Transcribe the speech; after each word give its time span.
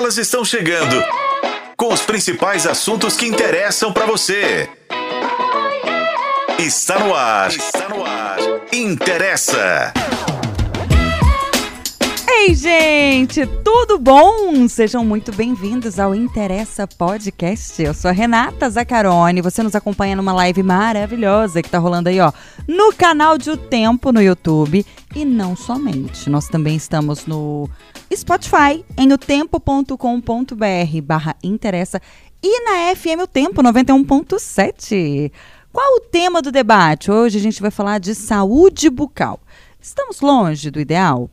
Elas 0.00 0.16
estão 0.16 0.42
chegando 0.42 0.96
com 1.76 1.92
os 1.92 2.00
principais 2.00 2.66
assuntos 2.66 3.18
que 3.18 3.26
interessam 3.26 3.92
para 3.92 4.06
você. 4.06 4.66
Está 6.58 6.98
no 7.00 7.14
ar. 7.14 7.50
Está 7.50 7.86
no 7.86 8.02
ar. 8.02 8.38
Interessa. 8.72 9.92
Ei, 12.26 12.54
gente, 12.54 13.44
tudo 13.62 13.98
bom? 13.98 14.66
Sejam 14.68 15.04
muito 15.04 15.34
bem-vindos 15.34 15.98
ao 15.98 16.14
Interessa 16.14 16.86
Podcast. 16.86 17.82
Eu 17.82 17.92
sou 17.92 18.08
a 18.08 18.12
Renata 18.12 18.70
Zaccaroni. 18.70 19.42
Você 19.42 19.62
nos 19.62 19.74
acompanha 19.74 20.16
numa 20.16 20.32
live 20.32 20.62
maravilhosa 20.62 21.60
que 21.60 21.68
tá 21.68 21.76
rolando 21.76 22.08
aí, 22.08 22.18
ó, 22.20 22.32
no 22.66 22.90
canal 22.94 23.36
de 23.36 23.50
O 23.50 23.56
Tempo 23.58 24.12
no 24.12 24.22
YouTube. 24.22 24.86
E 25.14 25.26
não 25.26 25.54
somente, 25.54 26.30
nós 26.30 26.48
também 26.48 26.74
estamos 26.74 27.26
no 27.26 27.68
Spotify, 28.16 28.84
em 28.96 29.12
otempo.com.br 29.12 29.94
barra 31.02 31.36
interessa 31.42 32.00
e 32.42 32.64
na 32.64 32.94
FM 32.94 33.22
O 33.22 33.26
Tempo 33.26 33.62
91.7. 33.62 35.30
Qual 35.72 35.96
o 35.96 36.00
tema 36.00 36.42
do 36.42 36.50
debate? 36.50 37.10
Hoje 37.10 37.38
a 37.38 37.40
gente 37.40 37.62
vai 37.62 37.70
falar 37.70 38.00
de 38.00 38.14
saúde 38.14 38.90
bucal. 38.90 39.38
Estamos 39.80 40.20
longe 40.20 40.70
do 40.70 40.80
ideal? 40.80 41.30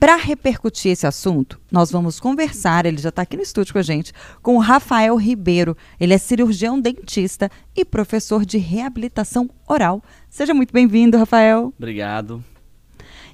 Para 0.00 0.16
repercutir 0.16 0.92
esse 0.92 1.06
assunto, 1.06 1.60
nós 1.70 1.90
vamos 1.90 2.20
conversar, 2.20 2.86
ele 2.86 2.98
já 2.98 3.08
está 3.08 3.22
aqui 3.22 3.36
no 3.36 3.42
estúdio 3.42 3.72
com 3.72 3.78
a 3.78 3.82
gente, 3.82 4.12
com 4.42 4.56
o 4.56 4.60
Rafael 4.60 5.16
Ribeiro. 5.16 5.76
Ele 5.98 6.14
é 6.14 6.18
cirurgião 6.18 6.80
dentista 6.80 7.50
e 7.76 7.84
professor 7.84 8.44
de 8.44 8.58
reabilitação 8.58 9.48
oral. 9.68 10.02
Seja 10.28 10.54
muito 10.54 10.72
bem-vindo, 10.72 11.16
Rafael. 11.16 11.72
Obrigado. 11.76 12.42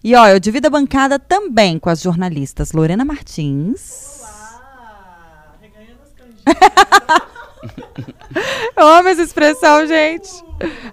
E 0.05 0.15
ó, 0.15 0.29
eu 0.29 0.39
divido 0.39 0.67
a 0.67 0.71
bancada 0.71 1.19
também 1.19 1.79
com 1.79 1.89
as 1.89 2.03
jornalistas 2.03 2.73
Lorena 2.73 3.07
Martins. 3.07 4.21
Olá! 4.21 5.57
Reganhando 5.63 6.01
as 6.03 6.13
canjicas. 6.13 7.23
eu 8.77 8.87
amo 8.87 9.09
essa 9.09 9.23
expressão, 9.23 9.87
gente. 9.87 10.29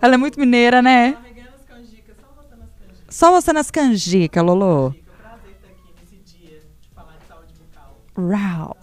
Ela 0.02 0.14
é 0.14 0.18
muito 0.18 0.40
mineira, 0.40 0.82
né? 0.82 1.18
Reganhando 1.26 1.56
as 1.58 1.66
canjicas. 1.66 2.16
Só 2.22 2.34
mostrando 2.34 2.64
as 2.64 2.72
canjicas. 2.72 3.14
Só 3.14 3.32
você 3.32 3.52
nas 3.52 3.70
canjicas, 3.70 4.44
Lolo. 4.46 4.96
Prazer 5.20 5.56
estar 5.58 5.68
aqui 5.68 5.94
nesse 6.00 6.16
dia 6.24 6.62
de 6.82 6.90
falar 6.96 7.18
de 7.18 7.28
saúde 7.28 7.54
bucal. 7.60 7.98
Rau. 8.16 8.81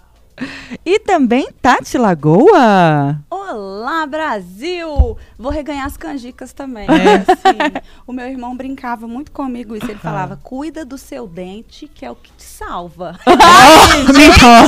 E 0.85 0.99
também 1.01 1.49
Tati 1.61 1.97
Lagoa. 1.99 3.19
Olá, 3.31 4.07
Brasil! 4.07 5.17
Vou 5.39 5.51
reganhar 5.51 5.87
as 5.87 5.97
canjicas 5.97 6.53
também. 6.53 6.87
Assim, 6.89 7.83
o 8.07 8.13
meu 8.13 8.27
irmão 8.27 8.57
brincava 8.57 9.07
muito 9.09 9.31
comigo 9.33 9.75
isso. 9.77 9.87
Ele 9.91 9.99
falava: 9.99 10.39
cuida 10.43 10.85
do 10.85 10.99
seu 10.99 11.27
dente, 11.27 11.89
que 11.93 12.05
é 12.05 12.11
o 12.11 12.15
que 12.17 12.31
te 12.33 12.43
salva. 12.43 13.19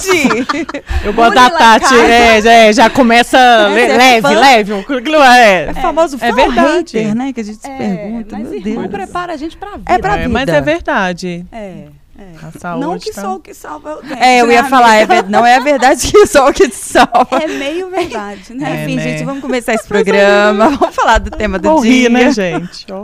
Gente! 0.01 0.67
Eu 1.05 1.13
gosto 1.13 1.35
da 1.35 1.51
Pule 1.51 1.53
lá, 1.63 1.81
Tati. 1.81 1.95
É, 1.95 2.41
já, 2.41 2.53
é, 2.53 2.73
já 2.73 2.91
começa 2.91 3.39
le- 3.69 3.81
é 3.83 3.97
leve, 3.97 4.23
fã. 4.23 4.41
leve. 4.41 4.73
um 4.73 4.85
É, 5.23 5.65
É 5.67 5.75
famoso 5.75 6.17
é 6.17 6.19
fã 6.19 6.35
verdade. 6.35 6.99
hater, 6.99 7.15
né? 7.15 7.33
Que 7.33 7.41
a 7.41 7.45
gente 7.45 7.59
se 7.61 7.69
É, 7.71 7.77
pergunta, 7.77 8.39
mas 8.39 8.49
meu 8.49 8.59
irmão 8.59 8.87
Deus. 8.89 8.91
prepara 9.05 9.33
a 9.33 9.37
gente 9.37 9.57
pra 9.57 9.71
vida. 9.77 9.93
É 9.93 9.99
pra 9.99 10.17
É, 10.19 10.29
mas 10.29 10.41
vida. 10.47 10.57
é 10.57 10.61
verdade. 10.61 11.47
É, 11.53 11.85
é. 12.21 12.47
A 12.47 12.59
saúde 12.59 12.81
Não 12.87 12.99
que 12.99 13.13
tá- 13.13 13.21
só 13.23 13.35
o 13.37 13.41
que 13.41 13.55
salva 13.55 13.91
é 13.91 13.95
o 13.95 14.03
dente. 14.03 14.23
É, 14.23 14.41
eu 14.41 14.47
né, 14.47 14.55
ia 14.55 14.65
falar, 14.65 14.97
é 14.97 15.07
ver- 15.07 15.29
não 15.29 15.45
é 15.47 15.57
a 15.57 15.61
verdade 15.61 16.07
que 16.13 16.27
só 16.27 16.49
o 16.49 16.53
que 16.53 16.69
te 16.69 16.75
salva. 16.77 17.29
É 17.43 17.47
meio 17.49 17.89
verdade, 17.91 18.53
né? 18.55 18.81
É, 18.81 18.85
Enfim, 18.85 18.97
né? 18.97 19.03
gente, 19.03 19.25
vamos 19.25 19.41
começar 19.41 19.75
esse 19.75 19.87
programa. 19.87 20.69
Vamos 20.81 20.95
falar 20.95 21.19
do 21.19 21.31
tema 21.31 21.59
do 21.59 21.69
Vou 21.71 21.83
dia. 21.83 21.91
rir, 21.93 22.09
né, 22.11 22.31
gente? 22.31 22.87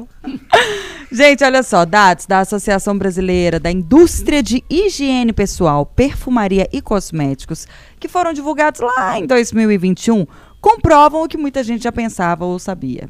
Gente, 1.11 1.45
olha 1.45 1.63
só, 1.63 1.85
dados 1.85 2.27
da 2.27 2.41
Associação 2.41 2.99
Brasileira 2.99 3.61
da 3.61 3.71
Indústria 3.71 4.43
de 4.43 4.63
Higiene 4.69 5.33
Pessoal, 5.33 5.87
Perfumaria 5.87 6.69
e 6.73 6.83
Cosméticos, 6.83 7.67
que 7.99 8.09
foram 8.09 8.33
divulgados 8.33 8.81
lá 8.81 9.19
em 9.19 9.25
2021, 9.27 10.27
comprovam 10.61 11.23
o 11.23 11.29
que 11.29 11.37
muita 11.39 11.63
gente 11.63 11.85
já 11.85 11.93
pensava 11.93 12.45
ou 12.45 12.59
sabia. 12.59 13.09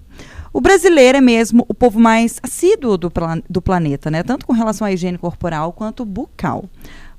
O 0.56 0.60
brasileiro 0.62 1.18
é 1.18 1.20
mesmo 1.20 1.66
o 1.68 1.74
povo 1.74 2.00
mais 2.00 2.40
assíduo 2.42 2.96
do, 2.96 3.12
do 3.46 3.60
planeta, 3.60 4.10
né? 4.10 4.22
Tanto 4.22 4.46
com 4.46 4.54
relação 4.54 4.86
à 4.86 4.90
higiene 4.90 5.18
corporal 5.18 5.70
quanto 5.70 6.02
bucal. 6.02 6.64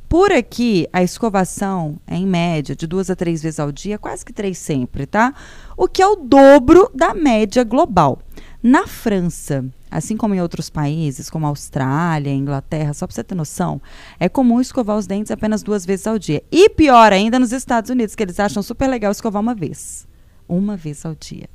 Por 0.10 0.32
aqui, 0.32 0.88
a 0.92 1.04
escovação 1.04 2.00
é 2.08 2.16
em 2.16 2.26
média 2.26 2.76
de 2.76 2.88
duas 2.88 3.12
a 3.12 3.16
três 3.16 3.44
vezes 3.44 3.60
ao 3.60 3.72
dia, 3.72 4.00
quase 4.00 4.26
que 4.26 4.34
três 4.34 4.58
sempre, 4.58 5.06
tá? 5.06 5.36
O 5.78 5.88
que 5.88 6.02
é 6.02 6.08
o 6.08 6.16
dobro 6.16 6.90
da 6.96 7.14
média 7.14 7.64
global. 7.64 8.18
Na 8.64 8.88
França, 8.88 9.64
assim 9.92 10.18
como 10.18 10.34
em 10.34 10.42
outros 10.42 10.68
países, 10.68 11.30
como 11.30 11.46
Austrália, 11.46 12.34
Inglaterra, 12.34 12.92
só 12.92 13.06
para 13.06 13.14
você 13.14 13.24
ter 13.24 13.36
noção, 13.36 13.80
é 14.20 14.28
comum 14.28 14.60
escovar 14.60 14.98
os 14.98 15.06
dentes 15.06 15.30
apenas 15.30 15.62
duas 15.62 15.86
vezes 15.86 16.08
ao 16.08 16.18
dia. 16.18 16.42
E 16.52 16.70
pior 16.70 17.14
ainda 17.14 17.38
nos 17.38 17.52
Estados 17.52 17.92
Unidos, 17.92 18.16
que 18.16 18.24
eles 18.24 18.40
acham 18.40 18.64
super 18.64 18.88
legal 18.88 19.12
escovar 19.12 19.44
uma 19.44 19.54
vez. 19.54 20.08
Uma 20.50 20.76
vez 20.76 21.06
ao 21.06 21.14
dia. 21.14 21.48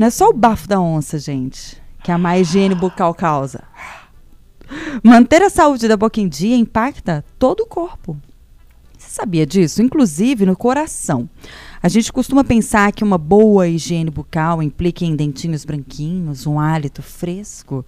Não 0.00 0.06
é 0.06 0.10
só 0.10 0.30
o 0.30 0.32
bafo 0.32 0.66
da 0.66 0.80
onça, 0.80 1.18
gente, 1.18 1.76
que 2.02 2.10
a 2.10 2.16
má 2.16 2.38
higiene 2.38 2.74
bucal 2.74 3.12
causa. 3.12 3.64
Manter 5.04 5.42
a 5.42 5.50
saúde 5.50 5.86
da 5.86 5.94
boca 5.94 6.18
em 6.18 6.26
dia 6.26 6.56
impacta 6.56 7.22
todo 7.38 7.64
o 7.64 7.66
corpo. 7.66 8.16
Você 8.96 9.10
sabia 9.10 9.44
disso? 9.44 9.82
Inclusive 9.82 10.46
no 10.46 10.56
coração. 10.56 11.28
A 11.82 11.88
gente 11.88 12.12
costuma 12.12 12.44
pensar 12.44 12.92
que 12.92 13.02
uma 13.02 13.16
boa 13.16 13.66
higiene 13.66 14.10
bucal 14.10 14.62
implica 14.62 15.02
em 15.02 15.16
dentinhos 15.16 15.64
branquinhos, 15.64 16.46
um 16.46 16.60
hálito 16.60 17.02
fresco 17.02 17.86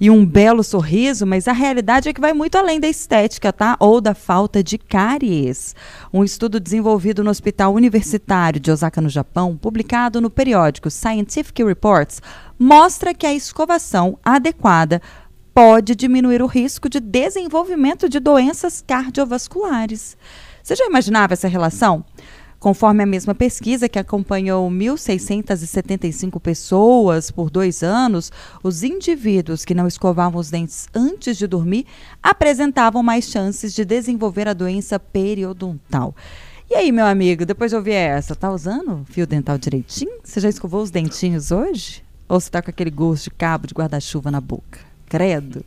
e 0.00 0.08
um 0.08 0.24
belo 0.24 0.62
sorriso, 0.62 1.26
mas 1.26 1.48
a 1.48 1.52
realidade 1.52 2.08
é 2.08 2.12
que 2.12 2.20
vai 2.20 2.32
muito 2.32 2.56
além 2.56 2.78
da 2.78 2.86
estética, 2.86 3.52
tá? 3.52 3.76
Ou 3.80 4.00
da 4.00 4.14
falta 4.14 4.62
de 4.62 4.78
cáries. 4.78 5.74
Um 6.12 6.22
estudo 6.22 6.60
desenvolvido 6.60 7.24
no 7.24 7.30
Hospital 7.30 7.74
Universitário 7.74 8.60
de 8.60 8.70
Osaka, 8.70 9.00
no 9.00 9.08
Japão, 9.08 9.56
publicado 9.56 10.20
no 10.20 10.30
periódico 10.30 10.88
Scientific 10.88 11.60
Reports, 11.64 12.22
mostra 12.56 13.12
que 13.12 13.26
a 13.26 13.34
escovação 13.34 14.16
adequada 14.24 15.02
pode 15.52 15.96
diminuir 15.96 16.40
o 16.40 16.46
risco 16.46 16.88
de 16.88 17.00
desenvolvimento 17.00 18.08
de 18.08 18.20
doenças 18.20 18.80
cardiovasculares. 18.86 20.16
Você 20.64 20.76
já 20.76 20.86
imaginava 20.86 21.34
essa 21.34 21.46
relação? 21.46 22.04
Conforme 22.64 23.02
a 23.02 23.06
mesma 23.06 23.34
pesquisa 23.34 23.90
que 23.90 23.98
acompanhou 23.98 24.70
1.675 24.70 26.40
pessoas 26.40 27.30
por 27.30 27.50
dois 27.50 27.82
anos, 27.82 28.32
os 28.62 28.82
indivíduos 28.82 29.66
que 29.66 29.74
não 29.74 29.86
escovavam 29.86 30.40
os 30.40 30.48
dentes 30.50 30.88
antes 30.94 31.36
de 31.36 31.46
dormir 31.46 31.84
apresentavam 32.22 33.02
mais 33.02 33.26
chances 33.26 33.74
de 33.74 33.84
desenvolver 33.84 34.48
a 34.48 34.54
doença 34.54 34.98
periodontal. 34.98 36.16
E 36.70 36.74
aí, 36.74 36.90
meu 36.90 37.04
amigo, 37.04 37.44
depois 37.44 37.70
de 37.70 37.76
ouvir 37.76 37.92
essa, 37.92 38.34
tá 38.34 38.50
usando 38.50 39.04
fio 39.10 39.26
dental 39.26 39.58
direitinho? 39.58 40.20
Você 40.24 40.40
já 40.40 40.48
escovou 40.48 40.82
os 40.82 40.90
dentinhos 40.90 41.52
hoje? 41.52 42.02
Ou 42.26 42.40
você 42.40 42.48
tá 42.48 42.62
com 42.62 42.70
aquele 42.70 42.90
gosto 42.90 43.24
de 43.24 43.32
cabo 43.32 43.66
de 43.66 43.74
guarda-chuva 43.74 44.30
na 44.30 44.40
boca? 44.40 44.93
Credo. 45.08 45.64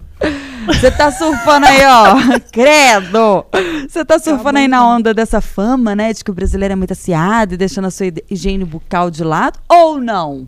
Você 0.65 0.91
tá 0.91 1.11
surfando 1.11 1.65
aí, 1.65 1.81
ó. 1.85 2.39
Credo. 2.51 3.45
Você 3.87 4.03
tá 4.03 4.19
surfando 4.19 4.59
aí 4.59 4.67
na 4.67 4.85
onda 4.85 5.13
dessa 5.13 5.39
fama, 5.39 5.95
né? 5.95 6.11
De 6.11 6.23
que 6.23 6.31
o 6.31 6.33
brasileiro 6.33 6.73
é 6.73 6.75
muito 6.75 6.91
aciado 6.91 7.53
e 7.53 7.57
deixando 7.57 7.85
a 7.85 7.91
sua 7.91 8.07
higiene 8.29 8.65
bucal 8.65 9.09
de 9.09 9.23
lado? 9.23 9.59
Ou 9.69 9.99
não? 9.99 10.47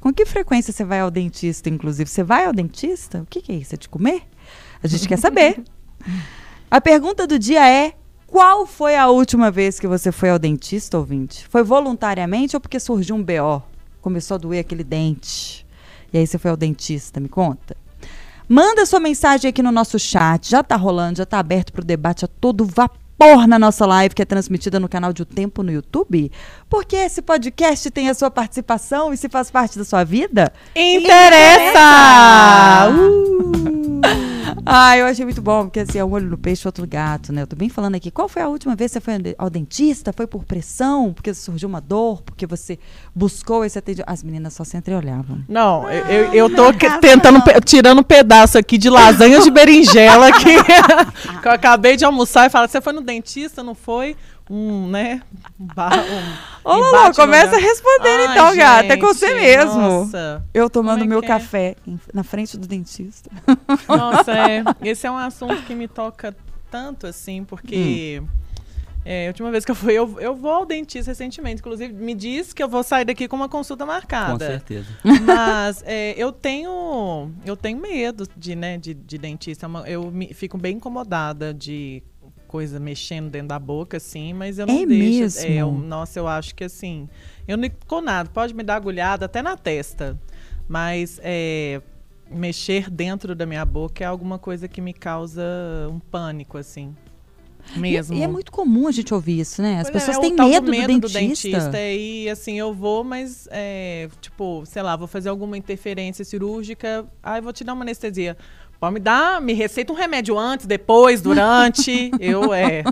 Com 0.00 0.12
que 0.12 0.24
frequência 0.24 0.72
você 0.72 0.84
vai 0.84 1.00
ao 1.00 1.10
dentista, 1.10 1.68
inclusive? 1.68 2.08
Você 2.08 2.24
vai 2.24 2.46
ao 2.46 2.52
dentista? 2.52 3.18
O 3.20 3.26
que, 3.26 3.40
que 3.40 3.52
é 3.52 3.56
isso? 3.56 3.74
É 3.74 3.78
de 3.78 3.88
comer? 3.88 4.22
A 4.82 4.88
gente 4.88 5.06
quer 5.06 5.18
saber. 5.18 5.62
A 6.70 6.80
pergunta 6.80 7.26
do 7.26 7.38
dia 7.38 7.68
é: 7.68 7.92
qual 8.26 8.66
foi 8.66 8.96
a 8.96 9.08
última 9.08 9.50
vez 9.50 9.78
que 9.78 9.86
você 9.86 10.10
foi 10.10 10.30
ao 10.30 10.38
dentista, 10.38 10.96
ouvinte? 10.96 11.46
Foi 11.48 11.62
voluntariamente 11.62 12.56
ou 12.56 12.60
porque 12.60 12.80
surgiu 12.80 13.14
um 13.14 13.22
BO? 13.22 13.62
Começou 14.00 14.36
a 14.36 14.38
doer 14.38 14.60
aquele 14.60 14.82
dente. 14.82 15.61
E 16.12 16.18
aí 16.18 16.26
você 16.26 16.38
foi 16.38 16.50
ao 16.50 16.56
dentista, 16.56 17.18
me 17.20 17.28
conta. 17.28 17.76
Manda 18.48 18.84
sua 18.84 19.00
mensagem 19.00 19.48
aqui 19.48 19.62
no 19.62 19.72
nosso 19.72 19.98
chat. 19.98 20.50
Já 20.50 20.62
tá 20.62 20.76
rolando, 20.76 21.18
já 21.18 21.26
tá 21.26 21.38
aberto 21.38 21.72
pro 21.72 21.84
debate 21.84 22.24
a 22.24 22.28
todo 22.28 22.66
vapor 22.66 23.46
na 23.46 23.58
nossa 23.58 23.86
live, 23.86 24.14
que 24.14 24.22
é 24.22 24.24
transmitida 24.24 24.78
no 24.78 24.88
canal 24.88 25.12
de 25.12 25.22
O 25.22 25.24
Tempo 25.24 25.62
no 25.62 25.72
YouTube. 25.72 26.30
Porque 26.68 26.96
esse 26.96 27.22
podcast 27.22 27.90
tem 27.90 28.10
a 28.10 28.14
sua 28.14 28.30
participação 28.30 29.12
e 29.12 29.16
se 29.16 29.28
faz 29.28 29.50
parte 29.50 29.78
da 29.78 29.84
sua 29.84 30.04
vida. 30.04 30.52
Interessa! 30.76 31.80
Uh! 34.04 34.31
Ah, 34.64 34.96
eu 34.96 35.06
achei 35.06 35.24
muito 35.24 35.42
bom, 35.42 35.64
porque 35.64 35.80
assim, 35.80 35.98
é 35.98 36.04
um 36.04 36.10
olho 36.12 36.28
no 36.28 36.38
peixe, 36.38 36.66
outro 36.68 36.86
gato, 36.86 37.32
né? 37.32 37.42
Eu 37.42 37.46
tô 37.48 37.56
bem 37.56 37.68
falando 37.68 37.96
aqui. 37.96 38.10
Qual 38.10 38.28
foi 38.28 38.42
a 38.42 38.48
última 38.48 38.76
vez 38.76 38.90
que 38.92 38.94
você 38.94 39.00
foi 39.00 39.14
ao 39.14 39.20
de- 39.20 39.34
ao 39.38 39.50
dentista? 39.50 40.12
Foi 40.12 40.26
por 40.26 40.44
pressão? 40.44 41.12
Porque 41.12 41.34
surgiu 41.34 41.68
uma 41.68 41.80
dor? 41.80 42.22
Porque 42.22 42.46
você 42.46 42.78
buscou 43.14 43.64
esse 43.64 43.78
atendimento? 43.78 44.08
As 44.08 44.22
meninas 44.22 44.52
só 44.54 44.62
se 44.62 44.76
entreolhavam. 44.76 45.42
Não, 45.48 45.90
eu, 45.90 46.06
eu, 46.06 46.34
eu 46.34 46.54
tô 46.54 46.72
que- 46.72 46.88
tentando, 47.00 47.42
pe- 47.42 47.60
tirando 47.64 47.98
um 47.98 48.04
pedaço 48.04 48.56
aqui 48.56 48.78
de 48.78 48.88
lasanha 48.88 49.40
de 49.40 49.50
berinjela 49.50 50.30
que, 50.32 50.44
que 51.42 51.48
eu 51.48 51.52
acabei 51.52 51.96
de 51.96 52.04
almoçar 52.04 52.46
e 52.46 52.50
fala, 52.50 52.68
você 52.68 52.80
foi 52.80 52.92
no 52.92 53.00
dentista, 53.00 53.62
não 53.64 53.74
foi? 53.74 54.16
Um, 54.50 54.88
né? 54.88 55.22
Um 55.58 55.64
um 55.64 55.68
Ô, 56.64 56.76
no 57.08 57.14
começa 57.14 57.52
gar- 57.52 57.60
respondendo 57.60 58.20
Ai, 58.28 58.32
então, 58.32 58.56
gata. 58.56 58.92
É 58.92 58.96
com 58.96 59.06
você 59.06 59.28
gente, 59.28 59.40
mesmo. 59.40 59.80
Nossa, 59.80 60.44
Eu 60.52 60.68
tomando 60.68 61.04
é 61.04 61.06
meu 61.06 61.20
é? 61.20 61.26
café 61.26 61.76
em- 61.86 61.98
na 62.12 62.22
frente 62.22 62.56
do 62.58 62.66
dentista. 62.66 63.30
nossa, 63.88 64.32
é. 64.32 64.62
Esse 64.82 65.06
é 65.06 65.10
um 65.10 65.16
assunto 65.16 65.62
que 65.62 65.74
me 65.74 65.88
toca 65.88 66.34
tanto, 66.70 67.06
assim, 67.06 67.44
porque. 67.44 68.22
É, 69.04 69.26
a 69.26 69.30
última 69.30 69.50
vez 69.50 69.64
que 69.64 69.70
eu 69.72 69.74
fui, 69.74 69.92
eu, 69.94 70.20
eu 70.20 70.32
vou 70.36 70.52
ao 70.52 70.64
dentista 70.64 71.10
recentemente. 71.10 71.58
Inclusive, 71.60 71.92
me 71.92 72.14
diz 72.14 72.52
que 72.52 72.62
eu 72.62 72.68
vou 72.68 72.84
sair 72.84 73.04
daqui 73.04 73.26
com 73.26 73.34
uma 73.34 73.48
consulta 73.48 73.84
marcada. 73.84 74.32
Com 74.32 74.38
certeza. 74.38 74.86
Mas 75.24 75.82
é, 75.84 76.14
eu 76.16 76.30
tenho 76.30 77.32
eu 77.44 77.56
tenho 77.56 77.80
medo 77.80 78.28
de, 78.36 78.54
né, 78.54 78.78
de, 78.78 78.94
de 78.94 79.18
dentista. 79.18 79.66
É 79.86 79.94
Eu 79.94 80.08
me, 80.08 80.32
fico 80.32 80.56
bem 80.56 80.76
incomodada 80.76 81.52
de 81.52 82.00
coisa 82.52 82.78
mexendo 82.78 83.30
dentro 83.30 83.48
da 83.48 83.58
boca, 83.58 83.96
assim, 83.96 84.34
mas 84.34 84.58
eu 84.58 84.66
não 84.66 84.74
É 84.82 84.84
deixo. 84.86 85.20
mesmo? 85.20 85.40
eu- 85.50 85.72
nossa, 85.72 86.18
eu 86.20 86.28
acho 86.28 86.54
que 86.54 86.64
assim. 86.64 87.08
Eu 87.48 87.56
não 87.56 87.66
com 87.88 88.02
nada, 88.02 88.28
pode 88.28 88.52
me 88.54 88.62
dar 88.62 88.76
agulhada 88.76 89.24
até 89.24 89.40
na 89.40 89.56
testa. 89.56 90.18
Mas 90.68 91.18
é, 91.22 91.80
mexer 92.30 92.90
dentro 92.90 93.34
da 93.34 93.46
minha 93.46 93.64
boca 93.64 94.04
é 94.04 94.06
alguma 94.06 94.38
coisa 94.38 94.68
que 94.68 94.80
me 94.82 94.92
causa 94.92 95.42
um 95.90 95.98
pânico, 95.98 96.58
assim. 96.58 96.94
Mesmo. 97.76 98.16
E, 98.16 98.18
e 98.18 98.22
é 98.22 98.26
muito 98.26 98.50
comum 98.50 98.88
a 98.88 98.90
gente 98.92 99.14
ouvir 99.14 99.38
isso, 99.40 99.62
né? 99.62 99.78
As 99.80 99.88
Pois 99.88 100.02
é, 100.02 100.06
pessoas 100.06 100.16
é 100.16 100.20
têm 100.20 100.36
tal 100.36 100.48
medo, 100.48 101.00
do, 101.00 101.08
dentista. 101.08 101.80
E 101.80 102.28
assim, 102.28 102.58
eu 102.58 102.74
vou, 102.74 103.02
mas, 103.04 103.48
é, 103.52 104.08
tipo, 104.20 104.64
sei 104.66 104.82
lá, 104.82 104.96
vou 104.96 105.06
fazer 105.06 105.28
alguma 105.28 105.56
interferência 105.56 106.24
cirúrgica. 106.24 107.06
Ai, 107.22 107.40
vou 107.40 107.52
te 107.52 107.62
dar 107.64 107.72
uma 107.74 107.82
anestesia. 107.82 108.36
Pode 108.82 108.94
me 108.94 108.98
dar, 108.98 109.40
me 109.40 109.52
receita 109.52 109.92
um 109.92 109.94
remédio 109.94 110.36
antes, 110.36 110.66
depois, 110.66 111.22
durante. 111.22 112.10
eu, 112.18 112.52
é. 112.52 112.82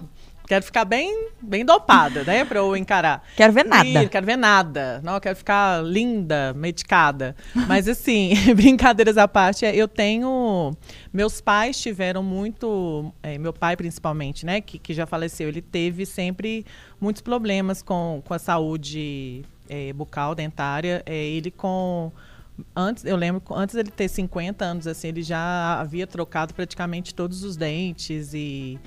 Quero 0.46 0.64
ficar 0.64 0.84
bem, 0.84 1.30
bem 1.42 1.64
dopada, 1.64 2.22
né? 2.22 2.44
Pra 2.44 2.60
eu 2.60 2.76
encarar. 2.76 3.26
Quero 3.34 3.52
ver 3.52 3.64
nada. 3.64 4.04
Ih, 4.04 4.08
quero 4.08 4.24
ver 4.24 4.36
nada. 4.36 5.00
Não, 5.02 5.18
quero 5.18 5.34
ficar 5.34 5.82
linda, 5.82 6.54
medicada. 6.54 7.34
Mas 7.66 7.88
assim, 7.88 8.34
brincadeiras 8.54 9.18
à 9.18 9.26
parte, 9.26 9.66
é, 9.66 9.74
eu 9.74 9.88
tenho. 9.88 10.76
Meus 11.12 11.40
pais 11.40 11.80
tiveram 11.80 12.22
muito. 12.22 13.12
é, 13.20 13.36
meu 13.36 13.52
pai, 13.52 13.76
principalmente, 13.76 14.46
né? 14.46 14.60
Que, 14.60 14.78
que 14.78 14.94
já 14.94 15.06
faleceu, 15.06 15.48
ele 15.48 15.60
teve 15.60 16.06
sempre 16.06 16.64
muitos 17.00 17.20
problemas 17.20 17.82
com, 17.82 18.22
com 18.24 18.32
a 18.32 18.38
saúde 18.38 19.44
é, 19.68 19.92
bucal, 19.92 20.36
dentária. 20.36 21.02
É, 21.04 21.16
ele 21.16 21.50
com. 21.50 22.12
Antes, 22.74 23.04
eu 23.04 23.16
lembro, 23.16 23.42
antes 23.54 23.74
dele 23.74 23.90
ter 23.90 24.08
50 24.08 24.64
anos, 24.64 24.86
assim, 24.86 25.08
ele 25.08 25.22
já 25.22 25.80
havia 25.80 26.06
trocado 26.06 26.54
praticamente 26.54 27.14
todos 27.14 27.42
os 27.42 27.56
dentes 27.56 28.32
e. 28.34 28.78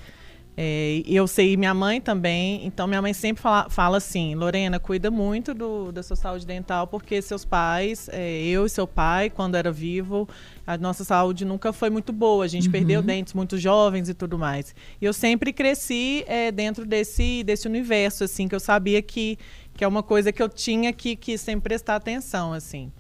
É, 0.55 1.01
eu 1.07 1.25
sei, 1.25 1.57
minha 1.57 1.73
mãe 1.73 1.99
também, 1.99 2.63
então 2.63 2.85
minha 2.85 3.01
mãe 3.01 3.11
sempre 3.11 3.41
fala, 3.41 3.67
fala 3.71 3.97
assim, 3.97 4.35
Lorena, 4.35 4.79
cuida 4.79 5.09
muito 5.09 5.51
do, 5.51 5.91
da 5.91 6.03
sua 6.03 6.15
saúde 6.15 6.45
dental, 6.45 6.85
porque 6.85 7.19
seus 7.23 7.43
pais, 7.43 8.07
é, 8.13 8.39
eu 8.43 8.67
e 8.67 8.69
seu 8.69 8.85
pai, 8.85 9.31
quando 9.31 9.55
era 9.55 9.71
vivo, 9.71 10.29
a 10.65 10.77
nossa 10.77 11.03
saúde 11.03 11.43
nunca 11.43 11.73
foi 11.73 11.89
muito 11.89 12.13
boa, 12.13 12.45
a 12.45 12.47
gente 12.47 12.69
perdeu 12.69 13.01
dentes 13.01 13.33
muito 13.33 13.57
jovens 13.57 14.09
e 14.09 14.13
tudo 14.13 14.37
mais. 14.37 14.75
E 15.01 15.05
eu 15.05 15.11
sempre 15.11 15.51
cresci 15.51 16.23
é, 16.27 16.51
dentro 16.51 16.85
desse, 16.85 17.43
desse 17.43 17.67
universo, 17.67 18.23
assim, 18.23 18.47
que 18.47 18.53
eu 18.53 18.59
sabia 18.59 19.01
que, 19.01 19.39
que 19.73 19.83
é 19.83 19.87
uma 19.87 20.03
coisa 20.03 20.31
que 20.31 20.41
eu 20.41 20.49
tinha 20.49 20.93
que, 20.93 21.15
que 21.15 21.35
sempre 21.35 21.63
prestar 21.63 21.95
atenção, 21.95 22.53
assim. 22.53 22.91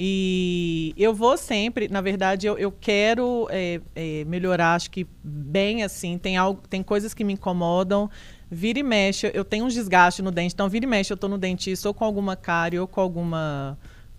E 0.00 0.94
eu 0.96 1.12
vou 1.12 1.36
sempre, 1.36 1.88
na 1.88 2.00
verdade, 2.00 2.46
eu, 2.46 2.56
eu 2.56 2.70
quero 2.70 3.48
é, 3.50 3.80
é, 3.96 4.24
melhorar, 4.26 4.76
acho 4.76 4.92
que 4.92 5.04
bem 5.24 5.82
assim, 5.82 6.16
tem, 6.16 6.36
algo, 6.36 6.62
tem 6.70 6.84
coisas 6.84 7.12
que 7.12 7.24
me 7.24 7.32
incomodam. 7.32 8.08
Vira 8.48 8.78
e 8.78 8.82
mexe, 8.84 9.28
eu 9.34 9.44
tenho 9.44 9.64
um 9.64 9.68
desgaste 9.68 10.22
no 10.22 10.30
dente, 10.30 10.54
então 10.54 10.68
vira 10.68 10.84
e 10.84 10.88
mexe, 10.88 11.12
eu 11.12 11.16
tô 11.16 11.26
no 11.26 11.36
dentista 11.36 11.88
ou 11.88 11.92
com 11.92 12.04
alguma 12.04 12.36
cárie 12.36 12.78
ou 12.78 12.86
com 12.86 13.00
alguma. 13.00 13.76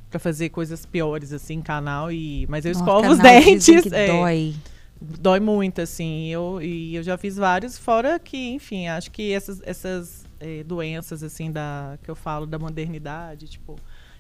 pra 0.10 0.20
fazer 0.20 0.50
coisas 0.50 0.86
piores, 0.86 1.32
assim, 1.32 1.62
canal, 1.62 2.12
e, 2.12 2.46
mas 2.50 2.66
eu 2.66 2.74
Nossa, 2.74 2.84
escovo 2.84 3.12
os 3.14 3.18
canal 3.18 3.40
dizem 3.40 3.76
dentes. 3.78 3.84
que 3.84 3.96
é, 3.96 4.08
dói. 4.08 4.56
dói 5.00 5.40
muito, 5.40 5.80
assim. 5.82 6.28
Eu, 6.28 6.62
e 6.62 6.94
eu 6.96 7.04
já 7.04 7.18
fiz 7.18 7.38
vários, 7.38 7.78
fora 7.78 8.20
que, 8.20 8.50
enfim, 8.50 8.88
acho 8.88 9.10
que 9.12 9.32
essas, 9.32 9.62
essas 9.64 10.26
eh, 10.42 10.62
doenças, 10.64 11.24
assim, 11.24 11.50
da, 11.52 11.98
que 12.04 12.12
eu 12.12 12.16
falo 12.16 12.46
da 12.46 12.60
modernidade, 12.60 13.48
tipo, 13.48 13.78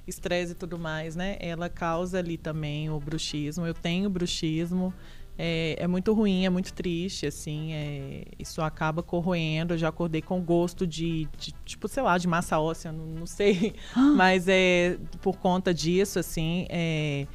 estresse 0.10 0.52
e 0.54 0.56
tudo 0.56 0.78
mais, 0.78 1.16
né? 1.16 1.38
Ela 1.40 1.70
causa 1.70 2.20
ali 2.20 2.38
também 2.38 2.90
o 2.90 3.00
bruxismo. 3.00 3.66
Eu 3.66 3.74
tenho 3.74 4.10
bruxismo. 4.10 4.94
É, 5.38 5.78
é 5.80 5.88
muito 5.88 6.14
ruim, 6.14 6.46
é 6.46 6.50
muito 6.50 6.74
triste, 6.74 7.26
assim. 7.26 7.72
é, 7.72 8.26
isso 8.38 8.62
acaba 8.62 9.02
corroendo. 9.02 9.74
Eu 9.74 9.78
já 9.78 9.88
acordei 9.88 10.22
com 10.22 10.42
gosto 10.42 10.86
de, 10.86 11.30
de, 11.38 11.54
tipo, 11.66 11.88
sei 11.88 12.04
lá, 12.04 12.18
de 12.18 12.28
massa 12.28 12.60
óssea, 12.60 12.92
não, 12.92 13.06
não 13.06 13.26
sei. 13.26 13.74
Mas 14.18 14.48
é 14.48 14.98
por 15.22 15.38
conta 15.38 15.74
disso, 15.74 16.20
assim. 16.20 16.66
é, 16.70 17.26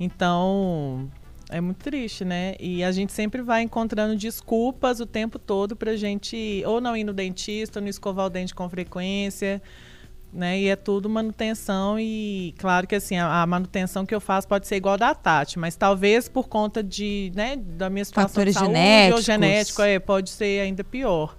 então, 0.00 1.08
é 1.52 1.60
muito 1.60 1.78
triste, 1.78 2.24
né? 2.24 2.54
E 2.58 2.82
a 2.82 2.90
gente 2.90 3.12
sempre 3.12 3.42
vai 3.42 3.62
encontrando 3.62 4.16
desculpas 4.16 5.00
o 5.00 5.06
tempo 5.06 5.38
todo 5.38 5.76
pra 5.76 5.94
gente 5.94 6.62
ou 6.66 6.80
não 6.80 6.96
ir 6.96 7.04
no 7.04 7.12
dentista, 7.12 7.78
ou 7.78 7.82
não 7.82 7.90
escovar 7.90 8.26
o 8.26 8.30
dente 8.30 8.54
com 8.54 8.68
frequência, 8.68 9.62
né? 10.32 10.58
E 10.58 10.68
é 10.68 10.76
tudo 10.76 11.08
manutenção 11.08 11.98
e 11.98 12.54
claro 12.58 12.86
que 12.86 12.94
assim, 12.94 13.16
a, 13.16 13.42
a 13.42 13.46
manutenção 13.46 14.06
que 14.06 14.14
eu 14.14 14.20
faço 14.20 14.48
pode 14.48 14.66
ser 14.66 14.76
igual 14.76 14.96
da 14.96 15.14
Tati, 15.14 15.58
mas 15.58 15.76
talvez 15.76 16.28
por 16.28 16.48
conta 16.48 16.82
de, 16.82 17.30
né, 17.34 17.56
da 17.56 17.90
minha 17.90 18.04
situação 18.04 18.28
Fatores 18.28 18.54
de 18.54 18.58
saúde 18.60 18.74
genéticos. 18.74 19.18
ou 19.18 19.22
genético, 19.22 19.82
é, 19.82 19.98
pode 19.98 20.30
ser 20.30 20.60
ainda 20.60 20.82
pior. 20.82 21.36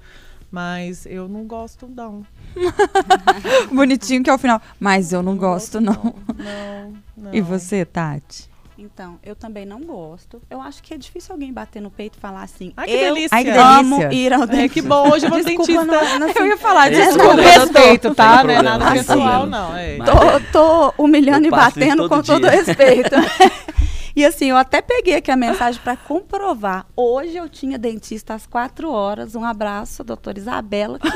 Mas 0.51 1.07
eu 1.07 1.27
não 1.27 1.47
gosto 1.47 1.87
não. 1.87 2.23
Bonitinho 3.73 4.23
que 4.23 4.29
é 4.29 4.33
o 4.33 4.37
final. 4.37 4.61
Mas 4.79 5.11
eu 5.11 5.23
não, 5.23 5.35
gosto, 5.35 5.81
não. 5.81 6.15
Não, 6.37 6.93
não. 7.17 7.33
E 7.33 7.41
você, 7.41 7.83
Tati? 7.83 8.52
Então, 8.83 9.17
eu 9.23 9.33
também 9.35 9.65
não 9.65 9.79
gosto. 9.81 10.41
Eu 10.49 10.59
acho 10.61 10.83
que 10.83 10.93
é 10.93 10.97
difícil 10.97 11.31
alguém 11.33 11.53
bater 11.53 11.81
no 11.81 11.89
peito 11.89 12.17
e 12.17 12.19
falar 12.19 12.43
assim, 12.43 12.73
Ai, 12.75 12.85
que 12.87 12.91
eu 12.93 12.99
delícia. 13.13 13.29
Ai, 13.31 13.43
que 13.45 13.49
amo 13.51 13.97
delícia. 13.99 14.13
ir 14.19 14.33
ao 14.33 14.43
É, 14.43 14.45
dentista. 14.47 14.73
que 14.73 14.81
bom, 14.81 15.09
hoje 15.09 15.25
eu 15.25 15.29
vou 15.29 15.43
dentista. 15.43 15.85
não, 15.85 16.19
não, 16.19 16.27
Eu 16.35 16.45
ia 16.47 16.57
falar, 16.57 16.87
É, 16.91 16.95
desculpa, 17.05 17.33
não, 17.35 17.43
respeito, 17.43 18.13
tá? 18.13 18.43
Não 18.43 18.49
é 18.49 18.61
nada 18.61 18.85
sem 18.85 18.93
pessoal, 18.95 19.45
não. 19.45 19.75
É. 19.75 19.97
Tô, 19.97 20.51
tô 20.51 21.03
humilhando 21.03 21.45
Eu 21.45 21.47
e 21.47 21.51
batendo 21.51 22.07
todo 22.07 22.09
com 22.09 22.21
todo 22.21 22.41
dia. 22.41 22.51
respeito. 22.51 23.15
e 24.15 24.25
assim, 24.25 24.49
eu 24.49 24.57
até 24.57 24.81
peguei 24.81 25.15
aqui 25.15 25.31
a 25.31 25.37
mensagem 25.37 25.79
para 25.81 25.95
comprovar. 25.95 26.85
Hoje 26.95 27.37
eu 27.37 27.47
tinha 27.47 27.77
dentista 27.79 28.33
às 28.33 28.45
quatro 28.45 28.91
horas. 28.91 29.33
Um 29.35 29.45
abraço, 29.45 30.03
doutora 30.03 30.37
Isabela, 30.37 30.99
que 30.99 31.07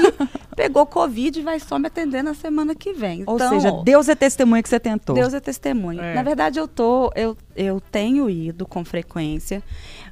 pegou 0.58 0.88
Covid 0.88 1.40
e 1.40 1.44
vai 1.44 1.60
só 1.60 1.78
me 1.78 1.86
atender 1.86 2.24
na 2.24 2.34
semana 2.34 2.74
que 2.74 2.92
vem. 2.92 3.24
Ou 3.28 3.36
Então, 3.36 3.50
seja, 3.50 3.72
Deus 3.84 4.10
é 4.10 4.16
testemunha 4.16 4.64
que 4.64 4.68
você 4.68 4.80
tentou. 4.80 5.16
Deus 5.16 5.32
é 5.36 5.40
testemunha. 5.40 6.02
É. 6.02 6.16
Na 6.16 6.24
verdade, 6.24 6.60
eu 6.60 6.68
tô, 6.68 7.12
eu, 7.16 7.38
eu 7.56 7.80
tenho 7.80 8.28
ido 8.28 8.66
com 8.66 8.84
frequência, 8.84 9.62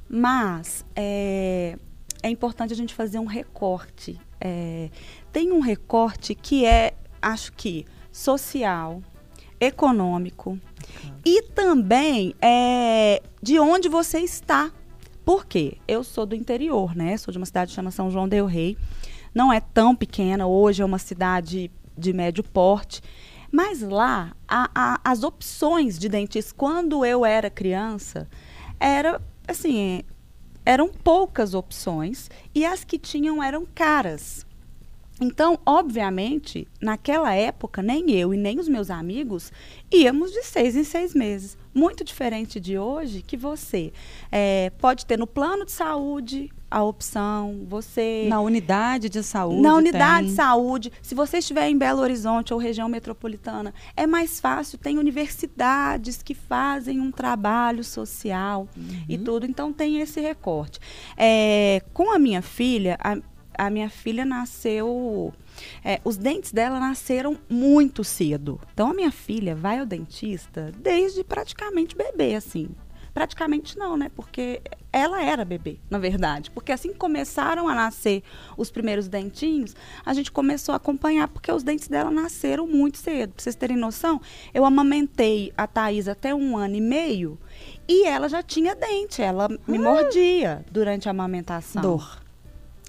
mas 0.07 0.85
é, 0.95 1.75
é 2.21 2.29
importante 2.29 2.71
a 2.71 2.75
gente 2.75 2.93
fazer 2.93 3.17
um 3.17 3.25
recorte. 3.25 4.21
É, 4.39 4.91
tem 5.33 5.51
um 5.51 5.61
recorte 5.61 6.35
que 6.35 6.63
é, 6.63 6.93
acho 7.19 7.51
que, 7.53 7.83
social, 8.11 9.01
econômico 9.59 10.59
e 11.25 11.41
também 11.41 12.35
é, 12.39 13.19
de 13.41 13.57
onde 13.57 13.89
você 13.89 14.19
está. 14.19 14.71
Por 15.25 15.47
quê? 15.47 15.77
Eu 15.87 16.03
sou 16.03 16.23
do 16.23 16.35
interior, 16.35 16.95
né? 16.95 17.17
Sou 17.17 17.31
de 17.31 17.39
uma 17.39 17.47
cidade 17.47 17.69
que 17.71 17.75
chama 17.75 17.89
São 17.89 18.11
João 18.11 18.27
del 18.27 18.45
Rei. 18.45 18.77
Não 19.35 19.51
é 19.51 19.59
tão 19.59 19.93
pequena, 19.93 20.47
hoje 20.47 20.81
é 20.81 20.85
uma 20.85 20.97
cidade 20.97 21.69
de 21.97 22.13
médio 22.13 22.41
porte. 22.43 23.01
Mas 23.51 23.81
lá, 23.81 24.33
a- 24.47 24.69
a- 24.73 25.01
as 25.03 25.23
opções 25.23 25.99
de 25.99 26.07
dentista, 26.07 26.53
quando 26.55 27.05
eu 27.05 27.25
era 27.25 27.49
criança, 27.49 28.27
era 28.79 29.21
assim, 29.47 30.01
eram 30.65 30.87
poucas 30.89 31.53
opções 31.53 32.29
e 32.53 32.65
as 32.65 32.83
que 32.85 32.97
tinham 32.97 33.43
eram 33.43 33.65
caras. 33.75 34.45
Então, 35.21 35.59
obviamente, 35.65 36.67
naquela 36.81 37.33
época, 37.33 37.81
nem 37.81 38.11
eu 38.11 38.33
e 38.33 38.37
nem 38.37 38.59
os 38.59 38.67
meus 38.67 38.89
amigos 38.89 39.51
íamos 39.91 40.31
de 40.31 40.43
seis 40.43 40.75
em 40.75 40.83
seis 40.83 41.13
meses. 41.13 41.57
Muito 41.75 42.05
diferente 42.05 42.57
de 42.57 42.79
hoje, 42.79 43.21
que 43.21 43.35
você 43.35 43.91
eh, 44.31 44.71
pode 44.79 45.05
ter 45.05 45.19
no 45.19 45.27
plano 45.27 45.65
de 45.65 45.73
saúde 45.73 46.49
a 46.71 46.81
opção, 46.81 47.65
você 47.67 48.25
Na 48.29 48.39
unidade 48.39 49.09
de 49.09 49.21
saúde. 49.21 49.61
na 49.61 49.75
unidade 49.75 50.23
tem. 50.23 50.29
de 50.29 50.35
saúde, 50.35 50.91
se 51.01 51.13
você 51.13 51.39
estiver 51.39 51.67
em 51.69 51.77
Belo 51.77 52.01
Horizonte 52.01 52.53
ou 52.53 52.59
região 52.59 52.87
metropolitana, 52.89 53.73
é 53.95 54.07
mais 54.07 54.39
fácil. 54.39 54.77
Tem 54.77 54.97
universidades 54.97 56.23
que 56.23 56.33
fazem 56.33 56.99
um 56.99 57.11
trabalho 57.11 57.83
social 57.83 58.67
e 59.07 59.17
tudo, 59.17 59.45
então 59.45 59.71
tem 59.73 59.99
esse 59.99 60.19
recorte. 60.19 60.79
É, 61.17 61.81
com 61.93 62.09
a 62.11 62.17
minha 62.17 62.41
filha, 62.41 62.97
a, 63.01 63.17
a 63.57 63.69
minha 63.69 63.89
filha 63.89 64.25
nasceu. 64.25 65.33
É, 65.83 65.99
os 66.03 66.17
dentes 66.17 66.51
dela 66.51 66.79
nasceram 66.79 67.37
muito 67.49 68.03
cedo. 68.03 68.59
Então 68.73 68.91
a 68.91 68.93
minha 68.93 69.11
filha 69.11 69.55
vai 69.55 69.79
ao 69.79 69.85
dentista 69.85 70.71
desde 70.77 71.23
praticamente 71.23 71.95
bebê, 71.95 72.35
assim. 72.35 72.69
Praticamente 73.13 73.77
não, 73.77 73.95
né? 73.95 74.11
Porque 74.13 74.61
ela 74.91 75.23
era 75.23 75.45
bebê, 75.45 75.79
na 75.89 75.97
verdade. 75.97 76.51
Porque 76.51 76.73
assim 76.73 76.91
que 76.91 76.97
começaram 76.97 77.69
a 77.69 77.73
nascer 77.73 78.21
os 78.57 78.69
primeiros 78.69 79.07
dentinhos, 79.07 79.73
a 80.05 80.13
gente 80.13 80.29
começou 80.29 80.73
a 80.73 80.75
acompanhar, 80.75 81.29
porque 81.29 81.49
os 81.49 81.63
dentes 81.63 81.87
dela 81.87 82.11
nasceram 82.11 82.67
muito 82.67 82.97
cedo. 82.97 83.31
Pra 83.33 83.41
vocês 83.41 83.55
terem 83.55 83.77
noção, 83.77 84.19
eu 84.53 84.65
amamentei 84.65 85.53
a 85.57 85.65
Thaís 85.65 86.09
até 86.09 86.35
um 86.35 86.57
ano 86.57 86.75
e 86.75 86.81
meio 86.81 87.39
e 87.87 88.05
ela 88.05 88.27
já 88.27 88.43
tinha 88.43 88.75
dente. 88.75 89.21
Ela 89.21 89.47
me 89.65 89.77
mordia 89.77 90.65
durante 90.69 91.07
a 91.07 91.11
amamentação. 91.11 91.81
Dor. 91.81 92.21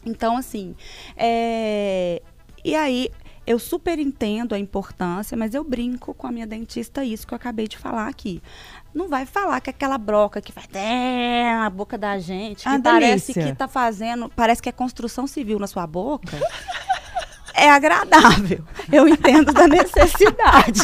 Então, 0.04 0.36
assim, 0.36 0.74
é, 1.16 2.22
e 2.70 2.74
aí 2.74 3.10
eu 3.46 3.58
super 3.60 3.98
entendo 3.98 4.54
a 4.54 4.58
importância, 4.58 5.36
mas 5.36 5.54
eu 5.54 5.62
brinco 5.62 6.12
com 6.12 6.26
a 6.26 6.32
minha 6.32 6.46
dentista 6.46 7.04
isso 7.04 7.26
que 7.26 7.32
eu 7.32 7.36
acabei 7.36 7.68
de 7.68 7.78
falar 7.78 8.08
aqui. 8.08 8.42
Não 8.92 9.08
vai 9.08 9.24
falar 9.24 9.60
que 9.60 9.70
aquela 9.70 9.96
broca 9.98 10.40
que 10.40 10.50
vai 10.52 10.64
até 10.64 11.54
na 11.54 11.70
boca 11.70 11.96
da 11.96 12.18
gente, 12.18 12.64
que 12.64 12.68
Ah, 12.68 12.80
parece 12.82 13.32
delícia. 13.32 13.52
que 13.52 13.56
tá 13.58 13.68
fazendo, 13.68 14.28
parece 14.34 14.60
que 14.60 14.68
é 14.68 14.72
construção 14.72 15.26
civil 15.26 15.58
na 15.58 15.66
sua 15.66 15.86
boca. 15.86 16.36
É 17.58 17.70
agradável. 17.70 18.62
Eu 18.92 19.08
entendo 19.08 19.50
da 19.50 19.66
necessidade. 19.66 20.82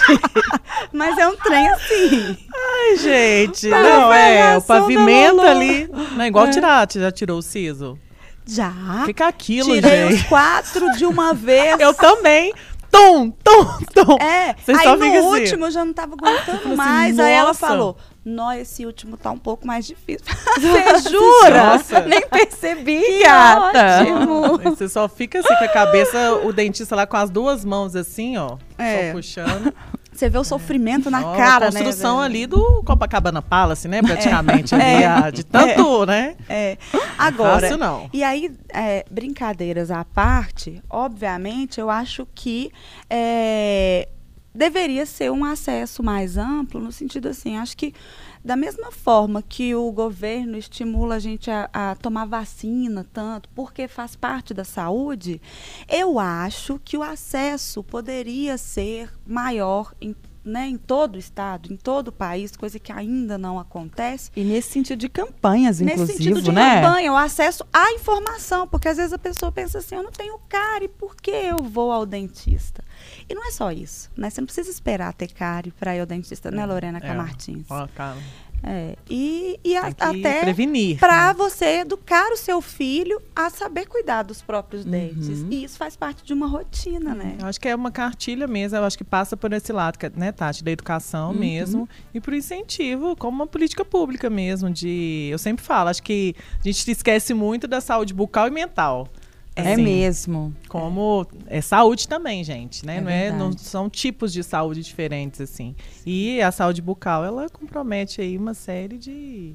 Mas 0.91 1.19
é 1.19 1.29
um 1.29 1.37
trem 1.37 1.69
assim. 1.69 2.39
Ai, 2.51 2.97
gente. 2.97 3.69
Não, 3.69 4.11
é. 4.11 4.57
O 4.57 4.63
pavimento 4.63 5.43
ali. 5.43 5.87
Não 5.89 6.23
é 6.23 6.29
igual 6.29 6.51
tirar. 6.51 6.91
Você 6.91 6.99
já 6.99 7.13
tirou 7.13 7.39
o 7.41 7.43
siso? 7.43 7.99
Já. 8.47 9.03
Fica 9.07 9.27
aquilo, 9.29 9.73
Tirei 9.75 10.09
gente. 10.09 10.15
os 10.15 10.23
quatro 10.29 10.91
de 10.93 11.07
uma 11.07 11.33
vez. 11.35 11.79
Eu 11.81 11.95
também. 11.95 12.53
Tum, 12.91 13.31
tum, 13.31 13.65
tum. 13.95 14.17
É, 14.21 14.55
Você 14.63 14.73
aí 14.73 14.83
só 14.83 14.97
no 14.97 15.05
assim. 15.05 15.19
último 15.19 15.65
eu 15.65 15.71
já 15.71 15.83
não 15.83 15.95
tava 15.95 16.13
aguentando 16.13 16.59
assim, 16.59 16.75
mais. 16.77 17.19
aí 17.19 17.33
ela 17.33 17.55
falou: 17.55 17.97
Nó, 18.23 18.53
esse 18.53 18.85
último 18.85 19.17
tá 19.17 19.31
um 19.31 19.39
pouco 19.39 19.67
mais 19.67 19.87
difícil. 19.87 20.27
Você 20.61 21.09
jura? 21.11 21.65
Nossa. 21.73 22.01
Nem 22.01 22.21
percebi, 22.29 23.01
Que 23.01 23.23
gata. 23.23 24.03
ótimo. 24.03 24.59
Você 24.59 24.91
só 24.91 25.09
fica 25.09 25.39
assim 25.39 25.57
com 25.57 25.65
a 25.65 25.69
cabeça, 25.69 26.35
o 26.45 26.53
dentista 26.53 26.95
lá 26.95 27.07
com 27.07 27.17
as 27.17 27.31
duas 27.31 27.65
mãos 27.65 27.97
assim, 27.97 28.37
ó. 28.37 28.59
É. 28.77 29.07
Só 29.07 29.13
puxando. 29.13 29.73
Você 30.13 30.29
vê 30.29 30.39
o 30.39 30.45
sofrimento 30.45 31.11
na 31.11 31.21
Ó, 31.27 31.37
cara, 31.37 31.69
a 31.69 31.73
construção 31.73 32.21
né? 32.21 32.27
ali 32.27 32.47
do 32.47 32.83
Copacabana 32.85 33.41
Palace, 33.41 33.89
né? 33.89 34.03
Praticamente. 34.03 34.75
ali, 34.77 35.05
a- 35.05 35.31
de 35.31 35.43
tanto, 35.45 36.05
né? 36.07 36.37
É. 36.49 36.77
Agora, 37.19 37.61
Fácil 37.63 37.79
não. 37.79 38.11
E 38.13 38.23
aí, 38.23 38.53
é, 38.69 39.05
brincadeiras 39.11 39.91
à 39.91 40.05
parte, 40.05 40.83
obviamente, 40.91 41.81
eu 41.81 41.89
acho 41.89 42.27
que 42.35 42.71
é, 43.09 44.09
deveria 44.55 45.07
ser 45.07 45.31
um 45.31 45.45
acesso 45.45 46.03
mais 46.03 46.37
amplo, 46.37 46.81
no 46.81 46.93
sentido 46.93 47.29
assim, 47.29 47.57
acho 47.57 47.77
que 47.77 47.95
da 48.45 48.57
mesma 48.57 48.91
forma 48.91 49.41
que 49.41 49.75
o 49.75 49.91
governo 49.93 50.57
estimula 50.57 51.17
a 51.17 51.19
gente 51.19 51.51
a, 51.51 51.69
a 51.73 51.95
tomar 51.95 52.27
vacina 52.27 53.07
tanto, 53.13 53.49
porque 53.55 53.87
faz 53.87 54.17
parte 54.17 54.53
da 54.53 54.65
saúde, 54.65 55.41
eu 55.89 56.19
acho 56.19 56.81
que 56.85 56.97
o 56.97 57.03
acesso 57.03 57.85
poderia 57.85 58.59
ser 58.59 59.11
maior 59.27 59.95
em, 60.01 60.15
né, 60.45 60.67
em 60.69 60.77
todo 60.77 61.17
o 61.17 61.19
estado, 61.19 61.73
em 61.73 61.77
todo 61.77 62.09
o 62.09 62.13
país, 62.13 62.57
coisa 62.57 62.79
que 62.79 62.91
ainda 62.93 63.39
não 63.39 63.59
acontece. 63.59 64.31
E 64.35 64.43
nesse 64.43 64.71
sentido 64.73 64.99
de 64.99 65.09
campanhas, 65.09 65.81
Nesse 65.81 65.95
inclusive, 65.95 66.19
sentido 66.19 66.43
de 66.43 66.53
né? 66.53 66.81
campanha, 66.83 67.13
o 67.13 67.17
acesso 67.17 67.65
à 67.73 67.93
informação, 67.93 68.67
porque 68.67 68.89
às 68.89 68.97
vezes 68.97 69.13
a 69.13 69.19
pessoa 69.19 69.53
pensa 69.53 69.79
assim, 69.79 69.95
eu 69.95 70.03
não 70.03 70.11
tenho 70.13 70.39
cárie, 70.49 70.89
por 70.89 71.15
que 71.17 71.31
eu 71.31 71.59
vou 71.63 71.93
ao 71.93 72.05
dentista? 72.05 72.83
E 73.29 73.35
não 73.35 73.47
é 73.47 73.51
só 73.51 73.71
isso, 73.71 74.11
né? 74.17 74.31
Você 74.31 74.41
não 74.41 74.47
precisa 74.47 74.71
esperar 74.71 75.13
ter 75.15 75.29
cárie 75.33 75.73
para 75.73 75.95
ir 75.97 76.01
ao 76.01 76.07
dentista, 76.07 76.51
né, 76.51 76.65
Lorena 76.67 76.99
É. 76.99 77.01
Camartins? 77.01 77.67
Ó, 77.71 77.87
cara, 77.95 78.17
É. 78.65 78.97
E, 79.11 79.59
e 79.65 79.77
a- 79.77 79.89
até 79.89 80.41
prevenir. 80.43 80.99
para 80.99 81.29
né? 81.29 81.35
você 81.35 81.81
educar 81.81 82.31
o 82.33 82.37
seu 82.37 82.61
filho 82.61 83.21
a 83.35 83.51
saber 83.51 83.87
cuidar 83.87 84.23
dos 84.23 84.41
próprios 84.41 84.85
dentes. 84.85 85.41
Uhum. 85.41 85.49
E 85.51 85.65
isso 85.65 85.77
faz 85.77 85.97
parte 85.97 86.25
de 86.25 86.33
uma 86.33 86.47
rotina, 86.47 87.15
né? 87.15 87.37
Eu 87.41 87.47
acho 87.47 87.61
que 87.61 87.69
é 87.69 87.75
uma 87.75 87.91
cartilha 87.91 88.47
mesmo, 88.47 88.79
eu 88.79 88.85
acho 88.85 88.97
que 88.97 89.05
passa 89.05 89.37
por 89.37 89.53
esse 89.53 89.73
lado, 89.73 89.99
que 89.99 90.07
é, 90.07 90.13
né, 90.15 90.31
Tati, 90.31 90.63
da 90.63 90.71
educação 90.71 91.31
Uhum. 91.33 91.39
mesmo, 91.39 91.89
e 92.15 92.21
por 92.21 92.33
incentivo, 92.35 93.17
como 93.17 93.37
uma 93.37 93.47
política 93.47 93.85
pública 93.85 94.31
mesmo, 94.31 94.71
de... 94.71 95.29
Eu 95.31 95.39
sempre 95.39 95.65
falo, 95.65 95.89
acho 95.89 96.03
que 96.03 96.35
a 96.61 96.63
gente 96.63 96.89
esquece 96.91 97.35
muito 97.35 97.67
da 97.67 97.81
saúde 97.81 98.15
bucal 98.15 98.47
e 98.47 98.51
mental. 98.51 99.09
É 99.55 99.75
Assim, 99.75 99.83
mesmo. 99.83 100.55
Como 100.67 101.27
é 101.47 101.61
saúde 101.61 102.09
também, 102.09 102.43
gente, 102.43 102.87
né? 102.87 102.97
É 102.97 103.01
não, 103.01 103.11
é, 103.11 103.31
não 103.31 103.53
são 103.57 103.91
tipos 103.91 104.33
de 104.33 104.43
saúde 104.43 104.83
diferentes, 104.83 105.41
assim. 105.43 105.77
E 106.07 106.41
a 106.41 106.51
saúde 106.51 106.81
bucal, 106.81 107.25
ela 107.25 107.49
compromete 107.51 108.21
aí 108.23 108.39
uma 108.39 108.55
série 108.55 108.97
de, 108.97 109.55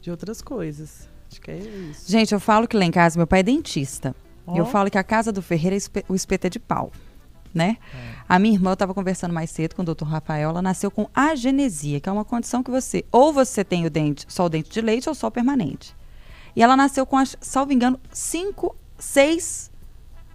de 0.00 0.10
outras 0.10 0.40
coisas. 0.40 1.08
Acho 1.30 1.40
que 1.40 1.50
é 1.50 1.58
isso. 1.58 2.10
Gente, 2.10 2.32
eu 2.32 2.40
falo 2.40 2.68
que 2.68 2.76
lá 2.76 2.84
em 2.84 2.90
casa 2.90 3.18
meu 3.18 3.26
pai 3.26 3.40
é 3.40 3.42
dentista. 3.42 4.14
Ó. 4.46 4.56
Eu 4.56 4.64
falo 4.64 4.90
que 4.90 4.98
a 4.98 5.04
casa 5.04 5.32
do 5.32 5.42
Ferreira, 5.42 5.76
é 5.76 6.04
o 6.08 6.14
espeto 6.14 6.46
é 6.46 6.50
de 6.50 6.60
pau. 6.60 6.92
Né? 7.52 7.78
É. 7.92 8.20
A 8.28 8.38
minha 8.38 8.54
irmã, 8.54 8.70
eu 8.70 8.74
estava 8.74 8.94
conversando 8.94 9.34
mais 9.34 9.50
cedo 9.50 9.74
com 9.74 9.82
o 9.82 9.84
doutor 9.84 10.04
Rafael, 10.04 10.50
ela 10.50 10.62
nasceu 10.62 10.88
com 10.88 11.08
agenesia, 11.12 11.98
que 11.98 12.08
é 12.08 12.12
uma 12.12 12.24
condição 12.24 12.62
que 12.62 12.70
você, 12.70 13.04
ou 13.10 13.32
você 13.32 13.64
tem 13.64 13.84
o 13.84 13.90
dente, 13.90 14.24
só 14.28 14.44
o 14.44 14.48
dente 14.48 14.70
de 14.70 14.80
leite 14.80 15.08
ou 15.08 15.16
só 15.16 15.26
o 15.26 15.30
permanente. 15.32 15.96
E 16.54 16.62
ela 16.62 16.76
nasceu 16.76 17.04
com, 17.04 17.16
salvo 17.40 17.72
engano, 17.72 17.98
cinco, 18.12 18.76
seis, 19.00 19.70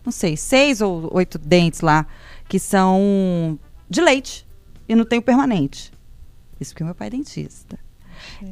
não 0.03 0.12
sei, 0.12 0.36
seis 0.36 0.81
ou 0.81 1.10
oito 1.13 1.38
dentes 1.38 1.81
lá, 1.81 2.05
que 2.48 2.60
são 2.60 3.57
de 3.89 4.01
leite 4.01 4.45
e 4.88 4.95
não 4.95 5.05
tem 5.05 5.19
o 5.19 5.22
permanente. 5.22 5.91
Isso 6.60 6.74
porque 6.74 6.84
meu 6.84 6.95
pai 6.95 7.07
é 7.07 7.12
dentista. 7.12 7.77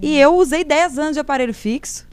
E 0.01 0.17
eu 0.17 0.35
usei 0.35 0.63
10 0.63 0.99
anos 0.99 1.13
de 1.13 1.19
aparelho 1.19 1.53
fixo. 1.53 2.07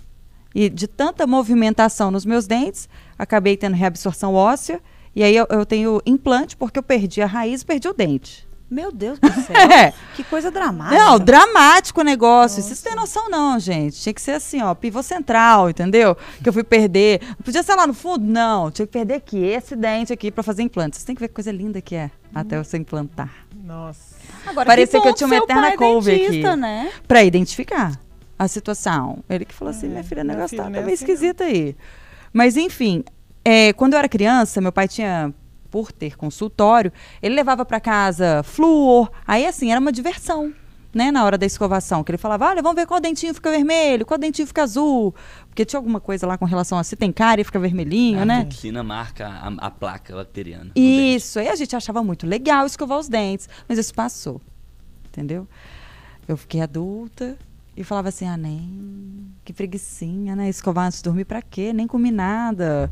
E 0.54 0.68
de 0.68 0.88
tanta 0.88 1.26
movimentação 1.26 2.10
nos 2.10 2.24
meus 2.24 2.46
dentes, 2.46 2.88
acabei 3.16 3.56
tendo 3.56 3.76
reabsorção 3.76 4.34
óssea. 4.34 4.80
E 5.14 5.22
aí 5.22 5.34
eu, 5.34 5.46
eu 5.48 5.64
tenho 5.64 6.00
implante 6.04 6.56
porque 6.56 6.78
eu 6.78 6.82
perdi 6.82 7.22
a 7.22 7.26
raiz 7.26 7.62
e 7.62 7.66
perdi 7.66 7.88
o 7.88 7.92
dente. 7.92 8.48
Meu 8.70 8.92
Deus 8.92 9.18
do 9.18 9.28
céu. 9.32 9.56
É. 9.70 9.92
que 10.14 10.22
coisa 10.22 10.50
dramática. 10.50 10.96
Não, 10.96 11.18
dramático 11.18 12.00
o 12.00 12.04
negócio. 12.04 12.62
Vocês 12.62 12.80
têm 12.80 12.94
noção, 12.94 13.28
não, 13.28 13.58
gente. 13.58 14.00
Tinha 14.00 14.14
que 14.14 14.22
ser 14.22 14.32
assim, 14.32 14.62
ó, 14.62 14.74
pivô 14.74 15.02
central, 15.02 15.68
entendeu? 15.70 16.16
Que 16.42 16.48
eu 16.48 16.52
fui 16.52 16.62
perder. 16.62 17.20
Não 17.30 17.44
podia 17.44 17.62
ser 17.62 17.74
lá 17.74 17.86
no 17.86 17.94
fundo? 17.94 18.24
Não. 18.24 18.70
Tinha 18.70 18.86
que 18.86 18.92
perder 18.92 19.14
aqui, 19.14 19.38
esse 19.38 19.74
dente 19.74 20.12
aqui, 20.12 20.30
pra 20.30 20.42
fazer 20.44 20.62
implante. 20.62 20.96
Vocês 20.96 21.04
têm 21.04 21.14
que 21.16 21.20
ver 21.20 21.28
que 21.28 21.34
coisa 21.34 21.50
linda 21.50 21.80
que 21.80 21.96
é 21.96 22.10
até 22.34 22.62
você 22.62 22.76
implantar. 22.76 23.30
Nossa. 23.64 24.16
Agora, 24.46 24.66
Parecia 24.66 25.00
que 25.00 25.06
eu 25.06 25.12
bom 25.12 25.16
tinha 25.16 25.26
uma 25.26 25.36
eterna 25.36 25.68
é 25.68 25.76
couve 25.76 26.12
aqui. 26.14 26.56
né? 26.56 26.90
Pra 27.08 27.24
identificar 27.24 27.98
a 28.38 28.48
situação. 28.48 29.18
Ele 29.28 29.44
que 29.44 29.54
falou 29.54 29.70
assim: 29.70 29.86
É, 29.86 29.90
minha 29.90 30.04
filha, 30.04 30.22
o 30.22 30.26
negócio 30.26 30.56
tá, 30.56 30.64
não 30.64 30.70
meio 30.70 30.84
assim, 30.84 30.94
esquisito 30.94 31.42
aí. 31.42 31.76
Mas, 32.32 32.56
enfim, 32.56 33.04
é, 33.44 33.72
quando 33.72 33.94
eu 33.94 33.98
era 33.98 34.08
criança, 34.08 34.60
meu 34.60 34.70
pai 34.72 34.86
tinha, 34.86 35.32
por 35.70 35.92
ter 35.92 36.16
consultório, 36.16 36.92
ele 37.22 37.34
levava 37.34 37.64
pra 37.64 37.80
casa 37.80 38.42
flúor. 38.42 39.10
Aí, 39.26 39.46
assim, 39.46 39.70
era 39.70 39.80
uma 39.80 39.92
diversão. 39.92 40.52
Né, 40.92 41.12
na 41.12 41.24
hora 41.24 41.38
da 41.38 41.46
escovação, 41.46 42.02
que 42.02 42.10
ele 42.10 42.18
falava, 42.18 42.48
olha, 42.48 42.60
vamos 42.60 42.74
ver 42.74 42.84
qual 42.84 42.98
dentinho 42.98 43.32
fica 43.32 43.48
vermelho, 43.48 44.04
qual 44.04 44.18
dentinho 44.18 44.44
fica 44.44 44.64
azul. 44.64 45.14
Porque 45.46 45.64
tinha 45.64 45.78
alguma 45.78 46.00
coisa 46.00 46.26
lá 46.26 46.36
com 46.36 46.44
relação 46.44 46.76
a 46.76 46.82
se 46.82 46.96
tem 46.96 47.12
cárie, 47.12 47.44
fica 47.44 47.60
vermelhinho, 47.60 48.20
a 48.20 48.24
né? 48.24 48.42
toxina 48.42 48.82
marca 48.82 49.28
a, 49.28 49.66
a 49.68 49.70
placa 49.70 50.16
bacteriana. 50.16 50.72
Isso, 50.74 51.38
aí 51.38 51.48
a 51.48 51.54
gente 51.54 51.76
achava 51.76 52.02
muito 52.02 52.26
legal 52.26 52.66
escovar 52.66 52.98
os 52.98 53.08
dentes, 53.08 53.48
mas 53.68 53.78
isso 53.78 53.94
passou, 53.94 54.40
entendeu? 55.06 55.46
Eu 56.26 56.36
fiquei 56.36 56.60
adulta 56.60 57.38
e 57.76 57.84
falava 57.84 58.08
assim, 58.08 58.26
ah, 58.26 58.36
nem, 58.36 59.32
que 59.44 59.52
preguiçinha, 59.52 60.34
né? 60.34 60.48
Escovar 60.48 60.86
antes 60.86 60.98
de 60.98 61.04
dormir 61.04 61.24
pra 61.24 61.40
quê? 61.40 61.72
Nem 61.72 61.86
comi 61.86 62.10
nada. 62.10 62.90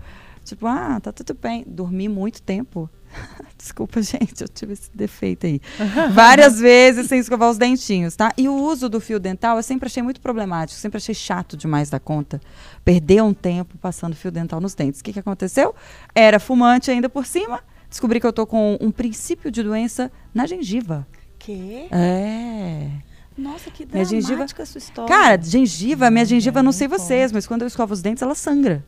Tipo, 0.49 0.67
ah, 0.67 0.99
tá 1.01 1.13
tudo 1.13 1.35
bem. 1.35 1.65
Dormi 1.67 2.09
muito 2.09 2.41
tempo. 2.43 2.89
Desculpa, 3.57 4.01
gente, 4.03 4.41
eu 4.43 4.49
tive 4.49 4.73
esse 4.75 4.91
defeito 4.95 5.47
aí. 5.47 5.61
Várias 6.13 6.59
vezes 6.61 7.07
sem 7.07 7.19
escovar 7.19 7.51
os 7.51 7.59
dentinhos, 7.59 8.15
tá? 8.17 8.33
E 8.37 8.49
o 8.49 8.55
uso 8.55 8.89
do 8.89 9.01
fio 9.01 9.19
dental 9.19 9.57
eu 9.57 9.63
sempre 9.63 9.87
achei 9.87 10.03
muito 10.03 10.21
problemático, 10.21 10.79
sempre 10.79 10.99
achei 10.99 11.15
chato 11.15 11.57
demais 11.57 11.91
da 11.91 11.99
conta. 11.99 12.41
Perder 12.85 13.23
um 13.23 13.35
tempo 13.35 13.77
passando 13.79 14.15
fio 14.15 14.31
dental 14.31 14.61
nos 14.61 14.75
dentes. 14.75 15.01
O 15.01 15.05
que, 15.05 15.13
que 15.13 15.19
aconteceu? 15.21 15.75
Era 16.15 16.39
fumante 16.39 16.91
ainda 16.91 17.09
por 17.09 17.27
cima. 17.27 17.61
Descobri 17.89 18.21
que 18.21 18.27
eu 18.27 18.33
tô 18.33 18.47
com 18.47 18.77
um 18.81 18.91
princípio 18.91 19.51
de 19.51 19.63
doença 19.63 20.11
na 20.35 20.47
gengiva. 20.47 21.07
Que? 21.39 21.89
É. 21.91 22.91
Nossa, 23.37 23.71
que 23.71 23.87
Minha 23.87 24.05
dramática 24.05 24.21
gengiva- 24.21 24.63
essa 24.63 24.79
história. 24.79 25.09
Cara, 25.09 25.41
gengiva, 25.43 26.11
minha 26.11 26.25
gengiva, 26.25 26.63
não 26.63 26.73
sei 26.73 26.89
vocês, 26.89 27.31
mas 27.33 27.47
quando 27.47 27.63
eu 27.63 27.69
escovo 27.69 27.95
os 27.95 28.03
dentes, 28.03 28.23
ela 28.23 28.35
sangra. 28.35 28.85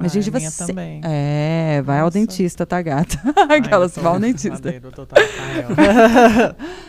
Minha 0.00 0.10
gengiva 0.10 0.38
minha 0.38 0.50
se- 0.50 0.66
também. 0.66 1.00
É, 1.04 1.80
vai 1.84 1.98
ao 2.00 2.06
Nossa. 2.06 2.18
dentista, 2.18 2.66
tá, 2.66 2.82
gata? 2.82 3.16
Aquelas 3.48 3.94
vão 3.96 4.14
ao 4.14 4.20
dentista. 4.20 4.72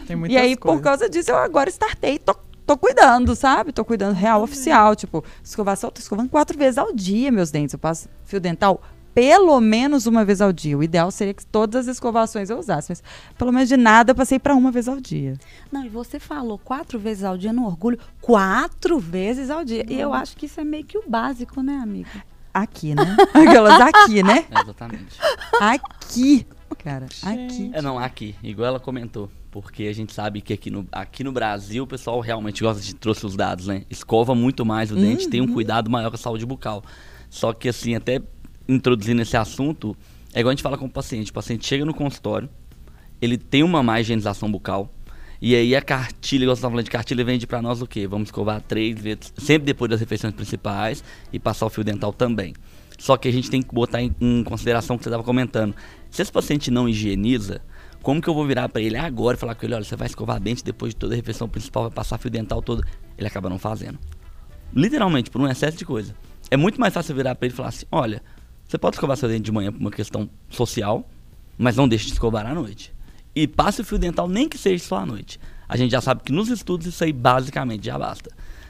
Tem 0.08 0.16
muitas 0.16 0.36
E 0.36 0.40
aí, 0.40 0.56
por 0.56 0.68
coisas. 0.68 0.84
causa 0.84 1.10
disso, 1.10 1.32
eu 1.32 1.38
agora 1.38 1.70
startei, 1.70 2.18
tô, 2.20 2.36
tô 2.66 2.78
cuidando, 2.78 3.36
sabe? 3.36 3.72
Tô 3.72 3.84
cuidando 3.86 4.14
real, 4.16 4.42
oficial. 4.42 4.96
Tipo, 4.96 5.24
escovação, 5.44 5.90
eu 5.90 5.92
tô 5.92 6.00
escovando 6.02 6.30
quatro 6.30 6.58
vezes 6.58 6.78
ao 6.78 6.94
dia 6.94 7.32
meus 7.32 7.52
dentes. 7.52 7.74
Eu 7.74 7.80
passo 7.80 8.08
fio 8.26 8.40
dental 8.40 8.82
pelo 9.14 9.60
menos 9.60 10.06
uma 10.06 10.24
vez 10.24 10.40
ao 10.40 10.54
dia. 10.54 10.78
O 10.78 10.82
ideal 10.82 11.12
seria 11.12 11.34
que 11.34 11.46
todas 11.46 11.86
as 11.86 11.96
escovações 11.98 12.50
eu 12.50 12.58
usasse, 12.58 12.90
mas 12.92 13.04
pelo 13.38 13.52
menos 13.52 13.68
de 13.68 13.76
nada 13.76 14.12
eu 14.12 14.16
passei 14.16 14.40
pra 14.40 14.56
uma 14.56 14.72
vez 14.72 14.88
ao 14.88 15.02
dia. 15.02 15.34
Não, 15.70 15.84
e 15.86 15.90
você 15.90 16.18
falou 16.18 16.58
quatro 16.58 16.98
vezes 16.98 17.26
ao 17.26 17.38
dia 17.38 17.52
no 17.52 17.66
orgulho. 17.66 18.00
Quatro 18.22 18.98
vezes 19.00 19.50
ao 19.50 19.66
dia. 19.66 19.86
E 19.90 20.00
eu 20.00 20.14
acho 20.14 20.38
que 20.38 20.46
isso 20.46 20.62
é 20.62 20.64
meio 20.64 20.86
que 20.86 20.98
o 20.98 21.04
básico, 21.06 21.62
né, 21.62 21.78
amiga? 21.84 22.24
Aqui, 22.54 22.94
né? 22.94 23.16
Aquelas 23.34 23.80
aqui, 23.80 24.24
né? 24.24 24.46
É, 24.52 24.62
exatamente. 24.62 25.18
Aqui. 25.60 26.46
Cara, 26.84 27.06
aqui. 27.24 27.72
É, 27.74 27.82
não, 27.82 28.00
aqui, 28.00 28.36
igual 28.44 28.70
ela 28.70 28.80
comentou. 28.80 29.30
Porque 29.52 29.84
a 29.84 29.94
gente 29.94 30.14
sabe 30.14 30.40
que 30.40 30.54
aqui 30.54 30.72
no, 30.72 30.88
aqui 30.92 31.24
no 31.24 31.32
Brasil 31.32 31.84
o 31.84 31.88
pessoal 31.88 32.20
realmente 32.22 32.64
gosta, 32.64 32.82
gente 32.82 32.96
trouxe 32.96 33.26
os 33.26 33.36
dados, 33.36 33.68
né? 33.68 33.84
Escova 33.90 34.34
muito 34.34 34.66
mais 34.66 34.92
o 34.92 34.96
dente, 34.96 35.28
tem 35.28 35.42
um 35.42 35.54
cuidado 35.54 35.90
maior 35.90 36.10
com 36.10 36.16
a 36.16 36.20
saúde 36.20 36.46
bucal. 36.46 36.82
Só 37.30 37.52
que 37.52 37.68
assim, 37.68 37.94
até 37.94 38.22
introduzindo 38.68 39.22
esse 39.22 39.36
assunto, 39.36 39.96
é 40.34 40.40
igual 40.40 40.52
a 40.52 40.54
gente 40.54 40.64
fala 40.64 40.78
com 40.78 40.86
o 40.86 40.90
paciente. 40.90 41.32
O 41.32 41.34
paciente 41.34 41.68
chega 41.68 41.84
no 41.84 41.94
consultório, 41.94 42.50
ele 43.22 43.38
tem 43.38 43.62
uma 43.62 43.84
má 43.84 44.00
higienização 44.00 44.50
bucal, 44.50 44.90
e 45.42 45.56
aí 45.56 45.76
a 45.76 45.82
cartilha, 45.82 46.44
igual 46.44 46.56
você 46.56 46.60
estava 46.60 46.72
falando 46.72 46.86
de 46.86 46.92
cartilha, 46.92 47.26
vende 47.26 47.48
para 47.48 47.62
nós 47.64 47.82
o 47.82 47.88
quê? 47.88 48.06
Vamos 48.06 48.28
escovar 48.28 48.62
três 48.62 49.00
vezes, 49.00 49.34
sempre 49.38 49.66
depois 49.66 49.90
das 49.90 50.00
refeições 50.00 50.36
principais 50.36 51.04
e 51.34 51.40
passar 51.40 51.66
o 51.66 51.70
fio 51.70 51.84
dental 51.84 52.14
também. 52.14 52.54
Só 53.00 53.18
que 53.18 53.28
a 53.28 53.32
gente 53.32 53.50
tem 53.50 53.64
que 53.64 53.74
botar 53.74 54.04
em, 54.04 54.16
em 54.22 54.44
consideração 54.44 54.96
o 54.96 55.00
que 55.00 55.04
você 55.04 55.10
estava 55.10 55.24
comentando. 55.24 55.74
Se 56.12 56.22
esse 56.22 56.32
paciente 56.32 56.70
não 56.70 56.88
higieniza, 56.88 57.60
como 58.04 58.22
que 58.22 58.28
eu 58.28 58.34
vou 58.36 58.46
virar 58.46 58.70
para 58.70 58.84
ele 58.84 58.96
agora 58.96 59.36
e 59.36 59.40
falar 59.40 59.56
com 59.56 59.66
ele, 59.66 59.74
olha, 59.74 59.84
você 59.84 59.96
vai 59.96 60.06
escovar 60.06 60.40
dente 60.40 60.64
depois 60.64 60.94
de 60.94 60.98
toda 60.98 61.16
a 61.16 61.18
refeição 61.18 61.50
principal, 61.50 61.84
vai 61.84 61.92
passar 61.92 62.20
fio 62.20 62.30
dental 62.30 62.62
todo? 62.62 62.84
Ele 63.18 63.28
acaba 63.28 63.50
não 63.50 63.58
fazendo. 63.58 63.98
Literalmente, 64.76 65.32
por 65.32 65.42
um 65.42 65.48
excesso 65.48 65.76
de 65.76 65.86
coisa. 65.86 66.16
É 66.52 66.58
muito 66.58 66.80
mais 66.80 66.94
fácil 66.94 67.16
virar 67.16 67.34
para 67.34 67.48
ele 67.48 67.54
e 67.54 67.58
falar 67.58 67.70
assim, 67.70 67.88
olha, 67.92 68.22
você 68.68 68.78
pode 68.78 68.96
escovar 68.96 69.18
seu 69.18 69.28
dente 69.28 69.42
de 69.42 69.52
manhã 69.52 69.72
por 69.72 69.82
uma 69.82 69.92
questão 69.92 70.30
social, 70.50 71.10
mas 71.58 71.76
não 71.76 71.88
deixe 71.88 72.06
de 72.06 72.14
escovar 72.14 72.46
à 72.46 72.54
noite. 72.54 72.94
E 73.36 73.48
passe 73.48 73.82
o 73.82 73.84
fio 73.84 73.98
dental 73.98 74.28
nem 74.28 74.48
que 74.48 74.58
seja 74.58 74.84
só 74.84 74.98
à 74.98 75.06
noite. 75.06 75.40
A 75.68 75.78
gente 75.78 75.92
já 75.92 76.02
sabe 76.02 76.22
que 76.24 76.32
nos 76.32 76.50
estudos 76.50 76.88
isso 76.88 77.04
aí 77.04 77.14
basicamente 77.14 77.86
já 77.86 77.98
basta. 77.98 78.30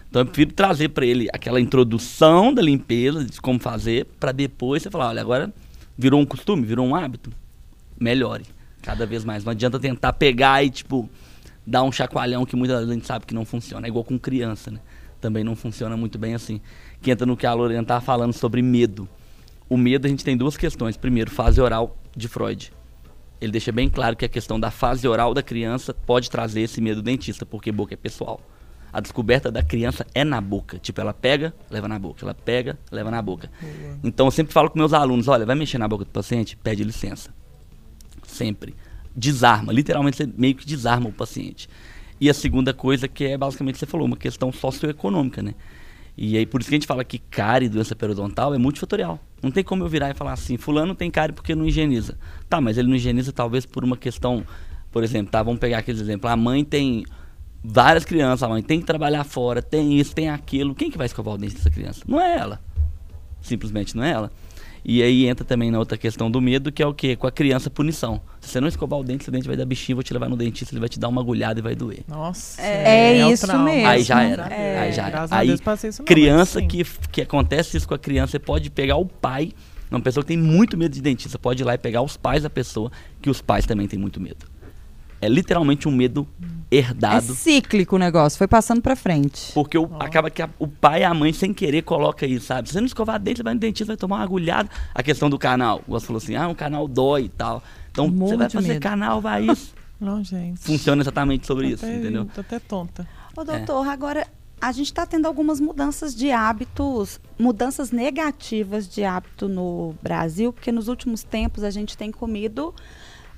Então 0.09 0.21
eu 0.21 0.25
prefiro 0.25 0.53
trazer 0.53 0.89
para 0.89 1.05
ele 1.05 1.27
aquela 1.33 1.59
introdução 1.59 2.53
da 2.53 2.61
limpeza, 2.61 3.23
de 3.23 3.39
como 3.41 3.59
fazer, 3.59 4.05
para 4.19 4.31
depois 4.31 4.83
você 4.83 4.91
falar, 4.91 5.07
olha, 5.09 5.21
agora 5.21 5.53
virou 5.97 6.19
um 6.19 6.25
costume, 6.25 6.65
virou 6.65 6.85
um 6.85 6.93
hábito, 6.93 7.31
melhore 7.99 8.45
cada 8.81 9.05
vez 9.05 9.23
mais. 9.23 9.43
Não 9.43 9.51
adianta 9.51 9.79
tentar 9.79 10.13
pegar 10.13 10.63
e 10.63 10.69
tipo 10.69 11.09
dar 11.65 11.83
um 11.83 11.91
chacoalhão 11.91 12.45
que 12.45 12.55
muita 12.55 12.85
gente 12.85 13.05
sabe 13.05 13.25
que 13.25 13.33
não 13.33 13.45
funciona. 13.45 13.87
É 13.87 13.89
igual 13.89 14.03
com 14.03 14.19
criança, 14.19 14.71
né? 14.71 14.79
Também 15.19 15.43
não 15.43 15.55
funciona 15.55 15.95
muito 15.95 16.17
bem 16.17 16.33
assim. 16.33 16.59
Que 17.01 17.11
entra 17.11 17.25
no 17.25 17.37
que 17.37 17.45
a 17.45 17.53
Lorena 17.53 17.81
estava 17.81 18.01
falando 18.01 18.33
sobre 18.33 18.61
medo. 18.61 19.07
O 19.69 19.77
medo 19.77 20.07
a 20.07 20.09
gente 20.09 20.25
tem 20.25 20.35
duas 20.35 20.57
questões. 20.57 20.97
Primeiro, 20.97 21.31
fase 21.31 21.61
oral 21.61 21.95
de 22.15 22.27
Freud. 22.27 22.73
Ele 23.41 23.51
deixa 23.51 23.71
bem 23.71 23.89
claro 23.89 24.15
que 24.15 24.23
a 24.23 24.29
questão 24.29 24.59
da 24.59 24.69
fase 24.69 25.07
oral 25.07 25.33
da 25.33 25.41
criança 25.41 25.93
pode 25.93 26.29
trazer 26.29 26.61
esse 26.61 26.79
medo 26.79 27.01
do 27.01 27.05
dentista, 27.05 27.45
porque 27.45 27.71
boca 27.71 27.93
é 27.93 27.97
pessoal 27.97 28.39
a 28.93 28.99
descoberta 28.99 29.51
da 29.51 29.63
criança 29.63 30.05
é 30.13 30.23
na 30.23 30.41
boca. 30.41 30.77
Tipo, 30.77 31.01
ela 31.01 31.13
pega, 31.13 31.53
leva 31.69 31.87
na 31.87 31.97
boca. 31.97 32.25
Ela 32.25 32.33
pega, 32.33 32.77
leva 32.91 33.09
na 33.09 33.21
boca. 33.21 33.49
Uhum. 33.61 33.99
Então, 34.03 34.27
eu 34.27 34.31
sempre 34.31 34.53
falo 34.53 34.69
com 34.69 34.77
meus 34.77 34.93
alunos: 34.93 35.27
olha, 35.27 35.45
vai 35.45 35.55
mexer 35.55 35.77
na 35.77 35.87
boca 35.87 36.03
do 36.03 36.11
paciente? 36.11 36.57
Pede 36.57 36.83
licença. 36.83 37.33
Sempre. 38.27 38.75
Desarma. 39.15 39.71
Literalmente, 39.71 40.17
você 40.17 40.29
meio 40.37 40.55
que 40.55 40.65
desarma 40.65 41.09
o 41.09 41.13
paciente. 41.13 41.69
E 42.19 42.29
a 42.29 42.33
segunda 42.33 42.73
coisa 42.73 43.07
que 43.07 43.25
é 43.25 43.37
basicamente 43.37 43.77
você 43.77 43.85
falou, 43.85 44.05
uma 44.05 44.17
questão 44.17 44.51
socioeconômica, 44.51 45.41
né? 45.41 45.55
E 46.15 46.37
aí 46.37 46.45
por 46.45 46.61
isso 46.61 46.69
que 46.69 46.75
a 46.75 46.77
gente 46.77 46.87
fala 46.87 47.03
que 47.03 47.17
cárie, 47.17 47.67
doença 47.67 47.95
periodontal, 47.95 48.53
é 48.53 48.57
multifatorial. 48.57 49.19
Não 49.41 49.51
tem 49.51 49.63
como 49.63 49.83
eu 49.83 49.89
virar 49.89 50.11
e 50.11 50.13
falar 50.13 50.33
assim, 50.33 50.57
fulano 50.57 50.93
tem 50.93 51.09
cárie 51.09 51.33
porque 51.33 51.55
não 51.55 51.65
higieniza. 51.65 52.17
Tá, 52.47 52.61
mas 52.61 52.77
ele 52.77 52.87
não 52.87 52.95
higieniza 52.95 53.31
talvez 53.31 53.65
por 53.65 53.83
uma 53.83 53.97
questão, 53.97 54.45
por 54.91 55.03
exemplo, 55.03 55.31
tá, 55.31 55.41
vamos 55.41 55.59
pegar 55.59 55.79
aquele 55.79 55.99
exemplo, 55.99 56.29
a 56.29 56.35
mãe 56.35 56.63
tem 56.63 57.05
várias 57.63 58.05
crianças, 58.05 58.43
a 58.43 58.49
mãe 58.49 58.61
tem 58.61 58.79
que 58.79 58.85
trabalhar 58.85 59.23
fora, 59.23 59.61
tem 59.61 59.99
isso, 59.99 60.13
tem 60.13 60.29
aquilo. 60.29 60.75
Quem 60.75 60.91
que 60.91 60.97
vai 60.97 61.05
escovar 61.05 61.35
o 61.35 61.37
dente 61.37 61.55
dessa 61.55 61.69
criança? 61.69 62.01
Não 62.07 62.19
é 62.19 62.37
ela. 62.37 62.61
Simplesmente 63.41 63.95
não 63.95 64.03
é 64.03 64.11
ela. 64.11 64.31
E 64.83 65.03
aí 65.03 65.27
entra 65.27 65.45
também 65.45 65.69
na 65.69 65.77
outra 65.77 65.97
questão 65.97 66.29
do 66.29 66.41
medo, 66.41 66.71
que 66.71 66.81
é 66.81 66.87
o 66.87 66.93
quê? 66.93 67.15
Com 67.15 67.27
a 67.27 67.31
criança, 67.31 67.69
punição. 67.69 68.19
Se 68.39 68.49
você 68.49 68.59
não 68.59 68.67
escovar 68.67 68.99
o 68.99 69.03
dente, 69.03 69.23
seu 69.23 69.31
dente 69.31 69.47
vai 69.47 69.55
dar 69.55 69.65
bichinho, 69.65 69.95
vou 69.95 70.03
te 70.03 70.11
levar 70.11 70.27
no 70.27 70.35
dentista, 70.35 70.73
ele 70.73 70.79
vai 70.79 70.89
te 70.89 70.99
dar 70.99 71.07
uma 71.07 71.21
agulhada 71.21 71.59
e 71.59 71.63
vai 71.63 71.75
doer. 71.75 71.99
Nossa. 72.07 72.61
É, 72.61 73.19
é 73.19 73.31
isso 73.31 73.45
mesmo. 73.59 73.87
Aí 73.87 74.03
já 74.03 74.23
era. 74.23 74.47
É. 74.47 74.79
Aí 74.79 74.91
já 74.91 75.07
era. 75.07 75.27
Aí, 75.29 75.55
criança 76.05 76.61
que, 76.61 76.83
que 77.11 77.21
acontece 77.21 77.77
isso 77.77 77.87
com 77.87 77.93
a 77.93 77.99
criança, 77.99 78.31
você 78.31 78.39
pode 78.39 78.69
pegar 78.71 78.95
o 78.95 79.05
pai, 79.05 79.51
uma 79.91 80.01
pessoa 80.01 80.23
que 80.23 80.29
tem 80.29 80.37
muito 80.37 80.77
medo 80.77 80.93
de 80.93 81.01
dentista, 81.01 81.37
pode 81.37 81.61
ir 81.61 81.65
lá 81.65 81.75
e 81.75 81.77
pegar 81.77 82.01
os 82.01 82.17
pais 82.17 82.43
da 82.43 82.49
pessoa, 82.49 82.91
que 83.21 83.29
os 83.29 83.41
pais 83.41 83.65
também 83.65 83.87
têm 83.87 83.99
muito 83.99 84.19
medo. 84.19 84.50
É 85.21 85.29
literalmente 85.29 85.87
um 85.87 85.91
medo 85.91 86.27
herdado. 86.71 87.31
É 87.31 87.35
cíclico 87.35 87.97
o 87.97 87.99
negócio, 87.99 88.37
foi 88.37 88.47
passando 88.47 88.81
pra 88.81 88.95
frente. 88.95 89.51
Porque 89.53 89.77
o, 89.77 89.89
oh. 89.91 90.01
acaba 90.01 90.29
que 90.29 90.41
a, 90.41 90.49
o 90.57 90.67
pai 90.67 91.01
e 91.01 91.03
a 91.03 91.13
mãe, 91.13 91.33
sem 91.33 91.53
querer, 91.53 91.83
coloca 91.83 92.25
isso, 92.25 92.47
sabe? 92.47 92.69
Se 92.69 92.73
você 92.73 92.79
não 92.79 92.87
escovar 92.87 93.19
dente, 93.19 93.37
você 93.37 93.43
vai 93.43 93.53
no 93.53 93.59
dentista, 93.59 93.85
vai 93.91 93.97
tomar 93.97 94.17
uma 94.17 94.23
agulhada. 94.23 94.69
A 94.95 95.03
questão 95.03 95.29
do 95.29 95.37
canal. 95.37 95.81
Você 95.87 96.05
falou 96.05 96.17
assim, 96.17 96.35
ah, 96.35 96.47
um 96.47 96.55
canal 96.55 96.87
dói 96.87 97.25
e 97.25 97.29
tal. 97.29 97.61
Então, 97.91 98.09
você 98.09 98.37
vai 98.37 98.49
fazer 98.49 98.67
medo. 98.69 98.81
canal, 98.81 99.21
vai 99.21 99.45
isso. 99.45 99.73
Não, 99.99 100.23
gente. 100.23 100.59
Funciona 100.61 101.03
exatamente 101.03 101.45
sobre 101.45 101.67
tô 101.67 101.75
isso, 101.75 101.85
até, 101.85 101.95
entendeu? 101.95 102.25
Tô 102.33 102.41
até 102.41 102.57
tonta. 102.57 103.07
Ô, 103.37 103.43
doutor, 103.43 103.85
é. 103.85 103.89
agora 103.89 104.27
a 104.59 104.71
gente 104.71 104.87
está 104.87 105.05
tendo 105.05 105.25
algumas 105.25 105.59
mudanças 105.59 106.15
de 106.15 106.31
hábitos, 106.31 107.19
mudanças 107.37 107.91
negativas 107.91 108.87
de 108.87 109.03
hábito 109.03 109.47
no 109.47 109.93
Brasil, 110.01 110.53
porque 110.53 110.71
nos 110.71 110.87
últimos 110.87 111.23
tempos 111.23 111.63
a 111.63 111.69
gente 111.69 111.97
tem 111.97 112.11
comido 112.11 112.73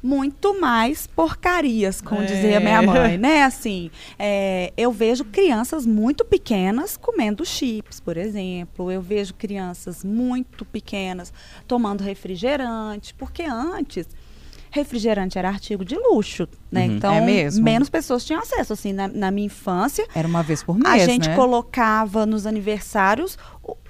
muito 0.03 0.59
mais 0.59 1.07
porcarias, 1.07 2.01
como 2.01 2.21
é. 2.21 2.25
dizia 2.25 2.59
minha 2.59 2.81
mãe, 2.81 3.15
né? 3.17 3.43
Assim, 3.43 3.89
é, 4.19 4.73
eu 4.75 4.91
vejo 4.91 5.23
crianças 5.23 5.85
muito 5.85 6.25
pequenas 6.25 6.97
comendo 6.97 7.45
chips, 7.45 8.01
por 8.01 8.17
exemplo. 8.17 8.91
Eu 8.91 9.01
vejo 9.01 9.33
crianças 9.33 10.03
muito 10.03 10.65
pequenas 10.65 11.31
tomando 11.65 12.01
refrigerante, 12.03 13.13
porque 13.13 13.43
antes 13.43 14.05
refrigerante 14.73 15.37
era 15.37 15.49
artigo 15.49 15.85
de 15.85 15.95
luxo, 15.95 16.49
né? 16.71 16.87
Uhum. 16.87 16.95
Então, 16.95 17.13
é 17.13 17.21
mesmo? 17.21 17.63
menos 17.63 17.89
pessoas 17.91 18.25
tinham 18.25 18.41
acesso. 18.41 18.73
Assim, 18.73 18.91
na, 18.91 19.07
na, 19.07 19.29
minha 19.29 19.45
infância. 19.45 20.05
Era 20.15 20.27
uma 20.27 20.41
vez 20.41 20.63
por 20.63 20.77
mês. 20.77 20.87
A 20.87 20.97
gente 21.05 21.29
né? 21.29 21.35
colocava 21.35 22.25
nos 22.25 22.47
aniversários 22.47 23.37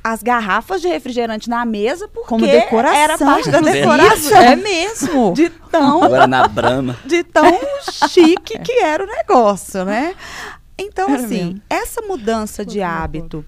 as 0.04 0.22
garrafas 0.22 0.82
de 0.82 0.88
refrigerante 0.88 1.50
na 1.50 1.64
mesa 1.66 2.08
porque 2.08 2.28
Como 2.28 2.46
decoração. 2.46 2.98
era 2.98 3.18
parte 3.18 3.50
da 3.50 3.60
decoração. 3.62 4.38
É 4.38 4.56
mesmo. 4.56 5.34
De 5.34 5.50
tão, 5.50 6.04
Agora 6.04 6.28
na 6.28 6.48
Brama. 6.48 6.98
De 7.06 7.24
tão 7.24 7.60
chique 8.10 8.60
que 8.60 8.74
era 8.74 9.04
o 9.04 9.08
negócio, 9.08 9.86
né? 9.86 10.14
Então, 10.78 11.10
era 11.10 11.24
assim, 11.24 11.46
mesmo. 11.46 11.62
essa 11.70 12.02
mudança 12.02 12.66
de 12.66 12.82
hábito 12.82 13.46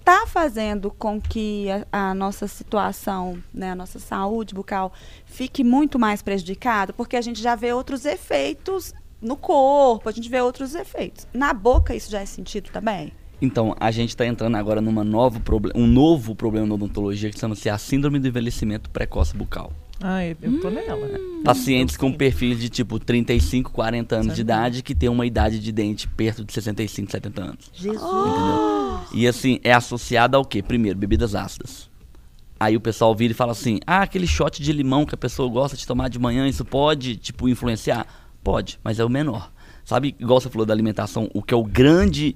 está 0.00 0.26
fazendo 0.26 0.90
com 0.90 1.18
que 1.18 1.68
a, 1.70 2.10
a, 2.10 2.14
nossa 2.14 2.46
situação, 2.46 3.42
né, 3.54 3.70
a 3.70 3.74
nossa 3.74 3.98
saúde 3.98 4.54
bucal 4.54 4.92
fique 5.24 5.64
muito 5.64 5.98
mais 5.98 6.20
prejudicada, 6.20 6.92
porque 6.92 7.16
a 7.16 7.22
gente 7.22 7.40
já 7.40 7.54
vê 7.54 7.72
outros 7.72 8.04
efeitos 8.04 8.92
no 9.22 9.36
corpo, 9.36 10.06
a 10.08 10.12
gente 10.12 10.28
vê 10.28 10.42
outros 10.42 10.74
efeitos. 10.74 11.26
Na 11.32 11.54
boca 11.54 11.94
isso 11.94 12.10
já 12.10 12.20
é 12.20 12.26
sentido 12.26 12.70
também? 12.70 13.12
Então, 13.44 13.76
a 13.78 13.90
gente 13.90 14.10
está 14.10 14.26
entrando 14.26 14.56
agora 14.56 14.80
numa 14.80 15.04
novo 15.04 15.40
um 15.74 15.86
novo 15.86 16.34
problema 16.34 16.66
na 16.66 16.74
odontologia 16.74 17.30
que 17.30 17.38
chama-se 17.38 17.68
a 17.68 17.76
síndrome 17.76 18.18
do 18.18 18.26
envelhecimento 18.26 18.88
precoce 18.90 19.36
bucal. 19.36 19.72
Ah, 20.00 20.24
eu, 20.24 20.36
eu 20.42 20.60
tô 20.60 20.68
hum. 20.68 20.70
nela. 20.72 21.08
Pacientes 21.44 21.96
com 21.96 22.12
perfil 22.12 22.56
de 22.56 22.68
tipo 22.68 22.98
35, 22.98 23.70
40 23.70 24.16
anos 24.16 24.34
de 24.34 24.40
idade 24.40 24.82
que 24.82 24.94
tem 24.94 25.08
uma 25.08 25.24
idade 25.24 25.58
de 25.58 25.70
dente 25.70 26.08
perto 26.08 26.44
de 26.44 26.52
65, 26.52 27.12
70 27.12 27.42
anos. 27.42 27.70
Jesus! 27.72 28.02
Entendeu? 28.02 29.00
E 29.12 29.28
assim, 29.28 29.60
é 29.62 29.72
associado 29.72 30.36
ao 30.36 30.44
quê? 30.44 30.62
Primeiro, 30.62 30.98
bebidas 30.98 31.34
ácidas. 31.34 31.88
Aí 32.58 32.76
o 32.76 32.80
pessoal 32.80 33.14
vira 33.14 33.32
e 33.32 33.36
fala 33.36 33.52
assim: 33.52 33.78
ah, 33.86 34.02
aquele 34.02 34.26
shot 34.26 34.62
de 34.62 34.72
limão 34.72 35.04
que 35.04 35.14
a 35.14 35.18
pessoa 35.18 35.48
gosta 35.50 35.76
de 35.76 35.86
tomar 35.86 36.08
de 36.08 36.18
manhã, 36.18 36.48
isso 36.48 36.64
pode, 36.64 37.16
tipo, 37.16 37.48
influenciar? 37.48 38.06
Pode, 38.42 38.78
mas 38.82 38.98
é 38.98 39.04
o 39.04 39.08
menor. 39.08 39.52
Sabe, 39.84 40.16
igual 40.18 40.40
você 40.40 40.48
falou 40.48 40.64
da 40.64 40.72
alimentação, 40.72 41.28
o 41.34 41.42
que 41.42 41.52
é 41.52 41.56
o 41.56 41.62
grande 41.62 42.34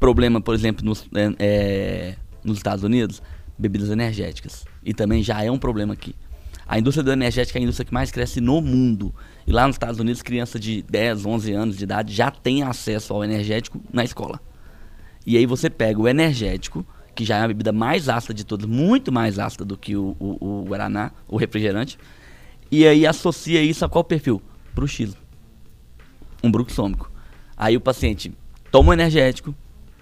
problema, 0.00 0.40
por 0.40 0.54
exemplo, 0.54 0.84
nos, 0.84 1.06
é, 1.14 1.34
é, 1.38 2.16
nos 2.42 2.56
Estados 2.56 2.82
Unidos? 2.82 3.22
Bebidas 3.56 3.90
energéticas. 3.90 4.64
E 4.82 4.92
também 4.92 5.22
já 5.22 5.44
é 5.44 5.50
um 5.50 5.58
problema 5.58 5.92
aqui. 5.92 6.14
A 6.66 6.78
indústria 6.78 7.04
do 7.04 7.12
energético 7.12 7.58
é 7.58 7.60
a 7.60 7.62
indústria 7.62 7.84
que 7.84 7.92
mais 7.92 8.10
cresce 8.10 8.40
no 8.40 8.60
mundo. 8.60 9.14
E 9.46 9.52
lá 9.52 9.66
nos 9.66 9.74
Estados 9.74 10.00
Unidos, 10.00 10.22
criança 10.22 10.58
de 10.58 10.82
10, 10.82 11.26
11 11.26 11.52
anos 11.52 11.76
de 11.76 11.84
idade 11.84 12.14
já 12.14 12.30
tem 12.30 12.62
acesso 12.62 13.12
ao 13.12 13.22
energético 13.22 13.80
na 13.92 14.02
escola. 14.02 14.40
E 15.26 15.36
aí 15.36 15.46
você 15.46 15.68
pega 15.68 16.00
o 16.00 16.08
energético, 16.08 16.86
que 17.14 17.24
já 17.24 17.38
é 17.38 17.42
a 17.42 17.48
bebida 17.48 17.72
mais 17.72 18.08
ácida 18.08 18.32
de 18.32 18.44
todas, 18.44 18.66
muito 18.66 19.12
mais 19.12 19.38
ácida 19.38 19.64
do 19.64 19.76
que 19.76 19.96
o, 19.96 20.16
o, 20.18 20.60
o 20.60 20.64
Guaraná, 20.64 21.12
o 21.28 21.36
refrigerante, 21.36 21.98
e 22.70 22.86
aí 22.86 23.06
associa 23.06 23.60
isso 23.62 23.84
a 23.84 23.88
qual 23.88 24.04
perfil? 24.04 24.40
Bruxismo. 24.74 25.20
Um 26.42 26.50
bruxômico. 26.50 27.10
Aí 27.56 27.76
o 27.76 27.80
paciente 27.80 28.32
toma 28.70 28.90
o 28.90 28.92
energético, 28.92 29.54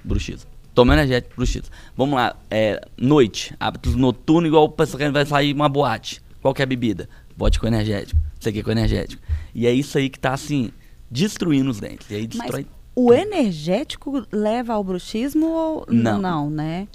bruxismo. 0.09 0.51
Toma 0.75 0.95
energético, 0.95 1.35
bruxismo. 1.37 1.69
Vamos 1.97 2.15
lá, 2.15 2.37
é, 2.51 2.81
noite, 2.97 3.55
hábitos 3.59 3.95
noturnos, 3.95 4.49
igual 4.49 4.65
o 4.65 4.69
pessoal 4.69 5.13
vai 5.13 5.27
sair 5.27 5.53
uma 5.53 5.69
boate. 5.69 6.23
Qual 6.41 6.55
que 6.55 6.63
é 6.63 6.67
bebida? 6.67 7.09
Vodka 7.37 7.61
com 7.61 7.67
energético. 7.67 8.21
Isso 8.39 8.49
aqui 8.49 8.61
é 8.61 8.63
com 8.63 8.71
energético. 8.71 9.23
E 9.55 9.67
é 9.67 9.73
isso 9.73 9.99
aí 9.99 10.09
que 10.09 10.19
tá 10.19 10.33
assim, 10.33 10.71
destruindo 11.11 11.71
os 11.71 11.81
dentes. 11.81 12.11
E 12.11 12.15
aí 12.15 12.27
destrói. 12.27 12.67
Mas 12.69 12.79
o 12.95 13.13
energético 13.13 14.27
leva 14.33 14.73
ao 14.73 14.83
bruxismo 14.83 15.47
ou 15.47 15.87
não, 15.89 16.21
não 16.21 16.51
né? 16.51 16.89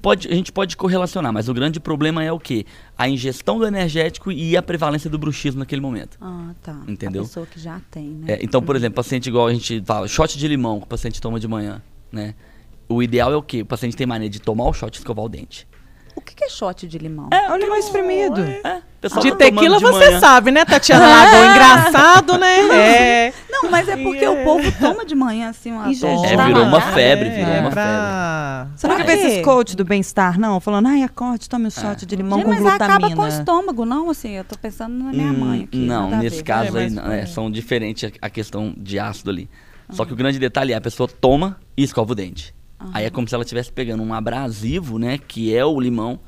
Pode, 0.00 0.28
a 0.28 0.34
gente 0.34 0.52
pode 0.52 0.76
correlacionar, 0.76 1.32
mas 1.32 1.48
o 1.48 1.54
grande 1.54 1.80
problema 1.80 2.22
é 2.22 2.30
o 2.30 2.38
quê? 2.38 2.64
A 2.96 3.08
ingestão 3.08 3.58
do 3.58 3.66
energético 3.66 4.30
e 4.30 4.56
a 4.56 4.62
prevalência 4.62 5.10
do 5.10 5.18
bruxismo 5.18 5.58
naquele 5.58 5.80
momento. 5.80 6.16
Ah, 6.20 6.52
tá. 6.62 6.80
Entendeu? 6.86 7.22
A 7.22 7.24
pessoa 7.24 7.46
que 7.46 7.58
já 7.58 7.80
tem, 7.90 8.10
né? 8.10 8.34
É, 8.34 8.38
então, 8.44 8.62
por 8.62 8.76
exemplo, 8.76 8.94
paciente 8.94 9.28
igual 9.28 9.48
a 9.48 9.52
gente 9.52 9.82
fala, 9.84 10.06
shot 10.06 10.38
de 10.38 10.46
limão 10.46 10.78
que 10.78 10.84
o 10.84 10.88
paciente 10.88 11.20
toma 11.20 11.40
de 11.40 11.48
manhã, 11.48 11.82
né? 12.12 12.34
O 12.88 13.02
ideal 13.02 13.32
é 13.32 13.36
o 13.36 13.42
quê? 13.42 13.62
O 13.62 13.66
paciente 13.66 13.96
tem 13.96 14.06
maneira 14.06 14.30
de 14.32 14.40
tomar 14.40 14.64
o 14.68 14.72
shot 14.72 14.94
e 14.94 14.98
escovar 14.98 15.24
o 15.24 15.28
dente. 15.28 15.66
O 16.14 16.20
que 16.22 16.34
que 16.34 16.44
é 16.44 16.48
shot 16.48 16.86
de 16.88 16.96
limão? 16.96 17.28
É 17.30 17.52
o 17.52 17.56
limão 17.58 17.76
espremido. 17.76 18.40
É, 18.40 18.80
pessoal 19.02 19.22
De 19.22 19.30
tá 19.32 19.36
tomando 19.36 19.54
tequila 19.54 19.76
de 19.76 19.82
você 19.84 20.06
manhã. 20.06 20.20
sabe, 20.20 20.50
né, 20.50 20.64
Tatiana 20.64 21.06
Lagoa? 21.06 21.46
Engraçado, 21.52 22.38
né? 22.38 22.58
É. 22.70 23.32
Não, 23.50 23.70
mas 23.70 23.86
é 23.86 23.96
porque 23.98 24.26
o 24.26 24.42
povo 24.42 24.72
toma 24.80 25.04
de 25.04 25.14
manhã, 25.14 25.50
assim, 25.50 25.72
uma 25.72 25.84
dose 25.84 26.06
É, 26.06 26.36
de 26.36 26.42
virou 26.42 26.64
uma 26.64 26.80
febre, 26.80 27.28
virou 27.28 27.52
é 27.52 27.60
uma 27.60 27.70
pra... 27.70 28.66
Você 28.74 28.88
nunca 28.88 29.04
vê 29.04 29.12
esses 29.12 29.44
coach 29.44 29.76
do 29.76 29.84
bem-estar, 29.84 30.38
não? 30.40 30.58
Falando, 30.58 30.86
ai, 30.86 31.02
acorde, 31.02 31.50
tome 31.50 31.66
um 31.66 31.70
shot 31.70 32.06
de 32.06 32.16
limão 32.16 32.38
Gente, 32.38 32.44
com 32.46 32.50
mas 32.50 32.60
glutamina. 32.62 32.94
acaba 32.96 33.14
com 33.14 33.22
o 33.22 33.28
estômago, 33.28 33.84
não? 33.84 34.08
Assim, 34.08 34.30
eu 34.30 34.44
tô 34.44 34.56
pensando 34.56 34.94
na 34.96 35.12
minha 35.12 35.32
Hum, 35.32 35.38
mãe 35.38 35.64
aqui. 35.64 35.76
Não, 35.76 36.16
nesse 36.16 36.42
caso 36.42 36.78
É, 36.78 36.80
aí 36.80 36.84
mas 36.84 36.94
não, 36.94 37.12
é, 37.12 37.26
são 37.26 37.50
diferentes 37.50 38.04
a, 38.22 38.26
a 38.26 38.30
questão 38.30 38.72
de 38.74 38.98
ácido 38.98 39.28
ali. 39.30 39.50
Só 39.90 40.04
que 40.04 40.12
o 40.12 40.16
grande 40.16 40.38
detalhe 40.38 40.72
é 40.72 40.76
a 40.76 40.80
pessoa 40.80 41.08
toma 41.08 41.58
e 41.76 41.82
escova 41.82 42.12
o 42.12 42.14
dente. 42.14 42.54
Aí 42.92 43.04
é 43.04 43.10
como 43.10 43.28
se 43.28 43.34
ela 43.34 43.42
estivesse 43.42 43.72
pegando 43.72 44.02
um 44.02 44.12
abrasivo, 44.12 44.98
né, 44.98 45.18
que 45.18 45.54
é 45.54 45.64
o 45.64 45.80
limão 45.80 46.20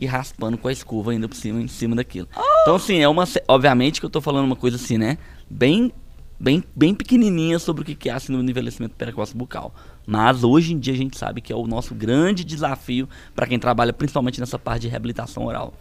e 0.00 0.06
raspando 0.06 0.58
com 0.58 0.68
a 0.68 0.72
escova 0.72 1.10
ainda 1.10 1.28
por 1.28 1.36
cima 1.36 1.60
em 1.60 1.68
cima 1.68 1.96
daquilo. 1.96 2.28
Então 2.62 2.76
assim, 2.76 2.98
é 2.98 3.08
uma 3.08 3.24
obviamente 3.48 4.00
que 4.00 4.06
eu 4.06 4.10
tô 4.10 4.20
falando 4.20 4.44
uma 4.44 4.56
coisa 4.56 4.76
assim, 4.76 4.98
né, 4.98 5.18
bem 5.48 5.92
bem 6.38 6.62
bem 6.74 6.94
pequenininha 6.94 7.58
sobre 7.58 7.82
o 7.82 7.84
que 7.84 7.94
que 7.94 8.10
é 8.10 8.12
a 8.12 8.20
síndrome 8.20 8.44
do 8.44 8.50
envelhecimento 8.50 8.94
precoce 8.94 9.36
bucal. 9.36 9.74
Mas 10.06 10.44
hoje 10.44 10.74
em 10.74 10.78
dia 10.78 10.94
a 10.94 10.96
gente 10.96 11.18
sabe 11.18 11.40
que 11.40 11.52
é 11.52 11.56
o 11.56 11.66
nosso 11.66 11.94
grande 11.94 12.44
desafio 12.44 13.08
para 13.34 13.46
quem 13.46 13.58
trabalha 13.58 13.92
principalmente 13.92 14.38
nessa 14.38 14.58
parte 14.58 14.82
de 14.82 14.88
reabilitação 14.88 15.44
oral. 15.46 15.74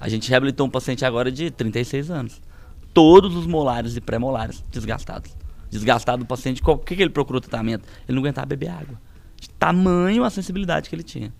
A 0.00 0.08
gente 0.08 0.30
reabilitou 0.30 0.66
um 0.66 0.70
paciente 0.70 1.04
agora 1.04 1.30
de 1.30 1.50
36 1.50 2.10
anos. 2.10 2.40
Todos 2.94 3.36
os 3.36 3.46
molares 3.46 3.94
e 3.96 4.00
pré-molares 4.00 4.64
desgastados. 4.70 5.39
Desgastado 5.70 6.24
o 6.24 6.26
paciente, 6.26 6.60
qual- 6.62 6.76
o 6.76 6.80
que, 6.80 6.96
que 6.96 7.02
ele 7.02 7.10
procurou 7.10 7.40
tratamento? 7.40 7.86
Ele 8.08 8.16
não 8.16 8.22
aguentava 8.22 8.46
beber 8.46 8.68
água. 8.70 9.00
De 9.36 9.48
tamanho 9.50 10.24
a 10.24 10.30
sensibilidade 10.30 10.88
que 10.88 10.94
ele 10.94 11.02
tinha. 11.02 11.32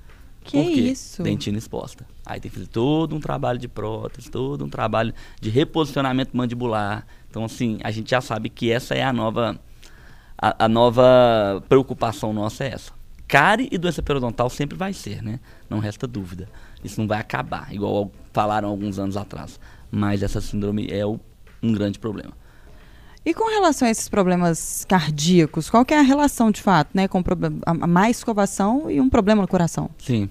Que 0.43 0.53
Por 0.57 0.73
quê? 0.73 0.81
isso? 0.81 1.23
Dentina 1.23 1.59
exposta. 1.59 2.07
Aí 2.25 2.40
tem 2.40 2.51
que 2.51 2.57
fazer 2.57 2.69
todo 2.69 3.14
um 3.14 3.21
trabalho 3.21 3.59
de 3.59 3.69
prótese, 3.69 4.31
todo 4.31 4.64
um 4.64 4.71
trabalho 4.71 5.12
de 5.40 5.51
reposicionamento 5.51 6.35
mandibular. 6.35 7.07
Então, 7.29 7.45
assim, 7.45 7.79
a 7.85 7.90
gente 7.90 8.09
já 8.11 8.21
sabe 8.23 8.49
que 8.49 8.71
essa 8.73 8.95
é 8.95 9.03
a 9.03 9.12
nova, 9.12 9.61
a, 10.40 10.64
a 10.64 10.69
nova 10.69 11.62
preocupação 11.69 12.33
nossa 12.33 12.64
é 12.64 12.69
essa. 12.73 12.93
Cárie 13.29 13.69
e 13.71 13.77
doença 13.79 14.03
periodontal 14.03 14.49
sempre 14.49 14.77
vai 14.79 14.93
ser, 14.93 15.23
né? 15.23 15.38
Não 15.69 15.79
resta 15.79 16.07
dúvida. 16.07 16.49
Isso 16.83 16.99
não 17.01 17.07
vai 17.07 17.21
acabar, 17.21 17.73
igual 17.73 18.11
falaram 18.33 18.69
alguns 18.71 18.99
anos 18.99 19.16
atrás. 19.16 19.61
Mas 19.90 20.23
essa 20.23 20.40
síndrome 20.40 20.88
é 20.90 21.05
o- 21.05 21.21
um 21.62 21.73
grande 21.73 21.99
problema. 21.99 22.33
E 23.24 23.35
com 23.35 23.50
relação 23.50 23.87
a 23.87 23.90
esses 23.90 24.09
problemas 24.09 24.85
cardíacos, 24.88 25.68
qual 25.68 25.85
que 25.85 25.92
é 25.92 25.98
a 25.98 26.02
relação 26.02 26.50
de 26.50 26.62
fato, 26.62 26.90
né, 26.94 27.06
com 27.06 27.22
a 27.66 27.87
má 27.87 28.09
escovação 28.09 28.90
e 28.90 29.00
um 29.00 29.11
problema 29.11 29.42
no 29.42 29.48
coração? 29.48 29.90
Sim. 29.98 30.30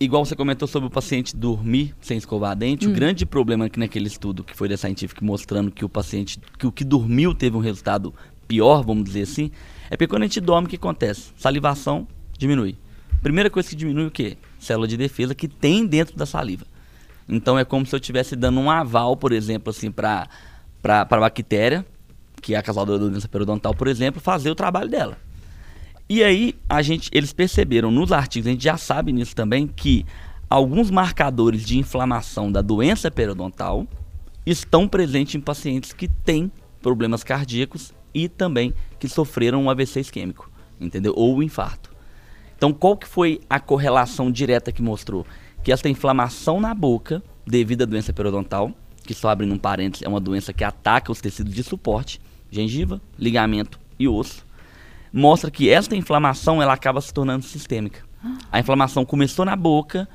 Igual 0.00 0.24
você 0.24 0.34
comentou 0.34 0.66
sobre 0.66 0.88
o 0.88 0.90
paciente 0.90 1.36
dormir 1.36 1.94
sem 2.00 2.18
escovar 2.18 2.52
a 2.52 2.54
dente, 2.54 2.86
o 2.86 2.92
grande 2.92 3.24
problema 3.24 3.68
que 3.68 3.78
naquele 3.78 4.06
estudo 4.06 4.44
que 4.44 4.54
foi 4.54 4.68
da 4.68 4.76
Scientific 4.76 5.22
mostrando 5.24 5.70
que 5.70 5.84
o 5.84 5.88
paciente, 5.88 6.38
que 6.58 6.66
o 6.66 6.72
que 6.72 6.84
dormiu 6.84 7.34
teve 7.34 7.56
um 7.56 7.60
resultado 7.60 8.14
pior, 8.46 8.82
vamos 8.82 9.04
dizer 9.04 9.22
assim, 9.22 9.50
é 9.90 9.96
porque 9.96 10.08
quando 10.08 10.22
a 10.22 10.26
gente 10.26 10.40
dorme, 10.40 10.66
o 10.66 10.70
que 10.70 10.76
acontece? 10.76 11.32
Salivação 11.36 12.06
diminui. 12.38 12.76
Primeira 13.22 13.48
coisa 13.48 13.68
que 13.68 13.74
diminui 13.74 14.06
o 14.06 14.10
quê? 14.10 14.36
Célula 14.58 14.86
de 14.86 14.96
defesa 14.96 15.34
que 15.34 15.48
tem 15.48 15.86
dentro 15.86 16.16
da 16.16 16.26
saliva. 16.26 16.66
Então 17.28 17.58
é 17.58 17.64
como 17.64 17.86
se 17.86 17.94
eu 17.94 17.98
estivesse 17.98 18.36
dando 18.36 18.60
um 18.60 18.70
aval, 18.70 19.16
por 19.16 19.32
exemplo, 19.32 19.70
assim, 19.70 19.90
para 19.90 20.28
para 20.82 21.02
a 21.02 21.20
bactéria, 21.20 21.84
que 22.46 22.54
é 22.54 22.58
a 22.58 22.62
causadora 22.62 22.96
da 22.96 23.08
doença 23.08 23.26
periodontal, 23.26 23.74
por 23.74 23.88
exemplo, 23.88 24.20
fazer 24.20 24.48
o 24.48 24.54
trabalho 24.54 24.88
dela. 24.88 25.18
E 26.08 26.22
aí, 26.22 26.54
a 26.68 26.80
gente, 26.80 27.10
eles 27.12 27.32
perceberam 27.32 27.90
nos 27.90 28.12
artigos, 28.12 28.46
a 28.46 28.50
gente 28.52 28.62
já 28.62 28.76
sabe 28.76 29.12
nisso 29.12 29.34
também, 29.34 29.66
que 29.66 30.06
alguns 30.48 30.88
marcadores 30.88 31.66
de 31.66 31.76
inflamação 31.76 32.52
da 32.52 32.62
doença 32.62 33.10
periodontal 33.10 33.84
estão 34.46 34.86
presentes 34.86 35.34
em 35.34 35.40
pacientes 35.40 35.92
que 35.92 36.06
têm 36.06 36.48
problemas 36.80 37.24
cardíacos 37.24 37.92
e 38.14 38.28
também 38.28 38.72
que 39.00 39.08
sofreram 39.08 39.64
um 39.64 39.68
AVC 39.68 39.98
isquêmico, 39.98 40.48
entendeu? 40.80 41.14
Ou 41.16 41.38
um 41.38 41.42
infarto. 41.42 41.90
Então, 42.56 42.72
qual 42.72 42.96
que 42.96 43.08
foi 43.08 43.40
a 43.50 43.58
correlação 43.58 44.30
direta 44.30 44.70
que 44.70 44.80
mostrou? 44.80 45.26
Que 45.64 45.72
essa 45.72 45.88
inflamação 45.88 46.60
na 46.60 46.72
boca, 46.72 47.20
devido 47.44 47.82
à 47.82 47.86
doença 47.86 48.12
periodontal, 48.12 48.70
que 49.02 49.14
só 49.14 49.30
abrindo 49.30 49.52
um 49.52 49.58
parênteses, 49.58 50.06
é 50.06 50.08
uma 50.08 50.20
doença 50.20 50.52
que 50.52 50.62
ataca 50.62 51.10
os 51.10 51.20
tecidos 51.20 51.52
de 51.52 51.64
suporte, 51.64 52.20
gengiva, 52.50 53.00
ligamento 53.18 53.78
e 53.98 54.08
osso, 54.08 54.44
mostra 55.12 55.50
que 55.50 55.70
esta 55.70 55.96
inflamação 55.96 56.62
ela 56.62 56.72
acaba 56.72 57.00
se 57.00 57.12
tornando 57.12 57.44
sistêmica. 57.44 58.04
A 58.50 58.60
inflamação 58.60 59.04
começou 59.04 59.44
na 59.44 59.56
boca 59.56 60.08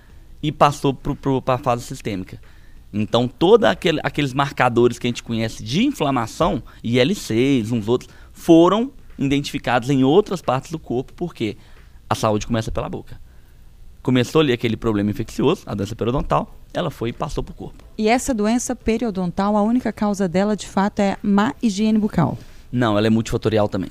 e 0.44 0.52
passou 0.52 0.94
para 0.94 1.56
a 1.56 1.58
fase 1.58 1.84
sistêmica. 1.84 2.40
Então, 2.94 3.28
todos 3.28 3.68
aquele, 3.70 4.00
aqueles 4.04 4.34
marcadores 4.34 5.00
que 5.00 5.08
a 5.08 5.10
gente 5.10 5.24
conhece 5.24 5.64
de 5.64 5.86
inflamação, 5.86 6.62
IL6, 6.84 7.72
uns 7.72 7.88
outros, 7.88 8.10
foram 8.34 8.92
identificados 9.18 9.90
em 9.90 10.04
outras 10.04 10.42
partes 10.42 10.72
do 10.72 10.80
corpo, 10.80 11.14
porque 11.14 11.58
a 12.10 12.16
saúde 12.16 12.46
começa 12.46 12.72
pela 12.72 12.90
boca. 12.90 13.20
Começou 14.02 14.42
ali 14.42 14.52
aquele 14.52 14.76
problema 14.76 15.12
infeccioso, 15.12 15.62
a 15.66 15.76
doença 15.76 15.96
periodontal, 15.96 16.56
ela 16.74 16.90
foi 16.90 17.10
e 17.10 17.14
passou 17.14 17.44
para 17.44 17.52
o 17.52 17.56
corpo. 17.56 17.84
E 17.98 18.08
essa 18.08 18.34
doença 18.34 18.76
periodontal, 18.76 19.56
a 19.56 19.62
única 19.62 19.94
causa 19.94 20.28
dela, 20.28 20.56
de 20.56 20.68
fato, 20.68 21.00
é 21.00 21.18
má 21.22 21.54
higiene 21.62 22.00
bucal. 22.00 22.38
Não, 22.72 22.98
ela 22.98 23.08
é 23.08 23.10
multifatorial 23.10 23.68
também. 23.68 23.90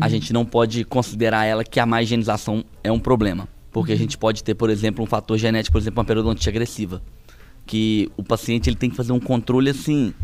A 0.00 0.08
gente 0.08 0.32
não 0.32 0.46
pode 0.46 0.84
considerar 0.84 1.44
ela 1.44 1.64
que 1.64 1.80
a 1.80 1.84
má 1.84 2.02
higienização 2.02 2.64
é 2.82 2.90
um 2.90 2.98
problema. 2.98 3.48
Porque 3.72 3.92
a 3.92 3.96
gente 3.96 4.16
pode 4.16 4.42
ter, 4.42 4.54
por 4.54 4.70
exemplo, 4.70 5.04
um 5.04 5.06
fator 5.06 5.36
genético, 5.36 5.72
por 5.72 5.80
exemplo, 5.80 6.00
uma 6.00 6.04
periodontite 6.04 6.48
agressiva. 6.48 7.02
Que 7.66 8.10
o 8.16 8.22
paciente 8.22 8.68
ele 8.68 8.76
tem 8.76 8.88
que 8.88 8.96
fazer 8.96 9.12
um 9.12 9.20
controle 9.20 9.70
assim 9.70 10.14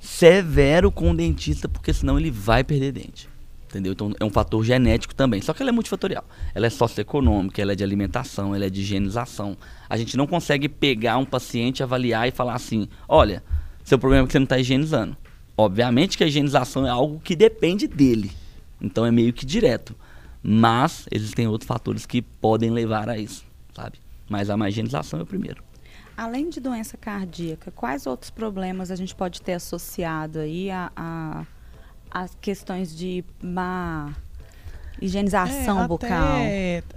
severo 0.00 0.92
com 0.92 1.10
o 1.10 1.16
dentista, 1.16 1.68
porque 1.68 1.92
senão 1.92 2.18
ele 2.18 2.30
vai 2.30 2.62
perder 2.62 2.92
dente. 2.92 3.27
Entendeu? 3.68 3.92
Então 3.92 4.12
é 4.18 4.24
um 4.24 4.30
fator 4.30 4.64
genético 4.64 5.14
também. 5.14 5.42
Só 5.42 5.52
que 5.52 5.62
ela 5.62 5.68
é 5.68 5.72
multifatorial. 5.72 6.24
Ela 6.54 6.66
é 6.66 6.70
socioeconômica, 6.70 7.60
ela 7.60 7.72
é 7.72 7.74
de 7.74 7.84
alimentação, 7.84 8.54
ela 8.54 8.64
é 8.64 8.70
de 8.70 8.80
higienização. 8.80 9.56
A 9.88 9.96
gente 9.96 10.16
não 10.16 10.26
consegue 10.26 10.68
pegar 10.68 11.18
um 11.18 11.24
paciente, 11.24 11.82
avaliar 11.82 12.26
e 12.26 12.30
falar 12.30 12.54
assim: 12.54 12.88
olha, 13.06 13.42
seu 13.84 13.98
problema 13.98 14.24
é 14.24 14.26
que 14.26 14.32
você 14.32 14.38
não 14.38 14.44
está 14.44 14.58
higienizando. 14.58 15.16
Obviamente 15.56 16.16
que 16.16 16.24
a 16.24 16.26
higienização 16.26 16.86
é 16.86 16.90
algo 16.90 17.20
que 17.20 17.36
depende 17.36 17.86
dele. 17.86 18.32
Então 18.80 19.04
é 19.04 19.10
meio 19.10 19.32
que 19.32 19.44
direto. 19.44 19.94
Mas 20.42 21.06
existem 21.10 21.46
outros 21.46 21.66
fatores 21.66 22.06
que 22.06 22.22
podem 22.22 22.70
levar 22.70 23.08
a 23.08 23.18
isso, 23.18 23.44
sabe? 23.74 23.98
Mas 24.28 24.48
a 24.48 24.56
má 24.56 24.68
higienização 24.68 25.20
é 25.20 25.22
o 25.24 25.26
primeiro. 25.26 25.62
Além 26.16 26.48
de 26.48 26.58
doença 26.58 26.96
cardíaca, 26.96 27.70
quais 27.70 28.06
outros 28.06 28.30
problemas 28.30 28.90
a 28.90 28.96
gente 28.96 29.14
pode 29.14 29.42
ter 29.42 29.52
associado 29.52 30.38
aí 30.38 30.70
a, 30.70 30.90
a, 30.96 31.46
as 32.10 32.36
questões 32.40 32.96
de 32.96 33.24
má 33.42 34.14
higienização 35.00 35.84
É, 35.84 35.88
bucal? 35.88 36.38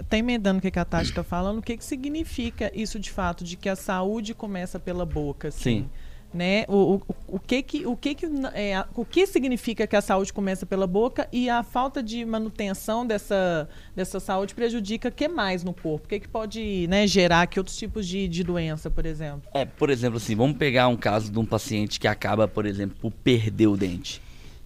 Tá 0.08 0.18
emendando 0.18 0.58
o 0.58 0.62
que 0.62 0.70
que 0.70 0.78
a 0.78 0.84
Tati 0.84 1.10
está 1.10 1.22
falando, 1.22 1.58
o 1.58 1.62
que, 1.62 1.76
que 1.76 1.84
significa 1.84 2.70
isso 2.74 2.98
de 2.98 3.10
fato, 3.10 3.44
de 3.44 3.56
que 3.56 3.68
a 3.68 3.76
saúde 3.76 4.34
começa 4.34 4.78
pela 4.78 5.06
boca, 5.06 5.48
assim? 5.48 5.82
Sim. 5.82 5.90
Né? 6.34 6.64
O, 6.66 6.94
o, 6.94 7.02
o 7.28 7.38
que 7.38 7.62
que, 7.62 7.86
o 7.86 7.94
que 7.94 8.14
que, 8.14 8.26
é, 8.54 8.82
o 8.94 9.04
que 9.04 9.26
significa 9.26 9.86
que 9.86 9.94
a 9.94 10.00
saúde 10.00 10.32
começa 10.32 10.64
pela 10.64 10.86
boca 10.86 11.28
e 11.30 11.50
a 11.50 11.62
falta 11.62 12.02
de 12.02 12.24
manutenção 12.24 13.06
dessa, 13.06 13.68
dessa 13.94 14.18
saúde 14.18 14.54
prejudica 14.54 15.10
o 15.10 15.12
que 15.12 15.28
mais 15.28 15.62
no 15.62 15.74
corpo? 15.74 16.06
O 16.06 16.08
que 16.08 16.20
que 16.20 16.28
pode 16.28 16.86
né, 16.88 17.06
gerar 17.06 17.46
que 17.48 17.60
outros 17.60 17.76
tipos 17.76 18.08
de, 18.08 18.28
de 18.28 18.42
doença, 18.42 18.90
por 18.90 19.04
exemplo? 19.04 19.42
É, 19.52 19.66
por 19.66 19.90
exemplo, 19.90 20.16
assim, 20.16 20.34
vamos 20.34 20.56
pegar 20.56 20.88
um 20.88 20.96
caso 20.96 21.30
de 21.30 21.38
um 21.38 21.44
paciente 21.44 22.00
que 22.00 22.08
acaba, 22.08 22.48
por 22.48 22.64
exemplo, 22.64 22.96
por 22.98 23.12
perder 23.12 23.66
o 23.66 23.76
dente. 23.76 24.22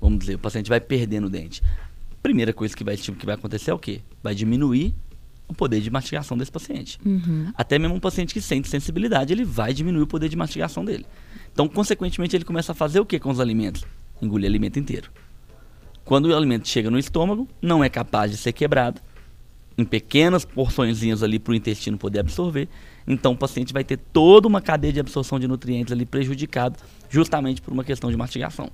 Vamos 0.06 0.20
dizer, 0.20 0.36
o 0.36 0.38
paciente 0.38 0.68
vai 0.68 0.80
perdendo 0.80 1.26
o 1.26 1.28
dente. 1.28 1.60
Primeira 2.22 2.52
coisa 2.52 2.76
que 2.76 2.84
vai, 2.84 2.96
tipo, 2.96 3.18
que 3.18 3.26
vai 3.26 3.34
acontecer 3.34 3.72
é 3.72 3.74
o 3.74 3.78
quê? 3.78 4.02
Vai 4.22 4.36
diminuir 4.36 4.94
o 5.48 5.54
poder 5.54 5.80
de 5.80 5.90
mastigação 5.90 6.38
desse 6.38 6.52
paciente. 6.52 6.96
Até 7.56 7.76
mesmo 7.76 7.96
um 7.96 7.98
paciente 7.98 8.32
que 8.32 8.40
sente 8.40 8.68
sensibilidade, 8.68 9.32
ele 9.32 9.44
vai 9.44 9.74
diminuir 9.74 10.02
o 10.02 10.06
poder 10.06 10.28
de 10.28 10.36
mastigação 10.36 10.84
dele. 10.84 11.04
Então, 11.52 11.66
consequentemente, 11.66 12.36
ele 12.36 12.44
começa 12.44 12.70
a 12.70 12.74
fazer 12.74 13.00
o 13.00 13.04
que 13.04 13.18
com 13.18 13.30
os 13.30 13.40
alimentos? 13.40 13.84
Engolir 14.22 14.48
alimento 14.48 14.78
inteiro. 14.78 15.10
Quando 16.04 16.26
o 16.26 16.36
alimento 16.36 16.68
chega 16.68 16.88
no 16.88 17.00
estômago, 17.00 17.48
não 17.60 17.82
é 17.82 17.88
capaz 17.88 18.30
de 18.30 18.36
ser 18.36 18.52
quebrado 18.52 19.00
em 19.76 19.84
pequenas 19.84 20.44
porçõezinhas 20.44 21.24
ali 21.24 21.40
para 21.40 21.50
o 21.50 21.54
intestino 21.54 21.98
poder 21.98 22.20
absorver. 22.20 22.68
Então 23.08 23.32
o 23.32 23.36
paciente 23.36 23.72
vai 23.72 23.82
ter 23.82 23.96
toda 23.96 24.46
uma 24.46 24.60
cadeia 24.60 24.92
de 24.92 25.00
absorção 25.00 25.40
de 25.40 25.48
nutrientes 25.48 25.92
ali 25.92 26.06
prejudicado, 26.06 26.78
justamente 27.10 27.60
por 27.60 27.72
uma 27.72 27.82
questão 27.82 28.08
de 28.08 28.16
mastigação. 28.16 28.70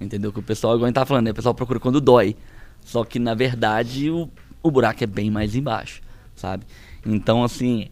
Entendeu? 0.00 0.32
Que 0.32 0.38
o 0.38 0.42
pessoal, 0.42 0.74
igual 0.74 0.86
a 0.86 0.88
gente 0.88 0.94
tá 0.94 1.04
falando, 1.04 1.26
né? 1.26 1.30
o 1.30 1.34
pessoal 1.34 1.54
procura 1.54 1.78
quando 1.78 2.00
dói. 2.00 2.36
Só 2.84 3.04
que 3.04 3.18
na 3.18 3.34
verdade 3.34 4.10
o, 4.10 4.28
o 4.62 4.70
buraco 4.70 5.04
é 5.04 5.06
bem 5.06 5.30
mais 5.30 5.54
embaixo, 5.54 6.00
sabe? 6.34 6.64
Então, 7.04 7.44
assim, 7.44 7.88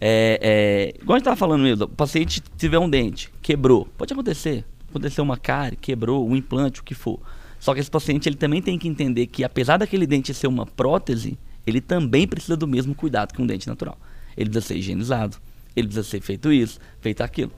é, 0.00 0.38
é, 0.42 1.00
igual 1.00 1.16
a 1.16 1.18
gente 1.18 1.24
tava 1.24 1.36
falando 1.36 1.62
mesmo, 1.62 1.84
o 1.84 1.88
paciente 1.88 2.42
tiver 2.56 2.78
um 2.78 2.88
dente, 2.88 3.30
quebrou, 3.42 3.86
pode 3.96 4.12
acontecer. 4.12 4.64
Aconteceu 4.88 5.22
uma 5.22 5.36
cárie, 5.36 5.76
quebrou, 5.76 6.28
um 6.28 6.34
implante, 6.34 6.80
o 6.80 6.84
que 6.84 6.94
for. 6.94 7.20
Só 7.60 7.74
que 7.74 7.80
esse 7.80 7.90
paciente 7.90 8.28
ele 8.28 8.36
também 8.36 8.60
tem 8.60 8.78
que 8.78 8.88
entender 8.88 9.26
que 9.26 9.44
apesar 9.44 9.76
daquele 9.76 10.06
dente 10.06 10.34
ser 10.34 10.46
uma 10.46 10.66
prótese, 10.66 11.38
ele 11.66 11.80
também 11.80 12.26
precisa 12.26 12.56
do 12.56 12.66
mesmo 12.66 12.94
cuidado 12.94 13.32
que 13.32 13.40
um 13.40 13.46
dente 13.46 13.68
natural. 13.68 13.98
ele 14.36 14.48
precisa 14.48 14.74
ser 14.74 14.78
higienizado, 14.78 15.36
ele 15.76 15.86
precisa 15.86 16.08
ser 16.08 16.20
feito 16.20 16.52
isso, 16.52 16.80
feito 17.00 17.20
aquilo. 17.20 17.52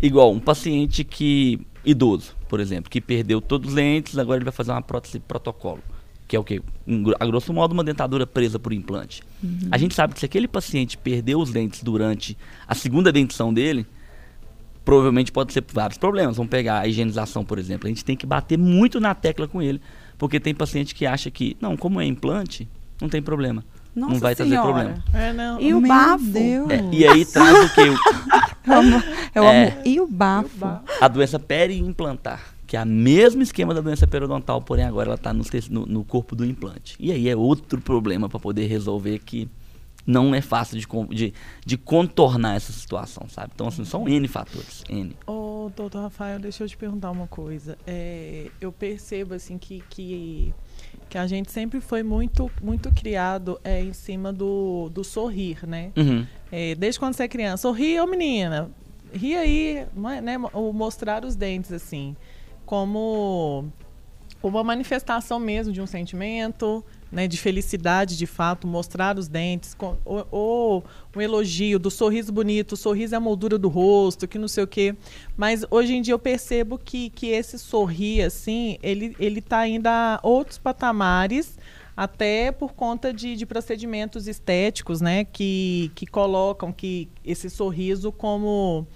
Igual 0.00 0.32
um 0.32 0.40
paciente 0.40 1.04
que, 1.04 1.60
idoso, 1.84 2.34
por 2.48 2.60
exemplo, 2.60 2.90
que 2.90 3.00
perdeu 3.00 3.40
todos 3.40 3.68
os 3.70 3.74
lentes, 3.74 4.18
agora 4.18 4.38
ele 4.38 4.44
vai 4.44 4.52
fazer 4.52 4.72
uma 4.72 4.82
prótese 4.82 5.20
protocolo. 5.20 5.82
Que 6.26 6.36
é 6.36 6.38
o 6.38 6.44
quê? 6.44 6.62
Um 6.86 7.02
gro- 7.02 7.16
a 7.20 7.26
grosso 7.26 7.52
modo, 7.52 7.72
uma 7.72 7.84
dentadura 7.84 8.26
presa 8.26 8.58
por 8.58 8.72
implante. 8.72 9.22
A 9.70 9.76
gente 9.78 9.94
sabe 9.94 10.14
que 10.14 10.20
se 10.20 10.26
aquele 10.26 10.48
paciente 10.48 10.96
perdeu 10.96 11.38
os 11.40 11.50
dentes 11.50 11.82
durante 11.82 12.36
a 12.66 12.74
segunda 12.74 13.12
dentição 13.12 13.52
dele, 13.52 13.84
provavelmente 14.84 15.30
pode 15.30 15.52
ser 15.52 15.62
por 15.62 15.74
vários 15.74 15.98
problemas. 15.98 16.36
Vamos 16.36 16.50
pegar 16.50 16.80
a 16.80 16.88
higienização, 16.88 17.44
por 17.44 17.58
exemplo. 17.58 17.86
A 17.86 17.90
gente 17.90 18.04
tem 18.04 18.16
que 18.16 18.26
bater 18.26 18.56
muito 18.58 18.98
na 18.98 19.14
tecla 19.14 19.46
com 19.46 19.60
ele, 19.60 19.80
porque 20.16 20.40
tem 20.40 20.54
paciente 20.54 20.94
que 20.94 21.04
acha 21.06 21.30
que, 21.30 21.56
não, 21.60 21.76
como 21.76 22.00
é 22.00 22.06
implante, 22.06 22.66
não 23.00 23.08
tem 23.08 23.20
problema. 23.20 23.64
Nossa 23.94 24.12
não 24.14 24.20
vai 24.20 24.34
trazer 24.34 24.50
Senhora. 24.50 24.72
problema. 24.72 25.04
É, 25.12 25.32
não. 25.32 25.60
E 25.60 25.74
o 25.74 25.80
Meu 25.80 25.88
bafo? 25.88 26.24
Deus. 26.24 26.70
É, 26.70 26.88
e 26.92 27.06
aí 27.06 27.24
traz 27.26 27.58
o 27.70 27.74
quê? 27.74 27.82
Eu 28.66 28.74
amo. 28.74 29.02
Eu 29.34 29.44
É. 29.44 29.68
amo. 29.68 29.82
E 29.84 30.00
o 30.00 30.06
bafo? 30.06 30.64
A 31.00 31.08
doença 31.08 31.38
peri-implantar, 31.38 32.54
que 32.66 32.76
é 32.76 32.82
o 32.82 32.86
mesmo 32.86 33.42
esquema 33.42 33.74
da 33.74 33.80
doença 33.80 34.06
periodontal, 34.06 34.62
porém 34.62 34.84
agora 34.84 35.08
ela 35.08 35.14
está 35.16 35.32
no, 35.32 35.44
no- 35.70 35.86
no 35.86 36.04
corpo 36.04 36.34
do 36.36 36.44
implante. 36.44 36.96
E 36.98 37.10
aí 37.12 37.28
é 37.28 37.36
outro 37.36 37.80
problema 37.80 38.28
para 38.28 38.38
poder 38.38 38.66
resolver 38.66 39.18
que 39.18 39.48
não 40.06 40.34
é 40.34 40.40
fácil 40.40 40.78
de, 40.78 40.86
de, 41.14 41.34
de 41.64 41.76
contornar 41.76 42.56
essa 42.56 42.72
situação, 42.72 43.26
sabe? 43.28 43.50
Então, 43.54 43.68
assim, 43.68 43.84
são 43.84 44.08
N 44.08 44.26
fatores. 44.26 44.82
N. 44.88 45.14
Ô, 45.26 45.70
doutor 45.76 46.02
Rafael, 46.02 46.38
deixa 46.40 46.64
eu 46.64 46.68
te 46.68 46.76
perguntar 46.76 47.10
uma 47.10 47.26
coisa. 47.28 47.76
É, 47.86 48.46
eu 48.60 48.72
percebo, 48.72 49.34
assim, 49.34 49.58
que, 49.58 49.82
que, 49.88 50.52
que 51.08 51.18
a 51.18 51.26
gente 51.26 51.50
sempre 51.50 51.80
foi 51.80 52.02
muito, 52.02 52.50
muito 52.62 52.90
criado 52.92 53.60
é, 53.62 53.82
em 53.82 53.92
cima 53.92 54.32
do, 54.32 54.88
do 54.90 55.04
sorrir, 55.04 55.66
né? 55.66 55.92
Uhum. 55.96 56.26
É, 56.50 56.74
desde 56.74 56.98
quando 56.98 57.14
você 57.14 57.24
é 57.24 57.28
criança, 57.28 57.62
sorri, 57.62 58.00
ô 58.00 58.06
menina, 58.06 58.70
ri 59.12 59.36
aí, 59.36 59.86
né? 60.22 60.38
O 60.52 60.72
mostrar 60.72 61.24
os 61.24 61.36
dentes, 61.36 61.72
assim, 61.72 62.16
como 62.64 63.66
uma 64.42 64.64
manifestação 64.64 65.38
mesmo 65.38 65.72
de 65.72 65.80
um 65.80 65.86
sentimento, 65.86 66.84
né, 67.10 67.28
de 67.28 67.36
felicidade, 67.36 68.16
de 68.16 68.26
fato, 68.26 68.66
mostrar 68.66 69.18
os 69.18 69.28
dentes, 69.28 69.74
com- 69.74 69.96
ou, 70.04 70.26
ou 70.30 70.84
um 71.14 71.20
elogio 71.20 71.78
do 71.78 71.90
sorriso 71.90 72.32
bonito, 72.32 72.72
o 72.72 72.76
sorriso 72.76 73.14
é 73.14 73.18
a 73.18 73.20
moldura 73.20 73.58
do 73.58 73.68
rosto, 73.68 74.26
que 74.26 74.38
não 74.38 74.48
sei 74.48 74.64
o 74.64 74.66
quê. 74.66 74.94
Mas 75.36 75.64
hoje 75.70 75.94
em 75.94 76.00
dia 76.02 76.14
eu 76.14 76.18
percebo 76.18 76.78
que, 76.78 77.10
que 77.10 77.28
esse 77.28 77.58
sorrir, 77.58 78.22
assim, 78.22 78.78
ele, 78.82 79.14
ele 79.18 79.40
tá 79.40 79.68
indo 79.68 79.86
a 79.86 80.18
outros 80.22 80.58
patamares, 80.58 81.58
até 81.94 82.50
por 82.50 82.72
conta 82.72 83.12
de, 83.12 83.36
de 83.36 83.44
procedimentos 83.44 84.26
estéticos, 84.26 85.02
né, 85.02 85.24
que, 85.24 85.92
que 85.94 86.06
colocam 86.06 86.72
que 86.72 87.08
esse 87.24 87.50
sorriso 87.50 88.10
como 88.10 88.86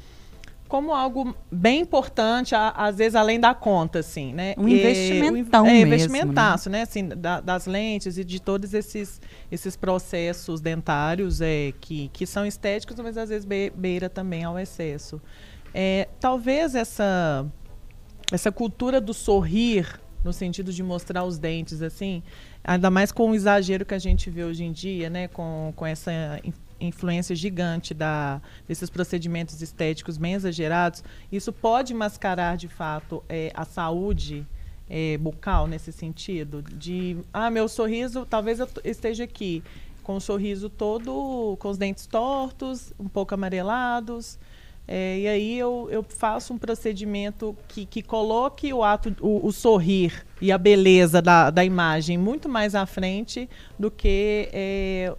como 0.68 0.92
algo 0.92 1.34
bem 1.50 1.80
importante, 1.80 2.54
às 2.54 2.96
vezes 2.96 3.14
além 3.14 3.38
da 3.38 3.54
conta, 3.54 4.00
assim, 4.00 4.32
né? 4.32 4.54
Um 4.58 4.68
E- 4.68 4.74
investimentão 4.80 5.66
é, 5.66 5.72
mesmo, 5.72 5.86
investimentaço, 5.94 6.68
né? 6.70 6.82
Assim, 6.82 7.08
da- 7.08 7.40
das 7.40 7.66
lentes 7.66 8.18
e 8.18 8.24
de 8.24 8.40
todos 8.40 8.74
esses, 8.74 9.20
esses 9.50 9.76
processos 9.76 10.60
dentários 10.60 11.40
é, 11.40 11.72
que, 11.80 12.08
que 12.12 12.26
são 12.26 12.44
estéticos, 12.44 12.96
mas 13.00 13.16
às 13.16 13.28
vezes 13.28 13.44
be- 13.44 13.72
beira 13.76 14.08
também 14.08 14.44
ao 14.44 14.58
excesso. 14.58 15.20
É, 15.74 16.08
talvez 16.18 16.74
essa, 16.74 17.46
essa 18.32 18.50
cultura 18.50 19.00
do 19.00 19.12
sorrir, 19.14 20.00
no 20.24 20.32
sentido 20.32 20.72
de 20.72 20.82
mostrar 20.82 21.22
os 21.24 21.38
dentes, 21.38 21.82
assim, 21.82 22.22
ainda 22.64 22.90
mais 22.90 23.12
com 23.12 23.30
o 23.30 23.34
exagero 23.34 23.84
que 23.86 23.94
a 23.94 23.98
gente 23.98 24.28
vê 24.30 24.42
hoje 24.42 24.64
em 24.64 24.72
dia, 24.72 25.08
né? 25.08 25.28
Com, 25.28 25.72
com 25.76 25.86
essa 25.86 26.10
influência 26.80 27.34
gigante 27.34 27.94
da, 27.94 28.40
desses 28.66 28.90
procedimentos 28.90 29.60
estéticos 29.62 30.16
bem 30.16 30.34
exagerados, 30.34 31.02
isso 31.30 31.52
pode 31.52 31.94
mascarar, 31.94 32.56
de 32.56 32.68
fato, 32.68 33.22
é, 33.28 33.50
a 33.54 33.64
saúde 33.64 34.46
é, 34.88 35.16
bucal 35.18 35.66
nesse 35.66 35.92
sentido? 35.92 36.62
De, 36.62 37.16
ah, 37.32 37.50
meu 37.50 37.68
sorriso, 37.68 38.26
talvez 38.26 38.60
eu 38.60 38.68
esteja 38.84 39.24
aqui 39.24 39.62
com 40.02 40.16
o 40.16 40.20
sorriso 40.20 40.68
todo, 40.68 41.56
com 41.58 41.68
os 41.68 41.76
dentes 41.76 42.06
tortos, 42.06 42.92
um 42.98 43.08
pouco 43.08 43.34
amarelados, 43.34 44.38
é, 44.88 45.18
e 45.18 45.26
aí 45.26 45.58
eu, 45.58 45.88
eu 45.90 46.04
faço 46.08 46.54
um 46.54 46.58
procedimento 46.58 47.56
que, 47.66 47.84
que 47.84 48.02
coloque 48.02 48.72
o 48.72 48.84
ato, 48.84 49.14
o, 49.20 49.44
o 49.44 49.52
sorrir 49.52 50.24
e 50.40 50.52
a 50.52 50.58
beleza 50.58 51.20
da, 51.20 51.50
da 51.50 51.64
imagem 51.64 52.16
muito 52.16 52.48
mais 52.48 52.74
à 52.74 52.86
frente 52.86 53.48
do 53.76 53.90
que 53.90 54.48
é, 54.52 55.12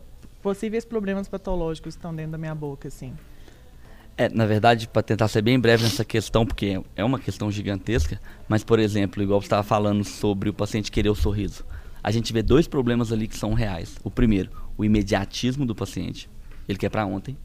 possíveis 0.47 0.85
problemas 0.85 1.27
patológicos 1.27 1.93
que 1.93 1.99
estão 1.99 2.15
dentro 2.15 2.31
da 2.31 2.37
minha 2.37 2.55
boca, 2.55 2.87
assim. 2.87 3.13
É, 4.15 4.29
na 4.29 4.45
verdade, 4.45 4.87
para 4.87 5.01
tentar 5.01 5.27
ser 5.27 5.41
bem 5.41 5.59
breve 5.59 5.83
nessa 5.83 6.05
questão, 6.05 6.45
porque 6.45 6.81
é 6.95 7.03
uma 7.03 7.19
questão 7.19 7.51
gigantesca, 7.51 8.17
mas, 8.47 8.63
por 8.63 8.79
exemplo, 8.79 9.21
igual 9.21 9.41
você 9.41 9.47
estava 9.47 9.61
falando 9.61 10.05
sobre 10.05 10.49
o 10.49 10.53
paciente 10.53 10.89
querer 10.89 11.09
o 11.09 11.15
sorriso, 11.15 11.65
a 12.01 12.11
gente 12.11 12.31
vê 12.31 12.41
dois 12.41 12.65
problemas 12.65 13.11
ali 13.11 13.27
que 13.27 13.35
são 13.35 13.53
reais. 13.53 13.97
O 14.05 14.09
primeiro, 14.09 14.49
o 14.77 14.85
imediatismo 14.85 15.65
do 15.65 15.75
paciente, 15.75 16.29
ele 16.65 16.77
quer 16.77 16.89
para 16.89 17.05
ontem, 17.05 17.37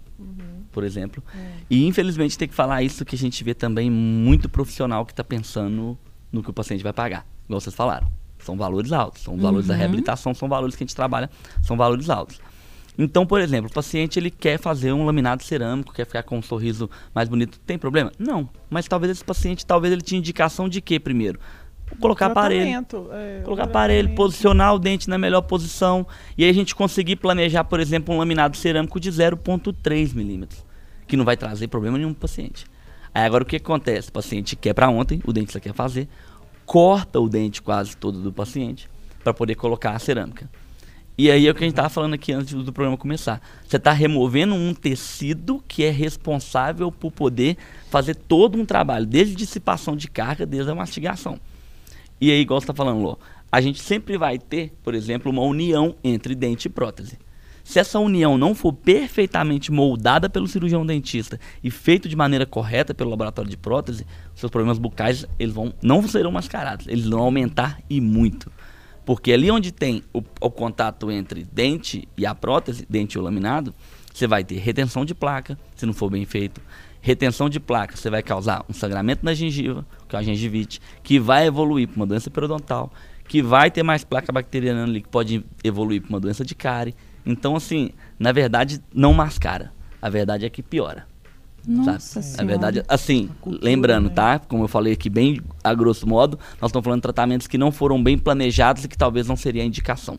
por 0.71 0.85
exemplo, 0.85 1.21
e 1.69 1.85
infelizmente 1.85 2.39
tem 2.39 2.47
que 2.47 2.55
falar 2.55 2.85
isso 2.85 3.05
que 3.05 3.17
a 3.17 3.19
gente 3.19 3.43
vê 3.43 3.53
também 3.53 3.91
muito 3.91 4.49
profissional 4.49 5.05
que 5.05 5.13
está 5.13 5.25
pensando 5.25 5.99
no 6.31 6.41
que 6.41 6.51
o 6.51 6.53
paciente 6.53 6.85
vai 6.85 6.93
pagar, 6.93 7.27
igual 7.47 7.61
vocês 7.61 7.75
falaram. 7.75 8.09
São 8.39 8.57
valores 8.57 8.93
altos, 8.93 9.23
são 9.23 9.37
valores 9.37 9.67
da 9.67 9.75
reabilitação, 9.75 10.33
são 10.35 10.49
valores 10.49 10.77
que 10.77 10.85
a 10.85 10.87
gente 10.87 10.97
trabalha, 10.97 11.29
são 11.63 11.77
valores 11.77 12.09
altos. 12.09 12.41
Então, 12.97 13.27
por 13.27 13.41
exemplo, 13.41 13.71
o 13.71 13.73
paciente 13.73 14.19
ele 14.19 14.31
quer 14.31 14.59
fazer 14.59 14.93
um 14.93 15.07
laminado 15.07 15.43
cerâmico, 15.43 15.93
quer 15.93 16.05
ficar 16.05 16.23
com 16.23 16.39
um 16.39 16.43
sorriso 16.43 16.91
mais 17.15 17.29
bonito. 17.29 17.59
Tem 17.61 17.79
problema? 17.79 18.13
Não. 18.19 18.49
Mas 18.69 18.87
talvez 18.87 19.11
esse 19.11 19.25
paciente, 19.25 19.65
talvez 19.65 19.93
ele 19.93 20.03
tinha 20.03 20.19
indicação 20.19 20.69
de 20.69 20.81
quê 20.81 21.01
primeiro? 21.01 21.41
Colocar 22.01 22.27
aparelho. 22.27 22.87
É, 23.13 23.41
Colocar 23.45 23.63
o 23.63 23.67
aparelho, 23.67 24.15
posicionar 24.15 24.75
o 24.75 24.79
dente 24.79 25.09
na 25.09 25.19
melhor 25.19 25.43
posição. 25.43 26.07
E 26.37 26.45
aí 26.45 26.51
a 26.51 26.55
gente 26.55 26.75
conseguir 26.75 27.17
planejar, 27.17 27.65
por 27.65 27.81
exemplo, 27.81 28.15
um 28.15 28.19
laminado 28.19 28.57
cerâmico 28.57 29.01
de 29.01 29.11
0,3 29.11 30.15
milímetros. 30.15 30.65
Que 31.07 31.17
não 31.17 31.25
vai 31.25 31.37
trazer 31.37 31.69
problema 31.69 31.99
nenhum 31.99 32.13
pro 32.13 32.23
paciente. 32.23 32.67
Aí 33.15 33.25
agora 33.25 33.43
o 33.43 33.47
que 33.47 33.57
acontece? 33.57 34.09
O 34.09 34.13
paciente 34.13 34.57
quer 34.57 34.73
para 34.73 34.89
ontem, 34.89 35.21
o 35.27 35.33
dente 35.33 35.53
você 35.53 35.61
quer 35.61 35.75
fazer, 35.75 36.09
corta 36.65 37.21
o 37.21 37.29
dente 37.29 37.61
quase 37.61 37.97
todo 37.97 38.21
do 38.21 38.33
paciente 38.33 38.89
para 39.23 39.35
poder 39.35 39.55
colocar 39.55 39.91
a 39.93 39.99
cerâmica. 39.99 40.49
E 41.17 41.31
aí 41.31 41.47
é 41.47 41.51
o 41.51 41.55
que 41.55 41.63
a 41.63 41.67
gente 41.67 41.75
estava 41.75 41.91
falando 41.91 42.15
aqui 42.15 42.33
antes 42.33 42.55
do 42.55 42.73
programa 42.73 42.97
começar. 42.97 43.41
Você 43.67 43.77
está 43.77 43.93
removendo 43.93 44.55
um 44.55 44.73
tecido 44.73 45.63
que 45.69 45.85
é 45.85 45.91
responsável 45.91 46.91
por 46.91 47.13
poder 47.13 47.57
fazer 47.91 48.15
todo 48.15 48.59
um 48.59 48.65
trabalho, 48.65 49.05
desde 49.05 49.35
dissipação 49.35 49.95
de 49.95 50.09
carga, 50.09 50.47
desde 50.47 50.71
a 50.71 50.75
mastigação. 50.75 51.39
E 52.21 52.31
aí, 52.31 52.41
igual 52.41 52.61
você 52.61 52.65
está 52.65 52.75
falando, 52.75 53.03
Lô, 53.03 53.19
a 53.51 53.61
gente 53.61 53.83
sempre 53.83 54.17
vai 54.17 54.39
ter, 54.39 54.73
por 54.83 54.95
exemplo, 54.95 55.31
uma 55.31 55.43
união 55.43 55.95
entre 56.03 56.35
dente 56.35 56.67
e 56.67 56.71
prótese. 56.71 57.19
Se 57.63 57.79
essa 57.79 57.99
união 57.99 58.37
não 58.37 58.55
for 58.55 58.73
perfeitamente 58.73 59.71
moldada 59.71 60.29
pelo 60.29 60.49
cirurgião 60.49 60.85
dentista 60.85 61.39
e 61.63 61.71
feito 61.71 62.09
de 62.09 62.17
maneira 62.17 62.45
correta 62.45 62.95
pelo 62.95 63.11
laboratório 63.11 63.51
de 63.51 63.57
prótese, 63.57 64.07
seus 64.35 64.51
problemas 64.51 64.79
bucais 64.79 65.27
eles 65.39 65.55
vão, 65.55 65.73
não 65.83 66.07
serão 66.09 66.33
mascarados, 66.33 66.87
eles 66.89 67.07
vão 67.07 67.21
aumentar 67.21 67.79
e 67.89 68.01
muito. 68.01 68.51
Porque 69.05 69.33
ali 69.33 69.51
onde 69.51 69.73
tem 69.73 70.03
o, 70.13 70.23
o 70.41 70.51
contato 70.51 71.11
entre 71.11 71.45
dente 71.45 72.09
e 72.17 72.25
a 72.25 72.35
prótese, 72.35 72.87
dente 72.89 73.17
e 73.17 73.21
o 73.21 73.23
laminado, 73.23 73.75
você 74.13 74.27
vai 74.27 74.45
ter 74.45 74.57
retenção 74.57 75.05
de 75.05 75.15
placa, 75.15 75.59
se 75.75 75.87
não 75.87 75.93
for 75.93 76.11
bem 76.11 76.25
feito. 76.25 76.61
Retenção 77.01 77.49
de 77.49 77.59
placa, 77.59 77.97
você 77.97 78.09
vai 78.09 78.23
causar 78.23 78.65
um 78.69 78.73
sangramento 78.73 79.25
na 79.25 79.35
gengiva, 79.35 79.85
que 80.09 80.15
é 80.15 80.19
a 80.19 80.23
gengivite, 80.23 80.81
que 81.03 81.19
vai 81.19 81.47
evoluir 81.47 81.89
para 81.89 81.97
uma 81.97 82.07
doença 82.07 82.31
periodontal, 82.31 82.93
que 83.27 83.43
vai 83.43 83.71
ter 83.71 83.83
mais 83.83 84.05
placa 84.05 84.31
bacteriana 84.31 84.85
ali, 84.85 85.01
que 85.01 85.09
pode 85.09 85.45
evoluir 85.65 86.03
para 86.03 86.11
uma 86.11 86.21
doença 86.21 86.45
de 86.45 86.55
cárie. 86.55 86.95
Então, 87.27 87.57
assim, 87.57 87.91
na 88.19 88.31
verdade, 88.31 88.81
não 88.95 89.13
mascara. 89.13 89.73
A 90.01 90.09
verdade 90.09 90.45
é 90.45 90.51
que 90.51 90.63
piora. 90.63 91.07
Nossa? 91.67 92.21
Na 92.37 92.45
verdade, 92.45 92.83
assim, 92.89 93.31
lembrando, 93.45 94.09
né? 94.09 94.15
tá? 94.15 94.39
Como 94.39 94.65
eu 94.65 94.69
falei 94.69 94.93
aqui, 94.93 95.09
bem 95.09 95.41
a 95.63 95.73
grosso 95.75 96.09
modo, 96.09 96.39
nós 96.61 96.71
estamos 96.71 96.85
falando 96.85 96.99
de 96.99 97.03
tratamentos 97.03 97.47
que 97.47 97.57
não 97.57 97.71
foram 97.71 98.03
bem 98.03 98.19
planejados 98.19 98.85
e 98.85 98.89
que 98.89 98.99
talvez 98.99 99.27
não 99.29 99.37
seria 99.37 99.63
a 99.63 99.67
indicação. 99.67 100.19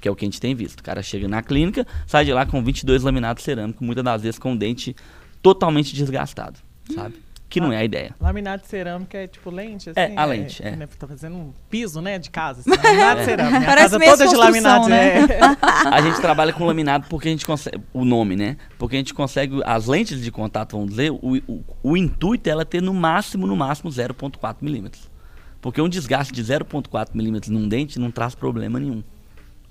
Que 0.00 0.08
é 0.08 0.10
o 0.10 0.16
que 0.16 0.24
a 0.24 0.26
gente 0.26 0.40
tem 0.40 0.54
visto. 0.54 0.80
O 0.80 0.82
cara 0.82 1.02
chega 1.02 1.28
na 1.28 1.42
clínica, 1.42 1.86
sai 2.06 2.24
de 2.24 2.32
lá 2.32 2.44
com 2.44 2.62
22 2.62 3.02
laminados 3.02 3.42
cerâmicos, 3.42 3.84
muitas 3.84 4.04
das 4.04 4.22
vezes 4.22 4.38
com 4.38 4.52
o 4.52 4.58
dente 4.58 4.94
totalmente 5.40 5.94
desgastado, 5.94 6.58
sabe? 6.94 7.14
Que 7.52 7.60
não 7.60 7.70
é 7.70 7.76
a 7.76 7.84
ideia. 7.84 8.14
Laminado 8.18 8.62
de 8.62 8.68
cerâmica 8.68 9.18
é 9.18 9.26
tipo 9.26 9.50
lente, 9.50 9.90
assim? 9.90 10.00
É, 10.00 10.14
a 10.16 10.24
lente, 10.24 10.62
é. 10.66 10.74
né, 10.74 10.88
Tá 10.98 11.06
fazendo 11.06 11.36
um 11.36 11.52
piso, 11.68 12.00
né, 12.00 12.18
de 12.18 12.30
casa. 12.30 12.60
Assim, 12.60 12.70
laminado 12.82 13.18
de 13.20 13.24
cerâmica. 13.26 13.58
Minha 13.58 13.68
Parece 13.68 13.98
casa 13.98 14.04
toda 14.04 14.26
de 14.26 14.34
construção, 14.34 14.40
laminado. 14.40 14.88
né? 14.88 15.18
é. 15.18 15.88
A 15.90 16.00
gente 16.00 16.18
trabalha 16.18 16.50
com 16.54 16.64
laminado 16.64 17.06
porque 17.10 17.28
a 17.28 17.30
gente 17.30 17.44
consegue. 17.44 17.78
O 17.92 18.06
nome, 18.06 18.36
né? 18.36 18.56
Porque 18.78 18.96
a 18.96 18.98
gente 18.98 19.12
consegue. 19.12 19.60
As 19.66 19.86
lentes 19.86 20.22
de 20.22 20.32
contato, 20.32 20.72
vamos 20.78 20.92
dizer, 20.92 21.12
o, 21.12 21.36
o, 21.46 21.64
o 21.82 21.94
intuito 21.94 22.48
é 22.48 22.52
ela 22.52 22.64
ter 22.64 22.80
no 22.80 22.94
máximo, 22.94 23.46
no 23.46 23.54
máximo 23.54 23.90
0,4 23.90 24.56
milímetros. 24.62 25.10
Porque 25.60 25.78
um 25.78 25.90
desgaste 25.90 26.32
de 26.32 26.42
0,4 26.42 27.10
milímetros 27.12 27.50
num 27.50 27.68
dente 27.68 27.98
não 27.98 28.10
traz 28.10 28.34
problema 28.34 28.80
nenhum. 28.80 29.04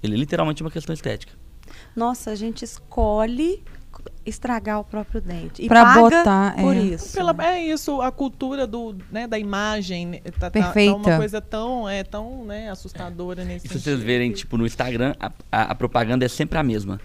Ele 0.03 0.13
é 0.13 0.17
literalmente 0.17 0.61
uma 0.61 0.69
questão 0.69 0.93
estética. 0.93 1.33
Nossa, 1.95 2.29
a 2.29 2.35
gente 2.35 2.63
escolhe 2.63 3.63
estragar 4.25 4.79
o 4.79 4.83
próprio 4.83 5.19
dente. 5.21 5.61
E 5.63 5.67
Pra 5.67 5.83
paga 5.85 5.99
botar, 6.01 6.55
por 6.55 6.75
é. 6.75 6.79
isso. 6.79 7.13
Pela- 7.13 7.35
é 7.45 7.59
isso, 7.65 8.01
a 8.01 8.11
cultura 8.11 8.65
do, 8.67 8.95
né, 9.11 9.27
da 9.27 9.37
imagem 9.39 10.05
né, 10.07 10.19
tá, 10.19 10.31
tá- 10.31 10.39
tá 10.39 10.51
Perfeita. 10.51 10.95
uma 10.95 11.17
coisa 11.17 11.41
tão, 11.41 11.87
é, 11.89 12.03
tão 12.03 12.45
né, 12.45 12.69
assustadora 12.69 13.43
nesse 13.43 13.65
E 13.67 13.69
se 13.69 13.79
vocês 13.79 13.99
verem, 14.01 14.31
tipo, 14.31 14.57
no 14.57 14.65
Instagram, 14.65 15.13
a, 15.19 15.31
a- 15.51 15.61
a 15.71 15.75
propaganda 15.75 16.25
é 16.25 16.27
sempre 16.29 16.57
a 16.57 16.63
mesma. 16.63 16.99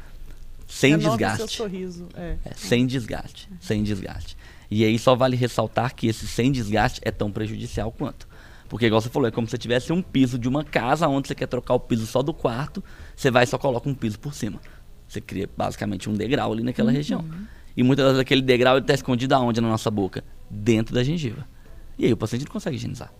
Sem 0.68 0.98
seu 1.00 1.10
desgaste. 1.10 1.56
sorriso. 1.56 2.08
É. 2.16 2.36
É, 2.44 2.52
sem 2.56 2.86
desgaste. 2.86 3.48
Sem 3.60 3.82
desgaste. 3.82 4.36
E 4.70 4.84
aí 4.84 4.98
só 4.98 5.14
vale 5.14 5.36
ressaltar 5.36 5.94
que 5.94 6.08
esse 6.08 6.26
sem 6.26 6.50
desgaste 6.50 7.00
é 7.04 7.10
tão 7.10 7.30
prejudicial 7.30 7.92
quanto. 7.92 8.26
Porque, 8.68 8.86
igual 8.86 9.00
você 9.00 9.08
falou, 9.08 9.28
é 9.28 9.30
como 9.30 9.46
se 9.46 9.52
você 9.52 9.58
tivesse 9.58 9.92
um 9.92 10.02
piso 10.02 10.36
de 10.36 10.48
uma 10.48 10.64
casa 10.64 11.06
onde 11.06 11.28
você 11.28 11.36
quer 11.36 11.46
trocar 11.46 11.74
o 11.74 11.78
piso 11.80 12.04
só 12.04 12.20
do 12.20 12.34
quarto, 12.34 12.82
você 13.14 13.30
vai 13.30 13.44
e 13.44 13.46
só 13.46 13.56
coloca 13.56 13.88
um 13.88 13.94
piso 13.94 14.18
por 14.18 14.34
cima. 14.34 14.60
Você 15.08 15.20
cria 15.20 15.48
basicamente 15.56 16.08
um 16.10 16.14
degrau 16.14 16.52
ali 16.52 16.62
naquela 16.62 16.90
região. 16.90 17.24
E 17.76 17.82
muitas 17.82 18.06
vezes 18.06 18.20
aquele 18.20 18.42
degrau 18.42 18.78
está 18.78 18.94
escondido 18.94 19.34
aonde 19.34 19.60
na 19.60 19.68
nossa 19.68 19.90
boca? 19.90 20.24
Dentro 20.50 20.94
da 20.94 21.04
gengiva. 21.04 21.46
E 21.98 22.06
aí 22.06 22.12
o 22.12 22.16
paciente 22.16 22.44
não 22.44 22.52
consegue 22.52 22.76
higienizar. 22.76 23.12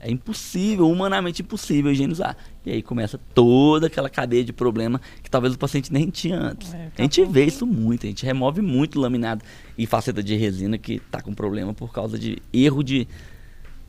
É 0.00 0.10
impossível, 0.10 0.88
humanamente 0.88 1.42
impossível 1.42 1.90
higienizar. 1.90 2.36
E 2.64 2.70
aí 2.70 2.82
começa 2.82 3.18
toda 3.34 3.88
aquela 3.88 4.08
cadeia 4.08 4.44
de 4.44 4.52
problema 4.52 5.00
que 5.22 5.30
talvez 5.30 5.54
o 5.54 5.58
paciente 5.58 5.92
nem 5.92 6.08
tinha 6.08 6.38
antes. 6.38 6.72
É, 6.72 6.90
a 6.96 7.02
gente 7.02 7.24
vê 7.24 7.44
isso 7.44 7.66
muito, 7.66 8.06
a 8.06 8.08
gente 8.08 8.24
remove 8.24 8.62
muito 8.62 9.00
laminado 9.00 9.44
e 9.76 9.86
faceta 9.86 10.22
de 10.22 10.36
resina 10.36 10.78
que 10.78 10.94
está 10.94 11.20
com 11.20 11.34
problema 11.34 11.74
por 11.74 11.92
causa 11.92 12.16
de 12.18 12.38
erro 12.52 12.84
de 12.84 13.08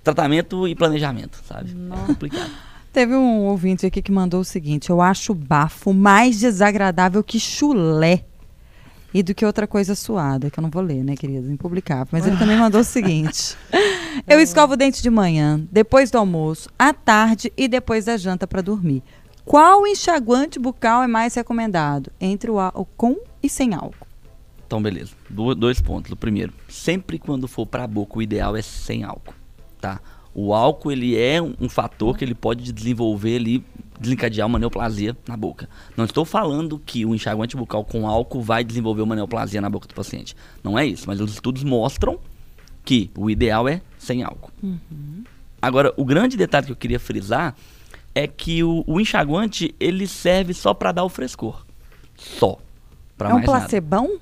tratamento 0.04 0.68
e 0.68 0.74
planejamento, 0.74 1.40
sabe? 1.46 1.72
É 1.72 2.08
complicado. 2.08 2.52
Teve 2.92 3.16
um 3.16 3.42
ouvinte 3.46 3.86
aqui 3.86 4.02
que 4.02 4.12
mandou 4.12 4.42
o 4.42 4.46
seguinte: 4.46 4.90
Eu 4.90 5.02
acho 5.02 5.34
bafo 5.34 5.94
mais 5.94 6.40
desagradável 6.40 7.24
que 7.24 7.40
chulé. 7.40 8.26
E 9.12 9.24
do 9.24 9.34
que 9.34 9.44
outra 9.44 9.66
coisa 9.66 9.96
suada, 9.96 10.52
que 10.52 10.60
eu 10.60 10.62
não 10.62 10.70
vou 10.70 10.84
ler, 10.84 11.04
né, 11.04 11.16
querida? 11.16 11.52
Impublicável. 11.52 12.08
Mas 12.12 12.28
ele 12.28 12.38
também 12.38 12.58
mandou 12.58 12.82
o 12.82 12.84
seguinte: 12.84 13.56
Eu 14.28 14.40
escovo 14.40 14.74
o 14.74 14.78
dente 14.78 15.02
de 15.02 15.10
manhã, 15.10 15.66
depois 15.72 16.12
do 16.12 16.18
almoço, 16.20 16.70
à 16.78 16.94
tarde 16.94 17.52
e 17.58 17.68
depois 17.68 18.06
da 18.06 18.18
janta 18.18 18.46
para 18.46 18.62
dormir. 18.62 19.02
Qual 19.46 19.88
enxaguante 19.88 20.60
bucal 20.60 21.02
é 21.02 21.08
mais 21.08 21.34
recomendado? 21.34 22.12
Entre 22.22 22.52
o 22.52 22.60
com 22.96 23.18
e 23.42 23.50
sem 23.50 23.74
álcool. 23.74 24.06
Então, 24.68 24.80
beleza. 24.80 25.14
Do- 25.28 25.56
dois 25.56 25.82
pontos. 25.82 26.12
O 26.12 26.16
primeiro, 26.16 26.54
sempre 26.68 27.18
quando 27.18 27.48
for 27.48 27.66
para 27.66 27.86
a 27.86 27.88
boca, 27.88 28.20
o 28.20 28.22
ideal 28.22 28.56
é 28.56 28.62
sem 28.62 29.04
álcool, 29.04 29.34
tá? 29.82 30.00
O 30.34 30.54
álcool, 30.54 30.92
ele 30.92 31.18
é 31.18 31.42
um, 31.42 31.54
um 31.60 31.70
fator 31.70 32.18
que 32.18 32.24
ele 32.24 32.36
pode 32.36 32.72
desenvolver 32.72 33.36
ali, 33.38 33.64
desencadear 34.00 34.48
uma 34.48 34.60
neoplasia 34.60 35.18
na 35.28 35.36
boca. 35.36 35.68
Não 35.98 36.06
estou 36.06 36.24
falando 36.24 36.80
que 36.86 37.06
o 37.06 37.14
enxaguante 37.16 37.58
bucal 37.58 37.84
com 37.84 38.08
álcool 38.08 38.42
vai 38.42 38.64
desenvolver 38.64 39.02
uma 39.02 39.16
neoplasia 39.16 39.60
na 39.60 39.70
boca 39.70 39.88
do 39.88 39.94
paciente. 39.94 40.36
Não 40.64 40.78
é 40.78 40.86
isso, 40.86 41.06
mas 41.08 41.20
os 41.20 41.34
estudos 41.34 41.64
mostram 41.64 42.20
que 42.86 43.12
o 43.18 43.30
ideal 43.30 43.68
é 43.68 43.82
sem 43.98 44.24
álcool. 44.24 44.52
Agora, 45.62 45.94
o 45.98 46.06
grande 46.06 46.38
detalhe 46.38 46.68
que 46.68 46.72
eu 46.72 46.76
queria 46.78 47.00
frisar 47.00 47.56
é 48.16 48.26
que 48.28 48.64
o, 48.64 48.84
o 48.88 49.00
enxaguante, 49.00 49.76
ele 49.80 50.08
serve 50.08 50.54
só 50.54 50.74
para 50.74 50.92
dar 50.92 51.04
o 51.04 51.10
frescor. 51.10 51.66
Só. 52.16 52.58
Pra 53.18 53.30
é 53.30 53.34
um 53.34 53.36
mais 53.38 53.48
nada. 53.48 53.60
placebão? 53.62 54.20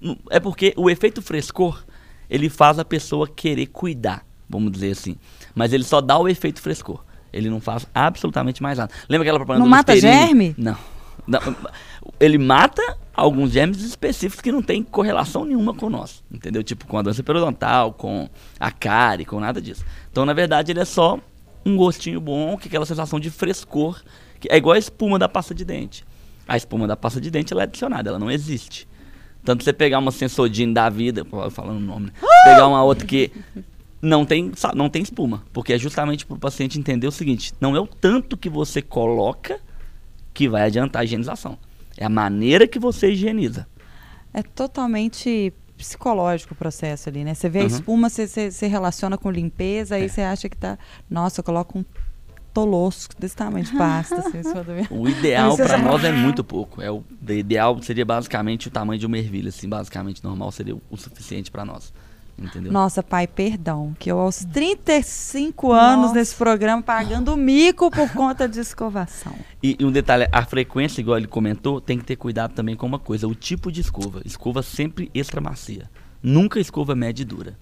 Não- 0.00 0.18
É 0.30 0.38
porque 0.38 0.74
o 0.76 0.90
efeito 0.90 1.22
frescor, 1.22 1.82
ele 2.28 2.48
faz 2.50 2.78
a 2.78 2.84
pessoa 2.84 3.26
querer 3.26 3.66
cuidar, 3.66 4.24
vamos 4.48 4.72
dizer 4.72 4.92
assim. 4.92 5.16
Mas 5.54 5.72
ele 5.72 5.84
só 5.84 6.00
dá 6.00 6.18
o 6.18 6.28
efeito 6.28 6.60
frescor. 6.60 7.04
Ele 7.32 7.50
não 7.50 7.60
faz 7.60 7.86
absolutamente 7.94 8.62
mais 8.62 8.78
nada. 8.78 8.92
Lembra 9.08 9.24
aquela 9.24 9.38
propaganda 9.38 9.64
Não 9.64 9.70
do 9.70 9.76
mata 9.76 9.92
Listerine? 9.92 10.26
germe? 10.26 10.54
Não. 10.56 10.76
Não, 11.26 11.40
Ele 12.20 12.38
mata 12.38 12.96
alguns 13.12 13.50
germes 13.50 13.82
específicos 13.82 14.40
que 14.40 14.52
não 14.52 14.62
tem 14.62 14.82
correlação 14.82 15.44
nenhuma 15.44 15.74
com 15.74 15.90
nós. 15.90 16.22
Entendeu? 16.30 16.62
Tipo 16.62 16.86
com 16.86 16.98
a 16.98 17.02
doença 17.02 17.22
periodontal, 17.22 17.92
com 17.92 18.28
a 18.60 18.70
cárie, 18.70 19.24
com 19.24 19.40
nada 19.40 19.60
disso. 19.60 19.84
Então, 20.10 20.24
na 20.24 20.32
verdade, 20.32 20.72
ele 20.72 20.80
é 20.80 20.84
só 20.84 21.18
um 21.64 21.76
gostinho 21.76 22.20
bom, 22.20 22.56
que 22.56 22.66
é 22.66 22.68
aquela 22.68 22.86
sensação 22.86 23.18
de 23.18 23.28
frescor. 23.28 24.00
Que 24.38 24.48
é 24.50 24.56
igual 24.56 24.74
a 24.74 24.78
espuma 24.78 25.18
da 25.18 25.28
pasta 25.28 25.54
de 25.54 25.64
dente. 25.64 26.04
A 26.46 26.56
espuma 26.56 26.86
da 26.86 26.96
pasta 26.96 27.20
de 27.20 27.30
dente 27.30 27.52
ela 27.52 27.62
é 27.62 27.64
adicionada, 27.64 28.10
ela 28.10 28.18
não 28.18 28.30
existe. 28.30 28.86
Tanto 29.44 29.64
você 29.64 29.72
pegar 29.72 29.98
uma 29.98 30.12
Sensodine 30.12 30.72
da 30.72 30.88
vida, 30.88 31.24
falando 31.50 31.78
o 31.78 31.80
nome, 31.80 32.06
né? 32.06 32.12
pegar 32.44 32.68
uma 32.68 32.82
outra 32.84 33.06
que 33.06 33.32
não 34.06 34.24
tem, 34.24 34.52
não 34.74 34.88
tem 34.88 35.02
espuma. 35.02 35.42
Porque 35.52 35.72
é 35.72 35.78
justamente 35.78 36.24
para 36.24 36.36
o 36.36 36.38
paciente 36.38 36.78
entender 36.78 37.06
o 37.06 37.12
seguinte: 37.12 37.52
não 37.60 37.74
é 37.76 37.80
o 37.80 37.86
tanto 37.86 38.36
que 38.36 38.48
você 38.48 38.80
coloca 38.80 39.58
que 40.32 40.48
vai 40.48 40.62
adiantar 40.62 41.02
a 41.02 41.04
higienização. 41.04 41.58
É 41.96 42.04
a 42.04 42.08
maneira 42.08 42.66
que 42.68 42.78
você 42.78 43.10
higieniza. 43.12 43.66
É 44.32 44.42
totalmente 44.42 45.52
psicológico 45.78 46.54
o 46.54 46.56
processo 46.56 47.08
ali, 47.08 47.24
né? 47.24 47.34
Você 47.34 47.48
vê 47.48 47.60
a 47.60 47.62
Uhum. 47.62 47.66
espuma, 47.68 48.08
você, 48.10 48.26
você, 48.26 48.50
você 48.50 48.66
relaciona 48.66 49.16
com 49.18 49.30
limpeza, 49.30 49.94
aí 49.96 50.04
É. 50.04 50.08
você 50.08 50.20
acha 50.22 50.48
que 50.48 50.56
tá. 50.56 50.78
Nossa, 51.08 51.40
eu 51.40 51.44
coloco 51.44 51.78
um 51.78 51.84
tolosco 52.52 53.14
desse 53.18 53.36
tamanho 53.36 53.64
de 53.64 53.72
pasta 53.76 54.16
assim. 54.16 54.40
O 54.90 55.06
ideal 55.08 55.50
Aí 55.50 55.56
para 55.56 55.66
já- 55.66 55.78
nós 55.78 56.02
é 56.04 56.12
muito 56.12 56.42
pouco. 56.42 56.80
É 56.80 56.90
o 56.90 57.02
o 57.28 57.32
ideal 57.32 57.80
seria 57.82 58.04
basicamente 58.04 58.68
o 58.68 58.70
tamanho 58.70 58.98
de 58.98 59.04
uma 59.06 59.18
ervilha, 59.18 59.48
assim, 59.48 59.68
basicamente 59.68 60.22
normal 60.24 60.50
seria 60.52 60.74
o, 60.76 60.80
o 60.90 60.96
suficiente 60.96 61.50
para 61.50 61.64
nós. 61.64 61.92
Entendeu? 62.38 62.70
Nossa, 62.70 63.02
pai, 63.02 63.26
perdão, 63.26 63.96
que 63.98 64.10
eu 64.10 64.18
aos 64.18 64.44
35 64.44 65.72
anos 65.72 66.06
Nossa. 66.06 66.14
nesse 66.14 66.34
programa 66.34 66.82
pagando 66.82 67.34
mico 67.36 67.90
por 67.90 68.10
conta 68.12 68.46
de 68.46 68.60
escovação. 68.60 69.34
E, 69.62 69.76
e 69.80 69.84
um 69.84 69.90
detalhe, 69.90 70.28
a 70.30 70.44
frequência, 70.44 71.00
igual 71.00 71.16
ele 71.16 71.26
comentou, 71.26 71.80
tem 71.80 71.98
que 71.98 72.04
ter 72.04 72.16
cuidado 72.16 72.52
também 72.52 72.76
com 72.76 72.86
uma 72.86 72.98
coisa, 72.98 73.26
o 73.26 73.34
tipo 73.34 73.72
de 73.72 73.80
escova. 73.80 74.20
Escova 74.24 74.62
sempre 74.62 75.10
extra 75.14 75.40
macia. 75.40 75.90
Nunca 76.22 76.60
escova 76.60 76.94
média 76.94 77.22
e 77.22 77.26
dura. 77.26 77.56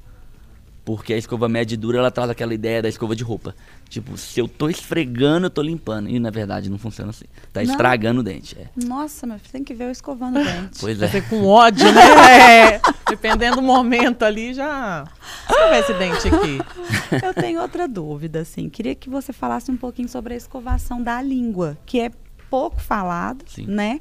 Porque 0.85 1.15
a 1.15 1.17
escova 1.17 1.49
média 1.49 1.75
e 1.75 1.79
dura, 1.79 1.99
ela 1.99 2.11
traz 2.11 2.29
aquela 2.29 2.53
ideia 2.53 2.83
da 2.83 2.89
escova 2.89 3.17
de 3.17 3.25
roupa. 3.25 3.55
Tipo, 3.89 4.19
se 4.19 4.39
eu 4.39 4.47
tô 4.47 4.69
esfregando, 4.69 5.47
eu 5.47 5.51
tô 5.51 5.63
limpando. 5.63 6.11
E 6.11 6.19
na 6.19 6.31
verdade 6.31 6.69
não 6.69 6.77
funciona 6.77 7.11
assim. 7.11 7.25
Tá 7.53 7.63
Não. 7.63 7.71
estragando 7.71 8.21
o 8.21 8.23
dente. 8.23 8.57
É. 8.59 8.69
Nossa, 8.77 9.27
meu 9.27 9.39
filho, 9.39 9.53
tem 9.53 9.65
que 9.65 9.73
ver 9.73 9.85
eu 9.85 9.91
escovando 9.91 10.39
o 10.39 10.45
dente. 10.45 10.79
Pois 10.81 11.01
é. 11.01 11.09
Você 11.09 11.23
com 11.23 11.47
ódio, 11.47 11.91
né? 11.91 12.03
É, 12.75 12.81
dependendo 13.09 13.57
do 13.57 13.63
momento 13.63 14.25
ali, 14.25 14.53
já. 14.53 15.05
Deixa 15.49 15.65
eu 15.65 15.71
ver 15.71 15.81
esse 15.81 15.95
dente 15.95 16.29
aqui. 16.29 17.25
Eu 17.25 17.33
tenho 17.35 17.61
outra 17.61 17.89
dúvida, 17.89 18.41
assim. 18.41 18.69
Queria 18.69 18.95
que 18.95 19.09
você 19.09 19.33
falasse 19.33 19.71
um 19.71 19.77
pouquinho 19.77 20.09
sobre 20.09 20.35
a 20.35 20.37
escovação 20.37 21.03
da 21.03 21.21
língua, 21.23 21.79
que 21.87 22.01
é 22.01 22.11
pouco 22.51 22.81
falado, 22.81 23.45
Sim. 23.47 23.67
né? 23.67 24.01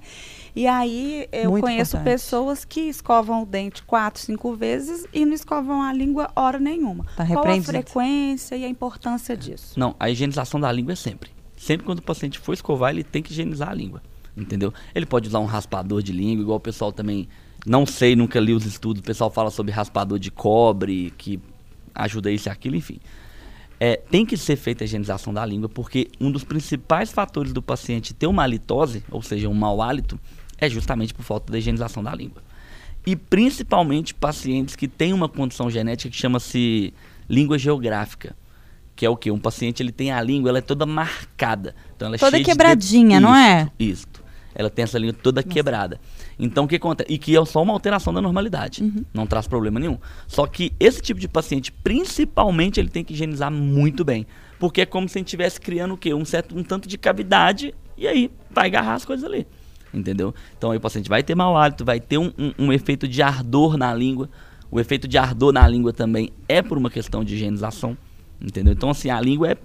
E 0.55 0.67
aí 0.67 1.27
eu 1.31 1.49
Muito 1.49 1.63
conheço 1.63 1.95
importante. 1.95 2.13
pessoas 2.13 2.63
que 2.63 2.81
escovam 2.81 3.41
o 3.41 3.45
dente 3.45 3.81
quatro, 3.83 4.21
cinco 4.21 4.55
vezes 4.55 5.05
e 5.11 5.25
não 5.25 5.33
escovam 5.33 5.81
a 5.81 5.91
língua 5.91 6.29
hora 6.35 6.59
nenhuma. 6.59 7.05
Tá 7.15 7.25
Qual 7.25 7.47
a 7.47 7.61
frequência 7.61 8.55
e 8.55 8.63
a 8.63 8.69
importância 8.69 9.35
disso? 9.35 9.79
Não, 9.79 9.95
a 9.99 10.09
higienização 10.09 10.59
da 10.59 10.71
língua 10.71 10.93
é 10.93 10.95
sempre. 10.95 11.31
Sempre 11.57 11.85
quando 11.85 11.99
o 11.99 12.03
paciente 12.03 12.37
for 12.37 12.53
escovar, 12.53 12.91
ele 12.91 13.03
tem 13.03 13.23
que 13.23 13.31
higienizar 13.31 13.69
a 13.69 13.73
língua. 13.73 14.01
Entendeu? 14.35 14.73
Ele 14.93 15.05
pode 15.05 15.27
usar 15.27 15.39
um 15.39 15.45
raspador 15.45 16.01
de 16.01 16.11
língua, 16.11 16.41
igual 16.43 16.57
o 16.57 16.61
pessoal 16.61 16.91
também. 16.91 17.27
Não 17.65 17.85
sei, 17.85 18.15
nunca 18.15 18.39
li 18.39 18.53
os 18.53 18.65
estudos. 18.65 18.99
O 18.99 19.03
pessoal 19.03 19.31
fala 19.31 19.49
sobre 19.49 19.71
raspador 19.71 20.19
de 20.19 20.29
cobre, 20.29 21.13
que 21.17 21.39
ajuda 21.95 22.31
isso 22.31 22.49
e 22.49 22.51
aquilo, 22.51 22.75
enfim. 22.75 22.99
É, 23.79 23.95
tem 23.95 24.25
que 24.25 24.37
ser 24.37 24.55
feita 24.55 24.83
a 24.83 24.85
higienização 24.85 25.33
da 25.33 25.45
língua, 25.45 25.67
porque 25.69 26.09
um 26.19 26.31
dos 26.31 26.43
principais 26.43 27.11
fatores 27.11 27.53
do 27.53 27.61
paciente 27.61 28.13
ter 28.13 28.27
uma 28.27 28.43
halitose, 28.43 29.03
ou 29.11 29.21
seja, 29.21 29.49
um 29.49 29.53
mau 29.53 29.81
hálito, 29.81 30.19
é 30.63 30.69
justamente 30.69 31.13
por 31.13 31.23
falta 31.23 31.51
da 31.51 31.57
higienização 31.57 32.03
da 32.03 32.13
língua. 32.13 32.41
E 33.05 33.15
principalmente 33.15 34.13
pacientes 34.13 34.75
que 34.75 34.87
têm 34.87 35.13
uma 35.13 35.27
condição 35.27 35.69
genética 35.69 36.09
que 36.09 36.15
chama-se 36.15 36.93
língua 37.29 37.57
geográfica. 37.57 38.35
Que 38.95 39.05
é 39.05 39.09
o 39.09 39.17
que? 39.17 39.29
Um 39.31 39.39
paciente 39.39 39.81
ele 39.81 39.91
tem 39.91 40.11
a 40.11 40.21
língua, 40.21 40.49
ela 40.49 40.59
é 40.59 40.61
toda 40.61 40.85
marcada. 40.85 41.75
Então 41.95 42.07
ela 42.07 42.15
é 42.15 42.19
Toda 42.19 42.41
quebradinha, 42.41 43.17
de- 43.17 43.23
não 43.23 43.35
é? 43.35 43.69
Isso. 43.79 44.05
Ela 44.55 44.69
tem 44.69 44.83
essa 44.83 44.99
língua 44.99 45.13
toda 45.21 45.41
quebrada. 45.41 45.99
Então 46.37 46.65
o 46.65 46.67
que 46.67 46.75
acontece? 46.75 47.11
E 47.11 47.17
que 47.17 47.35
é 47.35 47.43
só 47.45 47.61
uma 47.61 47.73
alteração 47.73 48.13
da 48.13 48.21
normalidade. 48.21 48.83
Uhum. 48.83 49.03
Não 49.13 49.25
traz 49.25 49.47
problema 49.47 49.79
nenhum. 49.79 49.97
Só 50.27 50.45
que 50.45 50.71
esse 50.79 51.01
tipo 51.01 51.19
de 51.19 51.27
paciente, 51.27 51.71
principalmente, 51.71 52.79
ele 52.79 52.89
tem 52.89 53.03
que 53.03 53.13
higienizar 53.13 53.51
muito 53.51 54.05
bem. 54.05 54.27
Porque 54.59 54.81
é 54.81 54.85
como 54.85 55.09
se 55.09 55.17
a 55.17 55.19
gente 55.19 55.27
estivesse 55.27 55.59
criando 55.59 55.95
o 55.95 55.97
quê? 55.97 56.13
Um 56.13 56.23
certo 56.23 56.57
um 56.57 56.63
tanto 56.63 56.87
de 56.87 56.97
cavidade 56.97 57.73
e 57.97 58.07
aí 58.07 58.31
vai 58.51 58.67
agarrar 58.67 58.93
as 58.93 59.03
coisas 59.03 59.25
ali. 59.25 59.45
Entendeu? 59.93 60.33
Então 60.57 60.71
aí 60.71 60.77
o 60.77 60.81
paciente 60.81 61.07
vai 61.09 61.21
ter 61.21 61.35
mau 61.35 61.55
hálito, 61.55 61.85
vai 61.85 61.99
ter 61.99 62.17
um, 62.17 62.31
um- 62.37 62.53
um 62.67 62.73
efeito 62.73 63.07
de 63.07 63.21
ardor 63.21 63.77
na 63.77 63.93
língua. 63.93 64.29
O 64.71 64.79
efeito 64.79 65.07
de 65.07 65.17
ardor 65.17 65.53
na 65.53 65.67
língua 65.67 65.93
também 65.93 66.31
é 66.47 66.61
por 66.61 66.77
uma 66.77 66.89
questão 66.89 67.23
de 67.23 67.35
higienização. 67.35 67.95
Entendeu? 68.41 68.73
Então, 68.73 68.89
assim, 68.89 69.09
a 69.09 69.21
língua 69.21 69.51
é. 69.51 69.57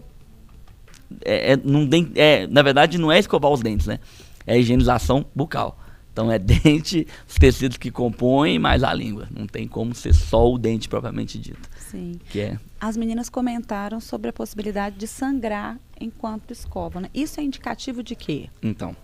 é, 1.25 1.53
é, 1.53 1.57
tem- 1.57 2.13
é, 2.15 2.47
na 2.47 2.63
verdade, 2.63 2.99
não 2.99 3.11
é 3.11 3.19
escovar 3.19 3.51
os 3.51 3.61
dentes, 3.61 3.87
né? 3.87 3.99
É 4.47 4.59
higienização 4.59 5.25
bucal. 5.35 5.79
Então 6.13 6.31
é 6.33 6.39
dente, 6.39 7.07
os 7.29 7.37
tecidos 7.37 7.77
que 7.77 7.91
compõem, 7.91 8.59
mais 8.59 8.83
a 8.83 8.93
língua. 8.93 9.29
Não 9.35 9.47
tem 9.47 9.67
como 9.67 9.95
ser 9.95 10.13
só 10.13 10.53
o 10.53 10.59
dente 10.59 10.89
propriamente 10.89 11.39
dito. 11.39 11.69
Sim. 11.79 12.13
Que 12.29 12.41
é. 12.41 12.59
As 12.81 12.97
meninas 12.97 13.29
comentaram 13.31 14.01
sobre 14.01 14.29
a 14.29 14.33
possibilidade 14.33 14.97
de 14.97 15.07
sangrar 15.07 15.79
enquanto 16.01 16.51
escovam. 16.51 17.03
Né? 17.03 17.09
Isso 17.15 17.41
é 17.41 17.43
indicativo 17.43 18.03
de 18.03 18.15
quê? 18.15 18.49
Então. 18.63 18.95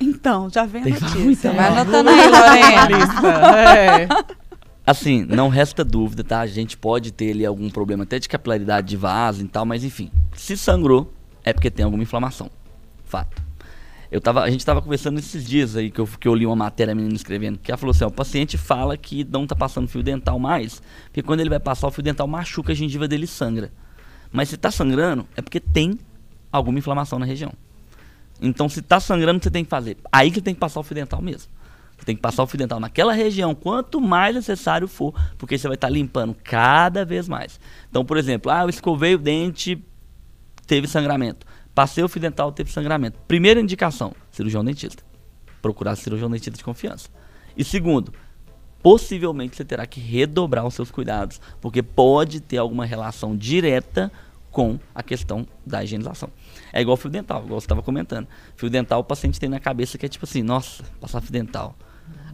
Então, 0.00 0.48
já 0.50 0.64
vem 0.64 0.82
a 0.82 0.88
notícia. 0.88 1.18
muito 1.18 1.42
Vai 1.42 1.68
anotando 1.68 2.08
aí, 2.08 2.28
Lorena. 2.28 3.58
É. 3.58 4.08
Assim, 4.86 5.22
não 5.22 5.50
resta 5.50 5.84
dúvida, 5.84 6.24
tá? 6.24 6.40
A 6.40 6.46
gente 6.46 6.78
pode 6.78 7.12
ter 7.12 7.32
ali 7.32 7.44
algum 7.44 7.68
problema 7.68 8.04
até 8.04 8.18
de 8.18 8.26
capilaridade 8.26 8.88
de 8.88 8.96
vaso 8.96 9.44
e 9.44 9.46
tal, 9.46 9.66
mas 9.66 9.84
enfim, 9.84 10.10
se 10.34 10.56
sangrou, 10.56 11.12
é 11.44 11.52
porque 11.52 11.70
tem 11.70 11.84
alguma 11.84 12.02
inflamação. 12.02 12.50
Fato. 13.04 13.42
Eu 14.10 14.18
tava, 14.18 14.42
a 14.42 14.50
gente 14.50 14.64
tava 14.64 14.80
conversando 14.80 15.18
esses 15.18 15.46
dias 15.46 15.76
aí 15.76 15.90
que 15.90 16.00
eu, 16.00 16.06
que 16.06 16.26
eu 16.26 16.34
li 16.34 16.46
uma 16.46 16.56
matéria 16.56 16.92
a 16.92 16.94
menina 16.94 17.14
escrevendo, 17.14 17.58
que 17.58 17.70
ela 17.70 17.76
falou 17.76 17.90
assim, 17.90 18.04
ó, 18.04 18.06
o 18.08 18.12
paciente 18.12 18.56
fala 18.56 18.96
que 18.96 19.24
não 19.30 19.46
tá 19.46 19.54
passando 19.54 19.88
fio 19.88 20.02
dental 20.02 20.38
mais, 20.38 20.80
porque 21.04 21.22
quando 21.22 21.40
ele 21.40 21.50
vai 21.50 21.60
passar 21.60 21.86
o 21.86 21.90
fio 21.90 22.02
dental 22.02 22.26
machuca 22.26 22.72
a 22.72 22.74
gengiva 22.74 23.06
dele 23.06 23.24
e 23.24 23.28
sangra. 23.28 23.70
Mas 24.32 24.48
se 24.48 24.56
tá 24.56 24.70
sangrando, 24.70 25.26
é 25.36 25.42
porque 25.42 25.60
tem 25.60 25.98
alguma 26.50 26.78
inflamação 26.78 27.18
na 27.18 27.26
região. 27.26 27.52
Então, 28.40 28.68
se 28.68 28.82
tá 28.82 29.00
sangrando, 29.00 29.42
você 29.42 29.50
tem 29.50 29.64
que 29.64 29.70
fazer. 29.70 29.96
Aí 30.12 30.30
que 30.30 30.40
tem 30.40 30.54
que 30.54 30.60
passar 30.60 30.80
o 30.80 30.82
fio 30.82 30.94
dental 30.94 31.20
mesmo. 31.20 31.50
Você 31.96 32.04
tem 32.04 32.14
que 32.14 32.22
passar 32.22 32.44
o 32.44 32.46
fio 32.46 32.58
dental 32.58 32.78
naquela 32.78 33.12
região, 33.12 33.54
quanto 33.54 34.00
mais 34.00 34.34
necessário 34.34 34.86
for, 34.86 35.12
porque 35.36 35.58
você 35.58 35.66
vai 35.66 35.74
estar 35.74 35.88
limpando 35.88 36.34
cada 36.44 37.04
vez 37.04 37.28
mais. 37.28 37.58
Então, 37.90 38.04
por 38.04 38.16
exemplo, 38.16 38.52
ah, 38.52 38.62
eu 38.62 38.68
escovei 38.68 39.16
o 39.16 39.18
dente, 39.18 39.82
teve 40.66 40.86
sangramento. 40.86 41.44
Passei 41.74 42.02
o 42.04 42.08
fio 42.08 42.20
dental, 42.20 42.52
teve 42.52 42.70
sangramento. 42.70 43.18
Primeira 43.26 43.60
indicação, 43.60 44.14
cirurgião 44.30 44.64
dentista. 44.64 45.02
Procurar 45.60 45.96
cirurgião 45.96 46.30
dentista 46.30 46.56
de 46.56 46.64
confiança. 46.64 47.08
E 47.56 47.64
segundo, 47.64 48.12
possivelmente 48.82 49.56
você 49.56 49.64
terá 49.64 49.84
que 49.84 49.98
redobrar 49.98 50.64
os 50.64 50.74
seus 50.74 50.90
cuidados, 50.90 51.40
porque 51.60 51.82
pode 51.82 52.40
ter 52.40 52.58
alguma 52.58 52.84
relação 52.84 53.36
direta 53.36 54.12
com 54.58 54.76
a 54.92 55.04
questão 55.04 55.46
da 55.64 55.84
higienização. 55.84 56.28
É 56.72 56.80
igual 56.80 56.96
fio 56.96 57.08
dental, 57.08 57.44
igual 57.44 57.60
você 57.60 57.66
estava 57.66 57.80
comentando. 57.80 58.26
Fio 58.56 58.68
dental 58.68 58.98
o 58.98 59.04
paciente 59.04 59.38
tem 59.38 59.48
na 59.48 59.60
cabeça 59.60 59.96
que 59.96 60.04
é 60.04 60.08
tipo 60.08 60.24
assim, 60.24 60.42
nossa, 60.42 60.82
passar 61.00 61.20
fio 61.20 61.30
dental. 61.30 61.76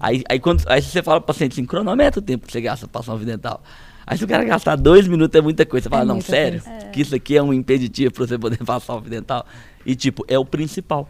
Aí, 0.00 0.22
aí, 0.30 0.40
quando, 0.40 0.64
aí 0.66 0.80
você 0.80 1.02
fala 1.02 1.20
pro 1.20 1.26
paciente 1.26 1.52
assim, 1.52 1.66
cronometra 1.66 2.20
o 2.20 2.22
tempo 2.22 2.46
que 2.46 2.52
você 2.54 2.62
gasta 2.62 2.88
pra 2.88 3.00
passar 3.00 3.12
um 3.12 3.18
fio 3.18 3.26
dental. 3.26 3.62
Aí 4.06 4.16
se 4.16 4.24
o 4.24 4.26
cara 4.26 4.42
gastar 4.42 4.76
dois 4.76 5.06
minutos 5.06 5.38
é 5.38 5.42
muita 5.42 5.66
coisa. 5.66 5.84
Você 5.84 5.90
fala, 5.90 6.02
É 6.04 6.06
não, 6.06 6.18
sério? 6.22 6.62
coisa. 6.62 6.86
Que 6.86 7.02
isso 7.02 7.14
aqui 7.14 7.36
é 7.36 7.42
um 7.42 7.52
impeditivo 7.52 8.14
pra 8.14 8.26
você 8.26 8.38
poder 8.38 8.56
passar 8.64 8.94
o 8.94 9.02
fio 9.02 9.10
dental? 9.10 9.44
E 9.84 9.94
tipo, 9.94 10.24
é 10.26 10.38
o 10.38 10.46
principal. 10.46 11.06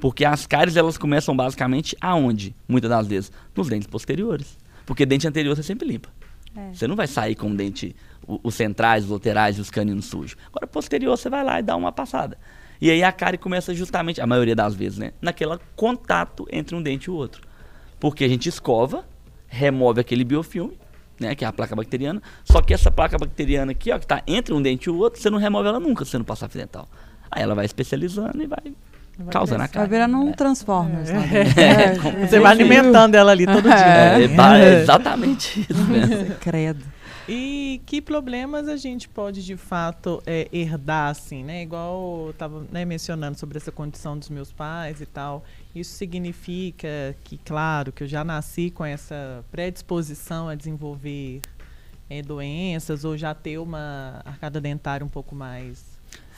Porque 0.00 0.24
as 0.24 0.48
cáries, 0.48 0.76
elas 0.76 0.98
começam 0.98 1.36
basicamente 1.36 1.96
aonde? 2.00 2.56
Muitas 2.66 2.90
das 2.90 3.06
vezes? 3.06 3.30
Nos 3.54 3.68
dentes 3.68 3.86
posteriores. 3.86 4.58
Porque 4.84 5.06
dente 5.06 5.28
anterior 5.28 5.54
você 5.54 5.62
sempre 5.62 5.86
limpa. 5.86 6.08
É. 6.56 6.72
Você 6.72 6.88
não 6.88 6.96
vai 6.96 7.06
sair 7.06 7.34
com 7.36 7.50
o 7.50 7.54
dente, 7.54 7.94
os 8.26 8.54
centrais, 8.54 9.04
os 9.04 9.10
laterais 9.10 9.58
e 9.58 9.60
os 9.60 9.70
caninos 9.70 10.06
sujos. 10.06 10.36
Agora, 10.48 10.66
posterior, 10.66 11.16
você 11.16 11.28
vai 11.28 11.44
lá 11.44 11.60
e 11.60 11.62
dá 11.62 11.76
uma 11.76 11.92
passada. 11.92 12.36
E 12.80 12.90
aí 12.90 13.02
a 13.02 13.12
cárie 13.12 13.38
começa 13.38 13.74
justamente, 13.74 14.20
a 14.20 14.26
maioria 14.26 14.54
das 14.54 14.74
vezes, 14.74 14.98
né? 14.98 15.12
Naquele 15.20 15.58
contato 15.74 16.46
entre 16.50 16.74
um 16.74 16.82
dente 16.82 17.04
e 17.06 17.10
o 17.10 17.14
outro. 17.14 17.42
Porque 17.98 18.24
a 18.24 18.28
gente 18.28 18.48
escova, 18.48 19.04
remove 19.46 20.00
aquele 20.00 20.24
biofilme, 20.24 20.76
né? 21.18 21.34
Que 21.34 21.44
é 21.44 21.48
a 21.48 21.52
placa 21.52 21.74
bacteriana. 21.74 22.20
Só 22.44 22.60
que 22.60 22.74
essa 22.74 22.90
placa 22.90 23.16
bacteriana 23.16 23.72
aqui, 23.72 23.90
ó, 23.92 23.98
que 23.98 24.06
tá 24.06 24.22
entre 24.26 24.52
um 24.52 24.60
dente 24.60 24.88
e 24.88 24.90
o 24.90 24.98
outro, 24.98 25.20
você 25.20 25.30
não 25.30 25.38
remove 25.38 25.68
ela 25.68 25.80
nunca 25.80 26.04
se 26.04 26.10
você 26.10 26.18
não 26.18 26.24
passar 26.24 26.48
fio 26.48 26.60
dental. 26.60 26.88
Aí 27.30 27.42
ela 27.42 27.54
vai 27.54 27.64
especializando 27.64 28.42
e 28.42 28.46
vai, 28.46 28.74
causando 29.30 29.62
a 29.62 29.66
Vai 29.66 29.68
cárie. 29.68 29.90
virando 29.90 30.18
um 30.18 30.32
Transformers. 30.32 31.08
É, 31.10 31.98
como 31.98 32.26
Você 32.26 32.38
vai 32.38 32.52
alimentando 32.52 33.14
ela 33.14 33.32
ali 33.32 33.46
todo 33.46 33.62
dia. 33.62 33.72
É, 33.72 34.28
né? 34.28 34.60
é 34.60 34.64
é 34.64 34.82
exatamente 34.82 35.60
isso, 35.60 35.82
né? 35.84 36.36
Credo. 36.40 36.84
E 37.28 37.80
que 37.84 38.00
problemas 38.00 38.68
a 38.68 38.76
gente 38.76 39.08
pode 39.08 39.44
de 39.44 39.56
fato 39.56 40.22
é, 40.24 40.48
herdar, 40.52 41.10
assim, 41.10 41.42
né? 41.42 41.62
Igual 41.62 42.26
eu 42.26 42.30
estava 42.30 42.64
mencionando 42.86 43.36
sobre 43.36 43.58
essa 43.58 43.72
condição 43.72 44.16
dos 44.16 44.28
meus 44.28 44.52
pais 44.52 45.00
e 45.00 45.06
tal. 45.06 45.44
Isso 45.74 45.94
significa 45.94 47.16
que, 47.24 47.36
claro, 47.38 47.92
que 47.92 48.04
eu 48.04 48.08
já 48.08 48.22
nasci 48.22 48.70
com 48.70 48.84
essa 48.84 49.44
predisposição 49.50 50.48
a 50.48 50.54
desenvolver 50.54 51.40
é, 52.08 52.22
doenças 52.22 53.04
ou 53.04 53.16
já 53.16 53.34
ter 53.34 53.58
uma 53.58 54.22
arcada 54.24 54.60
dentária 54.60 55.04
um 55.04 55.08
pouco 55.08 55.34
mais 55.34 55.84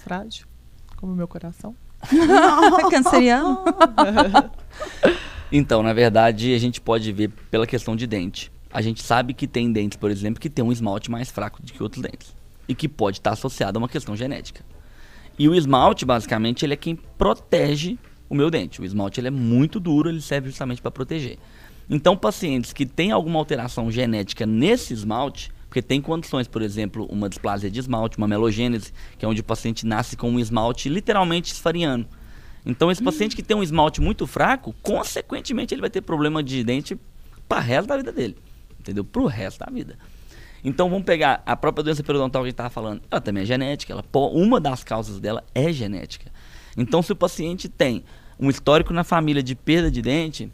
frágil, 0.03 0.47
como 0.97 1.13
o 1.13 1.17
meu 1.17 1.29
coração. 1.29 1.77
Canceriano? 2.91 3.65
Então, 5.51 5.83
na 5.83 5.95
verdade, 5.95 6.55
a 6.55 6.59
gente 6.59 6.79
pode 6.79 7.11
ver 7.11 7.31
pela 7.51 7.67
questão 7.67 7.97
de 7.97 8.07
dente. 8.07 8.53
A 8.71 8.83
gente 8.83 9.03
sabe 9.03 9.33
que 9.33 9.47
tem 9.47 9.73
dentes, 9.73 9.97
por 9.97 10.11
exemplo, 10.11 10.41
que 10.41 10.51
tem 10.51 10.65
um 10.65 10.73
esmalte 10.73 11.11
mais 11.11 11.31
fraco 11.31 11.63
do 11.63 11.73
que 11.73 11.83
outros 11.83 12.03
dentes. 12.03 12.35
E 12.69 12.75
que 12.75 12.89
pode 12.89 13.19
estar 13.19 13.33
associado 13.33 13.79
a 13.79 13.81
uma 13.81 13.89
questão 13.89 14.15
genética. 14.15 14.63
E 15.39 15.49
o 15.49 15.55
esmalte, 15.55 16.05
basicamente, 16.05 16.65
ele 16.65 16.75
é 16.75 16.77
quem 16.77 16.97
protege 16.97 17.99
o 18.29 18.35
meu 18.35 18.51
dente. 18.51 18.81
O 18.81 18.85
esmalte 18.85 19.21
ele 19.21 19.29
é 19.29 19.31
muito 19.31 19.81
duro, 19.81 20.09
ele 20.09 20.21
serve 20.21 20.49
justamente 20.49 20.83
para 20.83 20.91
proteger. 20.91 21.39
Então, 21.89 22.17
pacientes 22.17 22.73
que 22.73 22.85
têm 22.85 23.11
alguma 23.11 23.39
alteração 23.39 23.91
genética 23.91 24.45
nesse 24.45 24.93
esmalte, 24.93 25.51
porque 25.69 25.81
tem 25.81 26.03
condições, 26.03 26.47
por 26.47 26.61
exemplo, 26.61 27.07
uma 27.11 27.29
displasia 27.29 27.71
de 27.71 27.81
esmalte, 27.81 28.19
uma 28.19 28.29
melogênese, 28.29 28.93
que 29.19 29.25
é 29.25 29.29
onde 29.29 29.41
o 29.41 29.45
paciente 29.45 29.87
nasce 29.87 30.17
com 30.17 30.31
um 30.31 30.39
esmalte 30.39 30.89
literalmente 30.91 31.53
esfariano. 31.53 32.07
Então, 32.67 32.91
esse 32.91 33.03
paciente 33.03 33.35
que 33.35 33.43
tem 33.43 33.57
um 33.57 33.63
esmalte 33.63 34.01
muito 34.01 34.27
fraco, 34.27 34.75
consequentemente, 34.83 35.73
ele 35.73 35.81
vai 35.81 35.89
ter 35.89 36.03
problema 36.03 36.43
de 36.43 36.63
dente 36.63 36.99
para 37.49 37.61
resto 37.61 37.89
da 37.89 37.97
vida 37.97 38.13
dele. 38.13 38.37
Entendeu? 38.89 39.05
Pro 39.05 39.27
resto 39.27 39.61
da 39.61 39.71
vida. 39.71 39.99
Então, 40.65 40.89
vamos 40.89 41.05
pegar 41.05 41.43
a 41.45 41.55
própria 41.55 41.85
doença 41.85 42.03
periodontal 42.03 42.41
que 42.41 42.47
a 42.47 42.49
gente 42.49 42.55
estava 42.55 42.71
falando. 42.71 43.03
Ela 43.11 43.21
também 43.21 43.43
é 43.43 43.47
genética. 43.47 43.93
Ela, 43.93 44.05
uma 44.33 44.59
das 44.59 44.83
causas 44.83 45.21
dela 45.21 45.45
é 45.55 45.71
genética. 45.71 46.33
Então, 46.75 47.03
se 47.03 47.13
o 47.13 47.17
paciente 47.17 47.69
tem 47.69 48.03
um 48.41 48.49
histórico 48.49 48.93
na 48.95 49.05
família 49.05 49.43
de 49.43 49.55
perda 49.55 49.91
de 49.91 50.01
dente, 50.01 50.51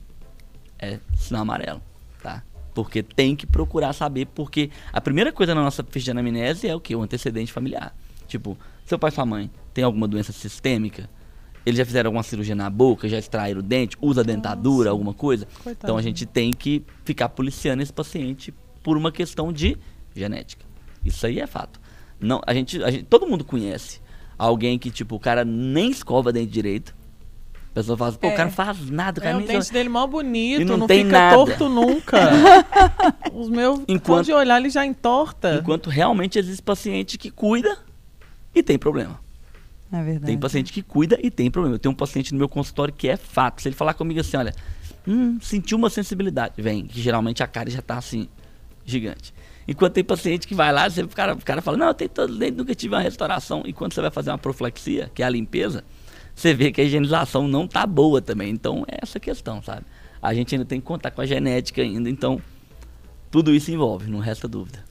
é 0.80 0.98
sinal 1.16 1.42
amarelo, 1.42 1.80
tá? 2.20 2.42
Porque 2.74 3.04
tem 3.04 3.36
que 3.36 3.46
procurar 3.46 3.92
saber, 3.92 4.26
porque 4.26 4.68
a 4.92 5.00
primeira 5.00 5.32
coisa 5.32 5.54
na 5.54 5.62
nossa 5.62 5.84
ficha 5.84 6.06
de 6.06 6.10
anamnese 6.10 6.66
é 6.66 6.74
o 6.74 6.80
que? 6.80 6.96
O 6.96 7.02
antecedente 7.02 7.52
familiar. 7.52 7.94
Tipo, 8.26 8.58
seu 8.84 8.98
pai 8.98 9.10
e 9.10 9.14
sua 9.14 9.24
mãe 9.24 9.48
tem 9.72 9.84
alguma 9.84 10.08
doença 10.08 10.32
sistêmica? 10.32 11.08
Eles 11.66 11.78
já 11.78 11.84
fizeram 11.86 12.08
alguma 12.08 12.22
cirurgia 12.22 12.54
na 12.54 12.68
boca, 12.68 13.08
já 13.08 13.18
extraíram 13.18 13.60
o 13.60 13.62
dente, 13.62 13.96
usa 14.00 14.22
dentadura, 14.22 14.90
alguma 14.90 15.14
coisa? 15.14 15.48
Então 15.66 15.96
a 15.96 16.02
gente 16.02 16.26
tem 16.26 16.50
que 16.50 16.82
ficar 17.04 17.28
policiando 17.30 17.82
esse 17.82 17.92
paciente 17.92 18.52
por 18.82 18.96
uma 18.98 19.10
questão 19.10 19.50
de 19.52 19.76
genética. 20.14 20.64
Isso 21.04 21.26
aí 21.26 21.40
é 21.40 21.46
fato. 21.46 21.80
Não, 22.20 22.40
a 22.46 22.52
gente, 22.54 22.82
a 22.82 22.90
gente, 22.90 23.04
todo 23.04 23.26
mundo 23.26 23.44
conhece 23.44 24.00
alguém 24.38 24.78
que 24.78 24.90
tipo 24.90 25.16
o 25.16 25.20
cara 25.20 25.44
nem 25.44 25.90
escova 25.90 26.32
dente 26.32 26.50
direito. 26.52 26.94
A 27.70 27.74
pessoa 27.74 27.96
fala, 27.98 28.10
assim, 28.10 28.18
pô, 28.18 28.28
o 28.28 28.32
cara 28.32 28.44
não 28.44 28.50
faz 28.52 28.88
nada, 28.90 29.20
o 29.20 29.22
É, 29.22 29.24
cara 29.24 29.36
o 29.36 29.40
nem 29.40 29.48
dente 29.48 29.72
dele 29.72 29.88
mó 29.88 30.06
bonito, 30.06 30.62
E 30.62 30.64
não 30.64 30.76
não, 30.76 30.86
tem 30.86 31.04
fica 31.04 31.18
nada. 31.18 31.34
torto 31.34 31.68
nunca. 31.68 32.18
Os 33.34 33.48
meus, 33.48 33.80
Enquanto- 33.88 34.04
pode 34.18 34.32
olhar, 34.32 34.60
ele 34.60 34.70
já 34.70 34.86
entorta. 34.86 35.56
Enquanto 35.56 35.90
realmente 35.90 36.38
existe 36.38 36.62
paciente 36.62 37.18
que 37.18 37.30
cuida 37.30 37.76
e 38.54 38.62
tem 38.62 38.78
problema. 38.78 39.18
É 39.94 40.02
verdade. 40.02 40.26
Tem 40.26 40.38
paciente 40.38 40.72
que 40.72 40.82
cuida 40.82 41.16
e 41.22 41.30
tem 41.30 41.50
problema. 41.50 41.76
Eu 41.76 41.78
tenho 41.78 41.92
um 41.92 41.96
paciente 41.96 42.32
no 42.32 42.38
meu 42.38 42.48
consultório 42.48 42.92
que 42.92 43.08
é 43.08 43.16
fato. 43.16 43.62
Se 43.62 43.68
ele 43.68 43.76
falar 43.76 43.94
comigo 43.94 44.18
assim, 44.18 44.36
olha, 44.36 44.52
hum, 45.06 45.38
sentiu 45.40 45.78
uma 45.78 45.88
sensibilidade, 45.88 46.54
vem, 46.58 46.84
que 46.86 47.00
geralmente 47.00 47.42
a 47.42 47.46
cara 47.46 47.70
já 47.70 47.80
tá 47.80 47.96
assim, 47.96 48.28
gigante. 48.84 49.32
Enquanto 49.66 49.94
tem 49.94 50.04
paciente 50.04 50.46
que 50.46 50.54
vai 50.54 50.72
lá, 50.72 50.90
você, 50.90 51.02
o, 51.02 51.08
cara, 51.08 51.34
o 51.34 51.44
cara 51.44 51.62
fala, 51.62 51.76
não, 51.76 51.86
eu 51.86 51.94
tenho 51.94 52.10
todo 52.10 52.36
dente, 52.36 52.56
nunca 52.56 52.74
tive 52.74 52.94
uma 52.94 53.00
restauração. 53.00 53.62
E 53.64 53.72
quando 53.72 53.94
você 53.94 54.00
vai 54.00 54.10
fazer 54.10 54.30
uma 54.30 54.38
profilaxia, 54.38 55.10
que 55.14 55.22
é 55.22 55.26
a 55.26 55.30
limpeza, 55.30 55.84
você 56.34 56.52
vê 56.52 56.72
que 56.72 56.80
a 56.80 56.84
higienização 56.84 57.46
não 57.46 57.66
tá 57.66 57.86
boa 57.86 58.20
também. 58.20 58.50
Então 58.50 58.84
é 58.88 58.98
essa 59.00 59.20
questão, 59.20 59.62
sabe? 59.62 59.86
A 60.20 60.34
gente 60.34 60.54
ainda 60.54 60.64
tem 60.64 60.80
que 60.80 60.86
contar 60.86 61.12
com 61.12 61.20
a 61.20 61.26
genética 61.26 61.80
ainda, 61.80 62.10
então 62.10 62.40
tudo 63.30 63.54
isso 63.54 63.70
envolve, 63.70 64.10
não 64.10 64.18
resta 64.18 64.46
dúvida. 64.48 64.83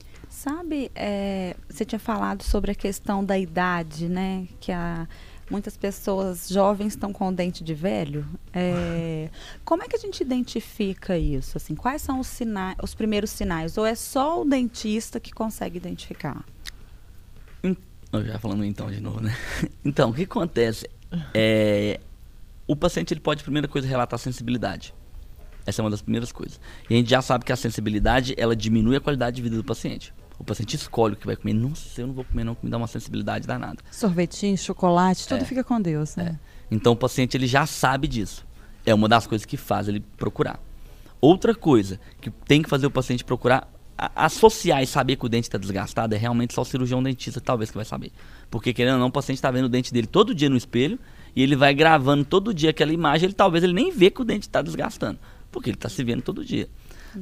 Sabe, 0.44 0.90
é, 0.94 1.56
você 1.70 1.86
tinha 1.86 1.98
falado 1.98 2.42
sobre 2.42 2.70
a 2.70 2.74
questão 2.74 3.24
da 3.24 3.38
idade, 3.38 4.10
né? 4.10 4.46
Que 4.60 4.70
a, 4.72 5.08
muitas 5.50 5.74
pessoas 5.74 6.50
jovens 6.50 6.88
estão 6.88 7.14
com 7.14 7.28
o 7.28 7.32
dente 7.32 7.64
de 7.64 7.72
velho. 7.72 8.28
É, 8.52 9.30
como 9.64 9.82
é 9.82 9.88
que 9.88 9.96
a 9.96 9.98
gente 9.98 10.20
identifica 10.20 11.16
isso? 11.16 11.56
Assim, 11.56 11.74
quais 11.74 12.02
são 12.02 12.20
os, 12.20 12.26
sinais, 12.26 12.76
os 12.82 12.94
primeiros 12.94 13.30
sinais? 13.30 13.78
Ou 13.78 13.86
é 13.86 13.94
só 13.94 14.42
o 14.42 14.44
dentista 14.44 15.18
que 15.18 15.32
consegue 15.32 15.78
identificar? 15.78 16.44
Eu 17.62 18.22
já 18.22 18.38
falando 18.38 18.66
então 18.66 18.90
de 18.90 19.00
novo, 19.00 19.22
né? 19.22 19.34
Então, 19.82 20.10
o 20.10 20.12
que 20.12 20.24
acontece? 20.24 20.86
É, 21.32 21.98
o 22.66 22.76
paciente 22.76 23.14
ele 23.14 23.20
pode, 23.20 23.42
primeira 23.42 23.66
coisa, 23.66 23.88
relatar 23.88 24.18
sensibilidade. 24.18 24.94
Essa 25.64 25.80
é 25.80 25.82
uma 25.82 25.90
das 25.90 26.02
primeiras 26.02 26.30
coisas. 26.32 26.60
E 26.90 26.92
a 26.92 26.98
gente 26.98 27.08
já 27.08 27.22
sabe 27.22 27.46
que 27.46 27.52
a 27.52 27.56
sensibilidade, 27.56 28.34
ela 28.36 28.54
diminui 28.54 28.96
a 28.96 29.00
qualidade 29.00 29.36
de 29.36 29.40
vida 29.40 29.56
do 29.56 29.64
paciente. 29.64 30.12
O 30.38 30.44
paciente 30.44 30.74
escolhe 30.76 31.14
o 31.14 31.16
que 31.16 31.26
vai 31.26 31.36
comer. 31.36 31.52
Nossa, 31.54 32.00
eu 32.00 32.06
não 32.08 32.14
vou 32.14 32.24
comer 32.24 32.44
não, 32.44 32.54
que 32.54 32.64
me 32.64 32.70
dá 32.70 32.76
uma 32.76 32.86
sensibilidade 32.86 33.46
danada. 33.46 33.78
Sorvetinho, 33.90 34.56
chocolate, 34.58 35.26
tudo 35.28 35.42
É. 35.42 35.44
fica 35.44 35.62
com 35.64 35.80
Deus, 35.80 36.16
né? 36.16 36.38
Então 36.70 36.92
o 36.92 36.96
paciente 36.96 37.36
ele 37.36 37.46
já 37.46 37.66
sabe 37.66 38.08
disso. 38.08 38.44
É 38.84 38.92
uma 38.94 39.08
das 39.08 39.26
coisas 39.26 39.44
que 39.46 39.56
faz 39.56 39.88
ele 39.88 40.00
procurar. 40.18 40.60
Outra 41.20 41.54
coisa 41.54 41.98
que 42.20 42.30
tem 42.30 42.62
que 42.62 42.68
fazer 42.68 42.86
o 42.86 42.90
paciente 42.90 43.24
procurar 43.24 43.70
a- 43.96 44.26
associar 44.26 44.82
e 44.82 44.86
saber 44.86 45.16
que 45.16 45.24
o 45.24 45.28
dente 45.28 45.44
está 45.46 45.56
desgastado 45.56 46.14
é 46.14 46.18
realmente 46.18 46.52
só 46.52 46.62
o 46.62 46.64
cirurgião 46.64 47.02
dentista 47.02 47.40
talvez 47.40 47.70
que 47.70 47.76
vai 47.76 47.84
saber. 47.84 48.10
Porque 48.50 48.74
querendo 48.74 48.94
ou 48.94 48.98
não, 49.00 49.06
o 49.06 49.12
paciente 49.12 49.38
está 49.38 49.50
vendo 49.50 49.66
o 49.66 49.68
dente 49.68 49.92
dele 49.92 50.06
todo 50.08 50.34
dia 50.34 50.50
no 50.50 50.56
espelho 50.56 50.98
e 51.34 51.42
ele 51.42 51.54
vai 51.56 51.72
gravando 51.72 52.24
todo 52.24 52.52
dia 52.52 52.70
aquela 52.70 52.92
imagem, 52.92 53.26
ele 53.26 53.34
talvez 53.34 53.62
ele 53.64 53.72
nem 53.72 53.90
vê 53.92 54.10
que 54.10 54.20
o 54.20 54.24
dente 54.24 54.42
está 54.48 54.60
desgastando, 54.60 55.18
porque 55.50 55.70
ele 55.70 55.76
está 55.76 55.88
se 55.88 56.02
vendo 56.04 56.22
todo 56.22 56.44
dia, 56.44 56.68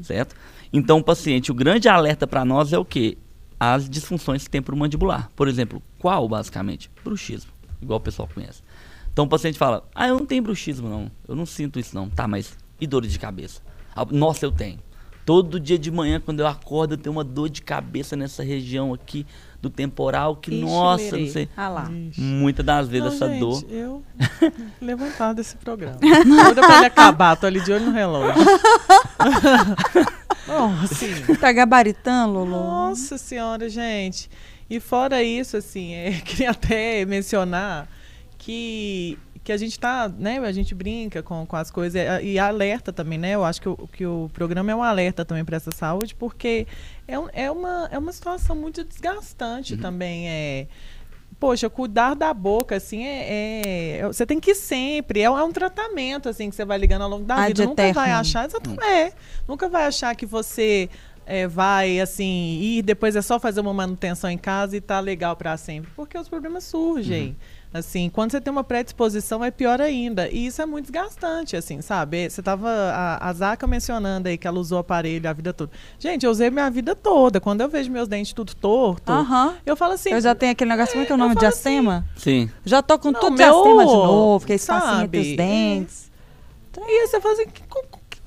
certo? 0.03 0.35
Então, 0.73 0.99
o 0.99 1.05
paciente, 1.05 1.51
o 1.51 1.55
grande 1.55 1.89
alerta 1.89 2.27
para 2.27 2.45
nós 2.45 2.73
é 2.73 2.79
o 2.79 2.85
quê? 2.85 3.19
As 3.59 3.89
disfunções 3.89 4.47
temporomandibular. 4.49 5.31
Por 5.37 5.49
exemplo, 5.49 5.83
qual 5.99 6.29
basicamente? 6.29 6.91
Bruxismo, 7.05 7.53
igual 7.81 7.99
o 7.99 8.03
pessoal 8.03 8.29
conhece. 8.33 8.63
Então 9.13 9.27
o 9.27 9.29
paciente 9.29 9.59
fala: 9.59 9.89
Ah, 9.95 10.09
eu 10.09 10.19
não 10.19 10.27
tenho 10.27 10.43
bruxismo, 10.43 10.89
não. 10.89 11.11
Eu 11.29 11.35
não 11.35 11.47
sinto 11.47 11.79
isso, 11.79 11.95
não. 11.95 12.09
Tá, 12.09 12.27
mas 12.27 12.57
e 12.81 12.87
dor 12.87 13.07
de 13.07 13.19
cabeça? 13.19 13.61
Ah, 13.95 14.05
Nossa, 14.11 14.45
eu 14.45 14.51
tenho. 14.51 14.79
Todo 15.25 15.61
dia 15.61 15.79
de 15.79 15.91
manhã, 15.91 16.21
quando 16.21 16.41
eu 16.41 16.47
acordo, 16.47 16.95
eu 16.95 16.99
tenho 16.99 17.15
uma 17.15 17.23
dor 17.23 17.49
de 17.49 17.63
cabeça 17.63 18.17
nessa 18.17 18.43
região 18.43 18.93
aqui 18.93 19.25
do 19.63 19.71
temporal, 19.71 20.35
que, 20.35 20.51
Ixi, 20.51 20.61
nossa, 20.61 21.05
lerê. 21.05 21.21
não 21.21 21.33
sei. 21.33 21.49
Ah 21.57 21.69
lá. 21.69 21.89
Muitas 22.19 22.67
das 22.67 22.89
vezes 22.89 23.07
Não, 23.07 23.15
essa 23.15 23.29
gente, 23.29 23.39
dor. 23.39 23.65
Eu 23.71 24.03
levantar 24.83 25.33
desse 25.33 25.57
programa. 25.57 25.99
Doida 26.03 26.61
pra 26.61 26.79
ele 26.79 26.87
acabar, 26.87 27.37
tô 27.37 27.47
ali 27.47 27.61
de 27.61 27.73
olho 27.73 27.87
no 27.87 27.93
relógio. 27.93 28.43
Assim. 30.83 31.37
Tá 31.41 31.53
gabaritando, 31.53 32.33
Lulu? 32.41 32.51
Nossa 32.51 33.17
senhora, 33.17 33.69
gente. 33.69 34.29
E 34.69 34.81
fora 34.81 35.23
isso, 35.23 35.57
assim, 35.57 35.95
é, 35.95 36.11
queria 36.25 36.51
até 36.51 37.05
mencionar 37.05 37.89
que, 38.37 39.17
que 39.45 39.51
a 39.53 39.57
gente 39.57 39.79
tá, 39.79 40.09
né, 40.09 40.39
a 40.39 40.53
gente 40.53 40.75
brinca 40.75 41.23
com, 41.23 41.45
com 41.45 41.57
as 41.57 41.71
coisas 41.71 41.97
é, 42.01 42.23
e 42.23 42.39
alerta 42.39 42.93
também, 42.93 43.19
né? 43.19 43.33
Eu 43.33 43.45
acho 43.45 43.61
que 43.61 43.69
o, 43.69 43.77
que 43.93 44.07
o 44.07 44.31
programa 44.33 44.71
é 44.71 44.75
um 44.75 44.83
alerta 44.83 45.25
também 45.25 45.45
para 45.45 45.57
essa 45.57 45.73
saúde, 45.73 46.15
porque 46.15 46.67
é, 47.09 47.19
um- 47.19 47.29
é, 47.33 47.51
uma, 47.51 47.89
é 47.91 47.99
uma 47.99 48.13
situação 48.13 48.55
muito 48.55 48.85
desgastante 48.85 49.77
também. 49.77 50.29
É, 50.29 50.67
poxa, 51.41 51.69
cuidar 51.69 52.15
da 52.15 52.33
boca, 52.33 52.77
assim, 52.77 53.05
é, 53.05 53.99
é- 53.99 54.07
Você 54.07 54.25
tem 54.25 54.39
que 54.39 54.53
ir 54.53 54.55
sempre. 54.55 55.21
É, 55.23 55.29
um- 55.31 55.37
é 55.37 55.43
um 55.43 55.51
tratamento, 55.53 56.29
assim, 56.29 56.49
que 56.49 56.55
você 56.55 56.65
vai 56.65 56.79
ligando 56.79 57.03
ao 57.03 57.09
longo 57.11 57.25
da 57.25 57.35
Ad 57.35 57.49
vida. 57.49 57.65
Nunca 57.67 57.93
vai 57.93 58.11
achar. 58.13 58.47
Exatamente. 58.47 58.85
É, 58.85 59.13
nunca 59.49 59.69
vai 59.69 59.87
achar 59.87 60.15
que 60.15 60.25
você 60.25 60.89
é, 61.27 61.47
vai, 61.47 62.01
assim, 62.01 62.59
ir 62.61 62.83
depois 62.83 63.15
é 63.17 63.23
só 63.23 63.39
fazer 63.39 63.61
uma 63.61 63.73
manutenção 63.73 64.31
em 64.31 64.39
casa 64.39 64.77
e 64.77 64.81
tá 64.81 65.01
legal 65.01 65.37
para 65.37 65.57
sempre. 65.57 65.91
Porque 65.95 66.17
os 66.19 66.29
problemas 66.29 66.65
surgem. 66.65 67.37
Assim, 67.75 68.11
quando 68.11 68.33
você 68.33 68.41
tem 68.41 68.51
uma 68.53 68.63
predisposição 68.63 69.43
é 69.43 69.51
pior 69.51 69.81
ainda. 69.81 70.29
E 70.29 70.45
isso 70.47 70.61
é 70.61 70.67
muito 70.67 70.93
desgastante, 70.93 71.57
assim, 71.57 71.81
sabe? 71.81 72.29
Você 72.29 72.43
tava 72.43 72.69
a, 72.69 73.31
a 73.31 73.33
Zaca 73.33 73.67
mencionando 73.67 74.29
aí 74.29 74.37
que 74.37 74.47
ela 74.47 74.59
usou 74.61 74.77
o 74.77 74.81
aparelho 74.83 75.27
a 75.29 75.33
vida 75.33 75.55
toda. 75.55 75.71
Gente, 75.99 76.27
eu 76.27 76.31
usei 76.31 76.51
minha 76.51 76.69
vida 76.71 76.95
toda. 76.95 77.41
Quando 77.41 77.63
eu 77.63 77.71
vejo 77.71 77.91
meus 77.91 78.07
dentes 78.09 78.35
tudo 78.35 78.55
torto, 78.55 79.11
Aham. 79.11 79.55
eu 79.65 79.75
falo 79.75 79.95
assim, 79.95 80.11
Eu 80.11 80.21
já 80.21 80.35
tenho 80.35 80.53
aquele 80.53 80.69
negócio, 80.69 80.93
como 80.93 81.03
é 81.03 81.07
que 81.07 81.13
é 81.13 81.15
o 81.15 81.19
nome? 81.19 81.35
falo 81.35 81.41
Diacema? 81.41 82.07
Sim. 82.15 82.51
Já 82.63 82.83
tô 82.83 82.99
com 82.99 83.11
Não, 83.11 83.21
tudo 83.21 83.39
meu, 83.39 83.51
diacema 83.51 83.87
de 83.87 83.93
novo, 83.93 84.45
que 84.45 84.53
é 84.53 84.57
espacinho 84.57 85.05
entre 85.05 85.19
sabe? 85.25 85.31
os 85.31 85.37
dentes. 85.39 86.13
E 86.77 86.81
aí 87.01 87.07
você 87.09 87.21
fala 87.23 87.35
assim, 87.35 87.47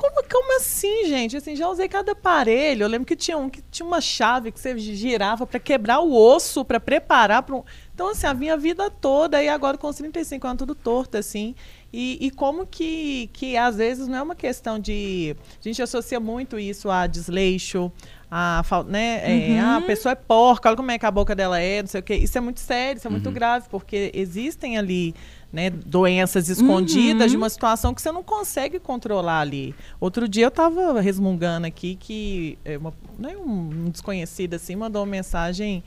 como, 0.09 0.23
como 0.29 0.57
assim, 0.57 1.05
gente? 1.05 1.37
Assim, 1.37 1.55
já 1.55 1.67
usei 1.67 1.87
cada 1.87 2.11
aparelho. 2.11 2.83
Eu 2.83 2.87
lembro 2.87 3.05
que 3.05 3.15
tinha 3.15 3.37
um 3.37 3.49
que 3.49 3.61
tinha 3.71 3.85
uma 3.85 4.01
chave 4.01 4.51
que 4.51 4.59
você 4.59 4.77
girava 4.77 5.47
para 5.47 5.59
quebrar 5.59 5.99
o 5.99 6.13
osso, 6.13 6.63
para 6.63 6.79
preparar 6.79 7.43
para 7.43 7.55
um. 7.55 7.63
Então, 7.93 8.09
assim, 8.09 8.27
a 8.27 8.33
minha 8.33 8.57
vida 8.57 8.89
toda, 8.89 9.41
e 9.41 9.47
agora 9.47 9.77
com 9.77 9.87
os 9.87 9.95
35 9.95 10.45
anos, 10.47 10.59
tudo 10.59 10.75
torto, 10.75 11.17
assim. 11.17 11.55
E, 11.91 12.17
e 12.19 12.31
como 12.31 12.67
que, 12.67 13.29
que 13.31 13.55
às 13.55 13.77
vezes 13.77 14.07
não 14.07 14.17
é 14.17 14.21
uma 14.21 14.35
questão 14.35 14.77
de. 14.77 15.35
A 15.59 15.63
gente 15.63 15.81
associa 15.81 16.19
muito 16.19 16.59
isso 16.59 16.89
a 16.89 17.07
desleixo, 17.07 17.91
a 18.29 18.61
né? 18.87 19.53
é, 19.53 19.59
ah, 19.59 19.77
a 19.77 19.81
pessoa 19.81 20.11
é 20.11 20.15
porca, 20.15 20.67
olha 20.67 20.75
como 20.75 20.91
é 20.91 20.99
que 20.99 21.05
a 21.05 21.11
boca 21.11 21.33
dela 21.33 21.59
é, 21.59 21.81
não 21.81 21.87
sei 21.87 22.01
o 22.01 22.03
quê. 22.03 22.15
Isso 22.15 22.37
é 22.37 22.41
muito 22.41 22.59
sério, 22.59 22.97
isso 22.97 23.07
é 23.07 23.11
muito 23.11 23.31
grave, 23.31 23.67
porque 23.69 24.11
existem 24.13 24.77
ali 24.77 25.15
né, 25.55 25.69
doenças 25.69 26.49
escondidas 26.49 27.31
de 27.31 27.37
uma 27.37 27.49
situação 27.49 27.93
que 27.93 28.01
você 28.01 28.11
não 28.11 28.21
consegue 28.21 28.77
controlar 28.77 29.39
ali. 29.39 29.73
Outro 30.01 30.27
dia 30.27 30.43
eu 30.43 30.49
estava 30.49 30.99
resmungando 30.99 31.65
aqui 31.65 31.95
que 31.95 32.59
é, 32.65 32.77
uma- 32.77 32.93
né, 33.17 33.37
um 33.37 33.89
desconhecido 33.89 34.55
assim 34.55 34.75
mandou 34.75 35.01
uma 35.01 35.09
mensagem 35.09 35.81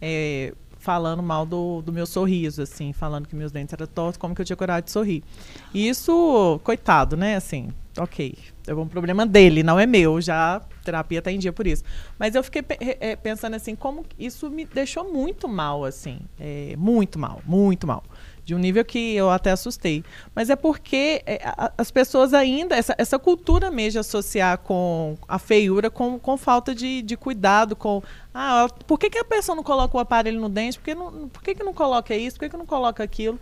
é, 0.00 0.52
falando 0.78 1.22
mal 1.22 1.46
do, 1.46 1.80
do 1.82 1.92
meu 1.92 2.04
sorriso, 2.04 2.60
assim, 2.62 2.92
falando 2.92 3.28
que 3.28 3.36
meus 3.36 3.52
dentes 3.52 3.72
eram 3.72 3.86
tortos, 3.86 4.16
como 4.16 4.34
que 4.34 4.40
eu 4.40 4.44
tinha 4.44 4.56
coragem 4.56 4.82
de 4.86 4.90
sorrir. 4.90 5.22
E 5.72 5.88
isso, 5.88 6.60
coitado, 6.64 7.16
né, 7.16 7.36
assim, 7.36 7.68
ok, 7.96 8.34
é 8.66 8.74
um 8.74 8.88
problema 8.88 9.24
dele, 9.24 9.62
não 9.62 9.78
é 9.78 9.86
meu, 9.86 10.20
já 10.20 10.60
terapia 10.84 11.22
tá 11.22 11.30
em 11.30 11.38
dia 11.38 11.52
por 11.52 11.68
isso. 11.68 11.84
Mas 12.18 12.34
eu 12.34 12.42
fiquei 12.42 12.62
pe- 12.62 12.76
eh, 12.80 13.14
pensando 13.14 13.54
assim, 13.54 13.76
como 13.76 14.04
isso 14.18 14.50
me 14.50 14.64
deixou 14.64 15.12
muito 15.12 15.46
mal, 15.48 15.84
assim, 15.84 16.18
é, 16.40 16.74
muito 16.76 17.16
mal, 17.16 17.40
muito 17.46 17.86
mal. 17.86 18.02
De 18.44 18.54
um 18.54 18.58
nível 18.58 18.84
que 18.84 19.14
eu 19.14 19.30
até 19.30 19.52
assustei. 19.52 20.04
Mas 20.34 20.50
é 20.50 20.56
porque 20.56 21.22
é, 21.24 21.40
as 21.78 21.90
pessoas 21.92 22.34
ainda, 22.34 22.74
essa, 22.74 22.94
essa 22.98 23.18
cultura 23.18 23.70
mesmo 23.70 23.92
de 23.92 23.98
associar 24.00 24.58
com 24.58 25.16
a 25.28 25.38
feiura 25.38 25.88
com, 25.88 26.18
com 26.18 26.36
falta 26.36 26.74
de, 26.74 27.02
de 27.02 27.16
cuidado, 27.16 27.76
com. 27.76 28.02
Ah, 28.34 28.66
por 28.86 28.98
que, 28.98 29.10
que 29.10 29.18
a 29.18 29.24
pessoa 29.24 29.54
não 29.54 29.62
coloca 29.62 29.96
o 29.96 30.00
aparelho 30.00 30.40
no 30.40 30.48
dente? 30.48 30.78
Por 30.78 30.84
que, 30.84 30.94
não, 30.94 31.28
por 31.28 31.42
que, 31.42 31.54
que 31.54 31.62
não 31.62 31.72
coloca 31.72 32.16
isso? 32.16 32.36
Por 32.36 32.44
que, 32.44 32.50
que 32.50 32.56
não 32.56 32.66
coloca 32.66 33.04
aquilo? 33.04 33.38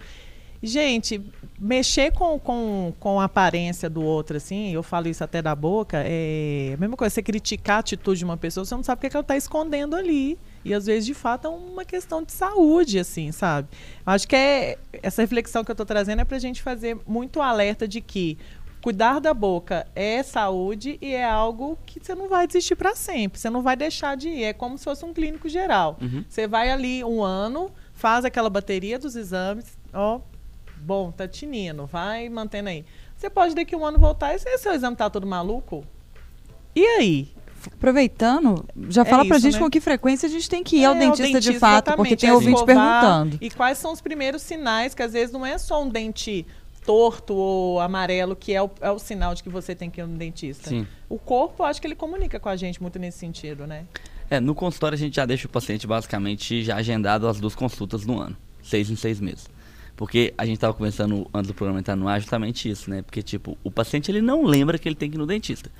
Gente, 0.62 1.22
mexer 1.58 2.12
com, 2.12 2.38
com, 2.38 2.92
com 3.00 3.18
a 3.18 3.24
aparência 3.24 3.88
do 3.88 4.02
outro, 4.02 4.36
assim, 4.36 4.74
eu 4.74 4.82
falo 4.82 5.08
isso 5.08 5.24
até 5.24 5.40
da 5.40 5.54
boca, 5.54 6.02
é 6.04 6.72
a 6.74 6.76
mesma 6.76 6.98
coisa, 6.98 7.14
você 7.14 7.22
criticar 7.22 7.76
a 7.76 7.80
atitude 7.80 8.18
de 8.18 8.24
uma 8.26 8.36
pessoa, 8.36 8.66
você 8.66 8.74
não 8.74 8.82
sabe 8.82 8.98
o 8.98 9.00
que, 9.00 9.06
é 9.06 9.10
que 9.10 9.16
ela 9.16 9.22
está 9.22 9.36
escondendo 9.38 9.96
ali. 9.96 10.38
E 10.64 10.74
às 10.74 10.86
vezes, 10.86 11.06
de 11.06 11.14
fato, 11.14 11.46
é 11.46 11.50
uma 11.50 11.84
questão 11.84 12.22
de 12.22 12.32
saúde, 12.32 12.98
assim, 12.98 13.32
sabe? 13.32 13.68
Eu 14.06 14.12
acho 14.12 14.28
que 14.28 14.36
é 14.36 14.78
essa 15.02 15.22
reflexão 15.22 15.64
que 15.64 15.70
eu 15.70 15.74
estou 15.74 15.86
trazendo 15.86 16.20
é 16.20 16.24
para 16.24 16.36
a 16.36 16.40
gente 16.40 16.62
fazer 16.62 16.98
muito 17.06 17.40
alerta 17.40 17.88
de 17.88 18.00
que 18.00 18.36
cuidar 18.82 19.20
da 19.20 19.34
boca 19.34 19.86
é 19.94 20.22
saúde 20.22 20.98
e 21.00 21.12
é 21.12 21.24
algo 21.24 21.78
que 21.84 22.00
você 22.02 22.14
não 22.14 22.28
vai 22.28 22.46
desistir 22.46 22.76
para 22.76 22.94
sempre. 22.94 23.38
Você 23.38 23.50
não 23.50 23.62
vai 23.62 23.76
deixar 23.76 24.16
de 24.16 24.28
ir. 24.28 24.44
É 24.44 24.52
como 24.52 24.76
se 24.78 24.84
fosse 24.84 25.04
um 25.04 25.12
clínico 25.12 25.48
geral. 25.48 25.98
Você 26.28 26.46
vai 26.46 26.70
ali 26.70 27.04
um 27.04 27.22
ano, 27.22 27.70
faz 27.94 28.24
aquela 28.24 28.50
bateria 28.50 28.98
dos 28.98 29.16
exames, 29.16 29.78
ó, 29.92 30.20
bom, 30.78 31.10
tá 31.12 31.28
tinindo, 31.28 31.86
vai 31.86 32.28
mantendo 32.28 32.70
aí. 32.70 32.84
Você 33.16 33.28
pode 33.28 33.54
daqui 33.54 33.76
um 33.76 33.84
ano 33.84 33.98
voltar 33.98 34.34
e 34.34 34.38
se 34.38 34.58
seu 34.58 34.72
exame 34.72 34.96
tá 34.96 35.10
todo 35.10 35.26
maluco? 35.26 35.84
E 36.74 36.84
aí? 36.86 37.28
Aproveitando, 37.68 38.64
já 38.88 39.02
É 39.02 39.04
fala 39.04 39.24
pra 39.24 39.36
isso, 39.36 39.44
gente 39.44 39.54
né? 39.54 39.58
com 39.60 39.70
que 39.70 39.80
frequência 39.80 40.26
a 40.26 40.30
gente 40.30 40.48
tem 40.48 40.62
que 40.62 40.76
ir 40.78 40.84
ao 40.84 40.94
É, 40.94 40.98
dentista, 40.98 41.40
de 41.40 41.58
fato, 41.58 41.86
porque 41.96 42.14
exatamente, 42.14 42.16
tem 42.20 42.30
é 42.30 42.32
ouvinte 42.34 42.54
escovar. 42.54 43.00
perguntando. 43.00 43.38
E 43.40 43.50
quais 43.50 43.78
são 43.78 43.92
os 43.92 44.00
primeiros 44.00 44.42
sinais, 44.42 44.94
que 44.94 45.02
às 45.02 45.12
vezes 45.12 45.32
não 45.32 45.44
é 45.44 45.58
só 45.58 45.82
um 45.82 45.88
dente 45.88 46.46
torto 46.84 47.34
ou 47.34 47.78
amarelo, 47.80 48.34
que 48.34 48.54
é 48.54 48.62
o, 48.62 48.70
é 48.80 48.90
o 48.90 48.98
sinal 48.98 49.34
de 49.34 49.42
que 49.42 49.48
você 49.50 49.74
tem 49.74 49.90
que 49.90 50.00
ir 50.00 50.06
no 50.06 50.16
dentista. 50.16 50.70
Sim. 50.70 50.86
O 51.08 51.18
corpo, 51.18 51.62
acho 51.62 51.80
que 51.80 51.86
ele 51.86 51.94
comunica 51.94 52.40
com 52.40 52.48
a 52.48 52.56
gente 52.56 52.80
muito 52.80 52.98
nesse 52.98 53.18
sentido, 53.18 53.66
né? 53.66 53.84
É, 54.30 54.40
no 54.40 54.54
consultório 54.54 54.94
a 54.94 54.98
gente 54.98 55.16
já 55.16 55.26
deixa 55.26 55.46
o 55.46 55.50
paciente 55.50 55.86
basicamente 55.86 56.62
já 56.62 56.76
agendado 56.76 57.26
as 57.28 57.38
duas 57.40 57.54
consultas 57.54 58.06
no 58.06 58.18
ano, 58.18 58.36
seis 58.62 58.88
em 58.90 58.96
seis 58.96 59.20
meses. 59.20 59.48
Porque 59.96 60.32
a 60.38 60.46
gente 60.46 60.54
estava 60.54 60.72
conversando 60.72 61.28
antes 61.34 61.48
do 61.48 61.54
programa 61.54 61.78
entrar 61.80 61.94
no 61.96 62.08
ar 62.08 62.18
justamente 62.20 62.70
isso, 62.70 62.88
né? 62.88 63.02
Porque, 63.02 63.22
tipo, 63.22 63.58
o 63.62 63.70
paciente 63.70 64.10
ele 64.10 64.22
não 64.22 64.44
lembra 64.44 64.78
que 64.78 64.88
ele 64.88 64.94
tem 64.94 65.10
que 65.10 65.16
ir 65.16 65.18
no 65.18 65.26
dentista. 65.26 65.70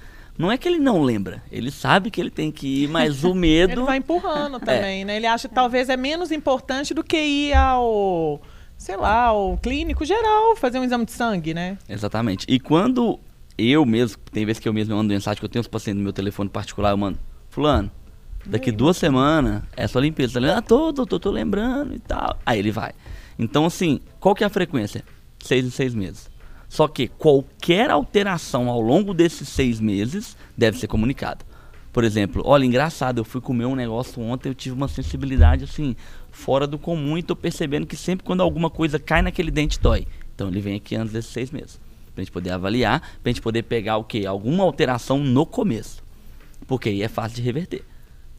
Não 0.41 0.51
é 0.51 0.57
que 0.57 0.67
ele 0.67 0.79
não 0.79 1.03
lembra, 1.03 1.43
ele 1.53 1.71
sabe 1.71 2.11
que 2.11 2.19
ele 2.19 2.31
tem 2.31 2.51
que 2.51 2.85
ir, 2.85 2.89
mas 2.89 3.25
o 3.25 3.35
medo. 3.37 3.73
Ele 3.73 3.83
vai 3.83 3.99
empurrando 3.99 4.59
também, 4.65 5.05
né? 5.05 5.19
Ele 5.19 5.27
acha 5.27 5.47
que 5.47 5.55
talvez 5.55 5.91
é 5.91 5.99
menos 5.99 6.33
importante 6.33 6.95
do 6.95 7.05
que 7.05 7.19
ir 7.19 7.53
ao, 7.53 8.41
sei 8.79 8.97
lá, 8.97 9.25
ao 9.25 9.59
clínico 9.59 10.03
geral, 10.03 10.57
fazer 10.57 10.79
um 10.79 10.85
exame 10.85 11.05
de 11.05 11.13
sangue, 11.13 11.53
né? 11.53 11.77
Exatamente. 11.87 12.47
E 12.49 12.59
quando 12.59 13.21
eu 13.59 13.85
mesmo, 13.85 14.17
tem 14.33 14.47
vezes 14.47 14.59
que 14.59 14.67
eu 14.67 14.73
mesmo 14.73 14.97
mando 14.97 15.13
mensagem, 15.13 15.39
que 15.39 15.45
eu 15.45 15.49
tenho 15.51 15.61
os 15.61 15.69
pacientes 15.69 15.99
no 15.99 16.05
meu 16.05 16.13
telefone 16.13 16.49
particular, 16.49 16.93
eu 16.93 16.97
mando, 16.97 17.19
fulano, 17.51 17.91
daqui 18.47 18.73
duas 18.73 18.97
semanas 18.97 19.63
é 19.77 19.87
sua 19.87 20.01
limpeza. 20.01 20.33
Tá 20.33 20.41
lembrando? 20.41 20.59
Ah, 20.59 20.63
tô, 20.63 20.91
tô, 20.91 21.05
tô, 21.05 21.21
tô 21.21 21.31
lembrando 21.31 21.95
e 21.95 21.99
tal. 21.99 22.39
Aí 22.47 22.59
ele 22.59 22.71
vai. 22.71 22.93
Então, 23.39 23.67
assim, 23.67 24.01
qual 24.19 24.35
que 24.35 24.43
é 24.43 24.47
a 24.47 24.51
frequência? 24.51 25.05
Seis 25.39 25.67
em 25.67 25.71
seis 25.71 25.95
meses. 25.95 26.30
Só 26.71 26.87
que 26.87 27.09
qualquer 27.09 27.91
alteração 27.91 28.69
ao 28.71 28.81
longo 28.81 29.13
desses 29.13 29.49
seis 29.49 29.81
meses 29.81 30.37
deve 30.57 30.79
ser 30.79 30.87
comunicado. 30.87 31.45
Por 31.93 32.05
exemplo, 32.05 32.45
olha, 32.47 32.65
engraçado, 32.65 33.19
eu 33.19 33.25
fui 33.25 33.41
comer 33.41 33.65
um 33.65 33.75
negócio 33.75 34.23
ontem, 34.23 34.49
eu 34.49 34.55
tive 34.55 34.77
uma 34.77 34.87
sensibilidade 34.87 35.65
assim, 35.65 35.97
fora 36.31 36.69
do 36.69 36.79
comum 36.79 37.19
e 37.19 37.25
tô 37.25 37.35
percebendo 37.35 37.89
que 37.89 37.97
sempre 37.97 38.25
quando 38.25 38.41
alguma 38.41 38.71
coisa 38.71 39.01
cai 39.01 39.21
naquele 39.21 39.51
dente 39.51 39.81
dói. 39.81 40.07
Então 40.33 40.47
ele 40.47 40.61
vem 40.61 40.77
aqui 40.77 40.95
antes 40.95 41.13
desses 41.13 41.33
seis 41.33 41.51
meses. 41.51 41.81
Pra 42.15 42.23
gente 42.23 42.33
poder 42.33 42.53
avaliar, 42.53 43.01
pra 43.21 43.33
gente 43.33 43.43
poder 43.43 43.65
pegar 43.65 43.97
o 43.97 44.05
quê? 44.05 44.25
Alguma 44.25 44.63
alteração 44.63 45.19
no 45.19 45.45
começo. 45.45 46.01
Porque 46.69 46.89
aí 46.89 47.03
é 47.03 47.09
fácil 47.09 47.35
de 47.35 47.43
reverter. 47.43 47.83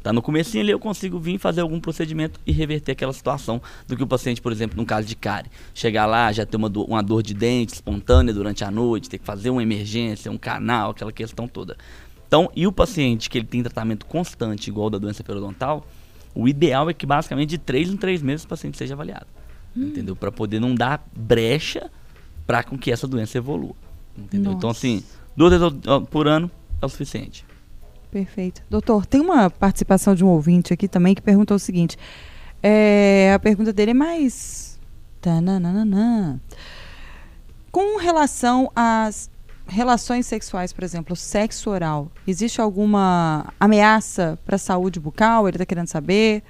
Tá 0.04 0.12
no 0.12 0.22
comecinho 0.22 0.64
ali 0.64 0.72
eu 0.72 0.80
consigo 0.80 1.20
vir 1.20 1.38
fazer 1.38 1.62
algum 1.62 1.80
procedimento 1.80 2.40
e 2.46 2.52
reverter 2.52 2.94
aquela 2.94 3.14
situação 3.14 3.62
do 3.88 3.96
que 3.96 4.02
o 4.02 4.08
paciente, 4.08 4.42
por 4.42 4.52
exemplo, 4.52 4.76
num 4.76 4.86
caso 4.86 5.08
de 5.08 5.16
cárie, 5.16 5.52
chegar 5.76 6.08
lá, 6.08 6.32
já 6.32 6.44
ter 6.46 6.58
uma, 6.58 6.68
do- 6.70 6.84
uma 6.86 7.04
dor 7.04 7.22
de 7.22 7.34
dente 7.36 7.74
espontânea 7.76 8.34
durante 8.34 8.64
a 8.64 8.72
noite, 8.72 9.08
ter 9.10 9.20
que 9.20 9.26
fazer 9.26 9.52
uma 9.52 9.62
emergência, 9.62 10.32
um 10.32 10.38
canal, 10.40 10.90
aquela 10.92 11.12
questão 11.12 11.48
toda. 11.48 11.78
Então, 12.28 12.50
e 12.56 12.66
o 12.66 12.72
paciente 12.72 13.30
que 13.30 13.38
ele 13.38 13.46
tem 13.46 13.62
tratamento 13.62 14.06
constante, 14.08 14.70
igual 14.70 14.90
da 14.90 14.98
doença 14.98 15.24
periodontal, 15.24 15.86
o 16.34 16.48
ideal 16.48 16.90
é 16.90 16.94
que 16.94 17.06
basicamente 17.06 17.50
de 17.50 17.58
3 17.60 17.90
em 17.90 17.98
3 17.98 18.22
meses 18.24 18.44
o 18.46 18.48
paciente 18.48 18.78
seja 18.78 18.94
avaliado. 18.96 19.28
entendeu? 19.76 20.16
Para 20.16 20.32
poder 20.32 20.60
não 20.60 20.74
dar 20.74 21.08
brecha 21.16 21.92
para 22.48 22.64
com 22.64 22.78
que 22.78 22.92
essa 22.92 23.08
doença 23.08 23.38
evolua, 23.38 23.76
entendeu? 24.18 24.54
Então 24.54 24.70
Nossa. 24.70 24.80
assim, 24.80 25.04
duas 25.38 25.52
vezes 25.52 25.68
por 26.10 26.28
ano 26.28 26.50
é 26.82 26.86
o 26.86 26.90
suficiente. 26.90 27.46
Perfeito. 28.12 28.62
Doutor, 28.70 29.06
tem 29.06 29.22
uma 29.22 29.50
participação 29.50 30.14
de 30.14 30.24
um 30.24 30.28
ouvinte 30.28 30.74
aqui 30.74 30.88
também 30.88 31.16
que 31.16 31.22
perguntou 31.22 31.56
o 31.56 31.60
seguinte. 31.60 31.98
é, 32.62 33.32
a 33.34 33.40
pergunta 33.40 33.72
dele 33.72 33.92
é 33.92 33.94
mais. 33.94 34.80
Tananana. 35.22 36.42
Com 37.72 37.98
relação 37.98 38.70
às 38.76 39.30
relações 39.66 40.26
sexuais, 40.26 40.74
por 40.74 40.84
exemplo, 40.84 41.16
sexo 41.16 41.70
oral, 41.70 42.12
existe 42.28 42.60
alguma 42.60 43.54
ameaça 43.58 44.38
para 44.46 44.56
a 44.56 44.60
saúde 44.60 45.00
bucal? 45.00 45.48
Ele 45.48 45.56
está 45.56 45.66
querendo 45.66 45.88
saber. 45.88 46.44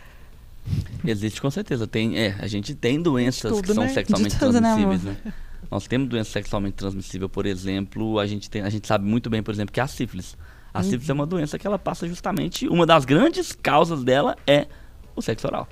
Existe 1.05 1.39
com 1.39 1.51
certeza. 1.51 1.85
Tem, 1.85 2.17
é, 2.17 2.35
a 2.39 2.47
gente 2.47 2.73
tem 2.73 2.99
doenças 2.99 3.51
tudo, 3.51 3.61
que 3.61 3.73
são 3.73 3.83
né? 3.83 3.89
sexualmente 3.89 4.37
tudo, 4.39 4.59
né, 4.59 4.73
transmissíveis, 4.73 5.03
né? 5.03 5.33
Nós 5.69 5.87
temos 5.87 6.09
doença 6.09 6.31
sexualmente 6.31 6.75
transmissível, 6.75 7.29
por 7.29 7.45
exemplo, 7.45 8.19
a 8.19 8.25
gente, 8.25 8.49
tem, 8.49 8.61
a 8.61 8.69
gente 8.69 8.87
sabe 8.87 9.05
muito 9.05 9.29
bem, 9.29 9.41
por 9.43 9.53
exemplo, 9.53 9.71
que 9.71 9.79
é 9.79 9.83
a 9.83 9.87
sífilis. 9.87 10.35
A 10.73 10.81
sífilis 10.83 11.09
é 11.09 11.13
uma 11.13 11.25
doença 11.25 11.57
que 11.59 11.67
ela 11.67 11.77
passa 11.79 12.07
justamente, 12.07 12.67
uma 12.67 12.85
das 12.85 13.03
grandes 13.05 13.51
causas 13.51 14.03
dela 14.03 14.35
é 14.47 14.67
o 15.15 15.21
sexo 15.21 15.47
oral. 15.47 15.67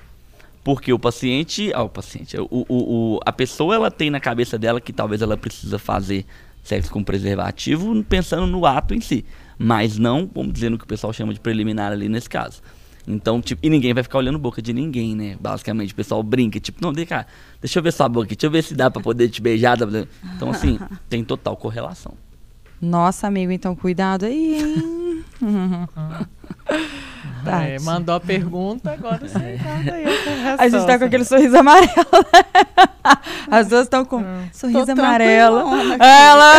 Porque 0.62 0.92
o 0.92 0.98
paciente, 0.98 1.72
ah, 1.74 1.82
o 1.82 1.88
paciente, 1.88 2.36
o, 2.38 2.46
o, 2.50 2.66
o- 2.68 3.20
a 3.24 3.32
pessoa 3.32 3.74
ela 3.74 3.90
tem 3.90 4.10
na 4.10 4.20
cabeça 4.20 4.58
dela 4.58 4.80
que 4.80 4.92
talvez 4.92 5.22
ela 5.22 5.36
precisa 5.36 5.78
fazer 5.78 6.26
sexo 6.62 6.90
com 6.92 7.02
preservativo 7.02 8.04
pensando 8.04 8.46
no 8.46 8.66
ato 8.66 8.92
em 8.94 9.00
si, 9.00 9.24
mas 9.58 9.96
não, 9.96 10.28
vamos 10.34 10.52
dizer, 10.52 10.68
no 10.70 10.76
que 10.76 10.84
o 10.84 10.86
pessoal 10.86 11.12
chama 11.14 11.32
de 11.32 11.40
preliminar 11.40 11.90
ali 11.92 12.08
nesse 12.10 12.28
caso. 12.28 12.60
Então, 13.08 13.40
tipo, 13.40 13.64
e 13.66 13.70
ninguém 13.70 13.94
vai 13.94 14.02
ficar 14.02 14.18
olhando 14.18 14.38
boca 14.38 14.60
de 14.60 14.74
ninguém, 14.74 15.16
né? 15.16 15.34
Basicamente, 15.40 15.94
o 15.94 15.96
pessoal 15.96 16.22
brinca, 16.22 16.60
tipo, 16.60 16.78
não, 16.82 16.92
deixa, 16.92 17.26
deixa 17.58 17.78
eu 17.78 17.82
ver 17.82 17.92
sua 17.94 18.06
boca, 18.10 18.26
deixa 18.28 18.46
eu 18.46 18.50
ver 18.50 18.62
se 18.62 18.74
dá 18.74 18.90
pra 18.90 19.02
poder 19.02 19.30
te 19.30 19.40
beijar. 19.40 19.78
pra- 19.78 20.06
Então, 20.36 20.50
assim, 20.50 20.78
tem 21.08 21.24
total 21.24 21.56
correlação. 21.56 22.12
Nossa, 22.80 23.26
amigo, 23.26 23.52
então 23.52 23.76
cuidado 23.76 24.24
aí, 24.26 24.58
hein? 24.60 25.24
É, 27.46 27.78
mandou 27.80 28.14
a 28.14 28.20
pergunta, 28.20 28.92
agora 28.92 29.18
você 29.26 29.38
tá 29.38 29.94
aí 29.94 30.04
A 30.58 30.68
gente 30.68 30.86
tá 30.86 30.98
com 30.98 31.04
aquele 31.06 31.24
sorriso 31.24 31.56
amarelo. 31.56 31.90
As 33.50 33.66
duas 33.66 33.84
estão 33.84 34.04
com 34.04 34.22
sorriso 34.52 34.92
amarelo. 34.92 35.60
Ela. 35.98 36.54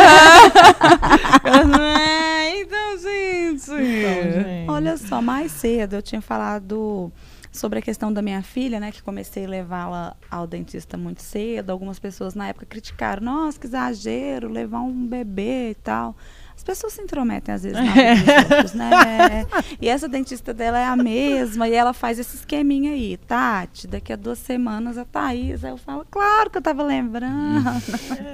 É, 1.80 2.62
então, 2.62 2.98
gente. 2.98 4.66
Olha 4.68 4.98
só, 4.98 5.22
mais 5.22 5.52
cedo 5.52 5.98
eu 5.98 6.02
tinha 6.02 6.22
falado 6.22 7.12
sobre 7.52 7.80
a 7.80 7.82
questão 7.82 8.12
da 8.14 8.22
minha 8.22 8.42
filha, 8.42 8.80
né? 8.80 8.92
Que 8.92 9.04
comecei 9.04 9.46
a 9.46 9.50
levá-la 9.50 10.16
ao 10.30 10.48
dentista 10.48 10.98
muito 10.98 11.22
cedo. 11.22 11.70
Algumas 11.72 12.00
pessoas 12.00 12.34
na 12.34 12.48
época 12.48 12.66
criticaram, 12.66 13.24
nossa, 13.24 13.60
que 13.60 13.68
exagero, 13.68 14.48
levar 14.50 14.82
um 14.82 15.06
bebê 15.06 15.72
e 15.72 15.76
tal. 15.76 16.16
As 16.56 16.64
pessoas 16.64 16.94
se 16.94 17.02
intrometem 17.02 17.56
às 17.56 17.64
vezes 17.64 17.76
na 17.76 17.92
vida 17.92 18.14
dos 18.14 18.52
outros, 18.52 18.74
né? 18.74 19.48
E 19.82 19.90
essa 19.90 20.08
dentista 20.08 20.54
dela 20.54 20.78
é 20.78 20.86
a 20.86 20.96
mesma, 20.96 21.68
e 21.68 21.74
ela 21.74 21.92
faz 21.92 22.20
esse 22.20 22.36
esqueminha 22.36 22.92
aí, 22.92 23.18
Tati, 23.18 23.88
daqui 23.88 24.14
a 24.14 24.16
duas 24.16 24.38
semanas 24.38 24.96
a 24.96 25.04
Thaís. 25.04 25.66
Aí 25.66 25.72
eu 25.72 25.78
falo, 25.78 26.06
claro 26.10 26.52
que 26.52 26.60
eu 26.60 26.62
tava 26.62 26.84
lembrando. 26.84 27.68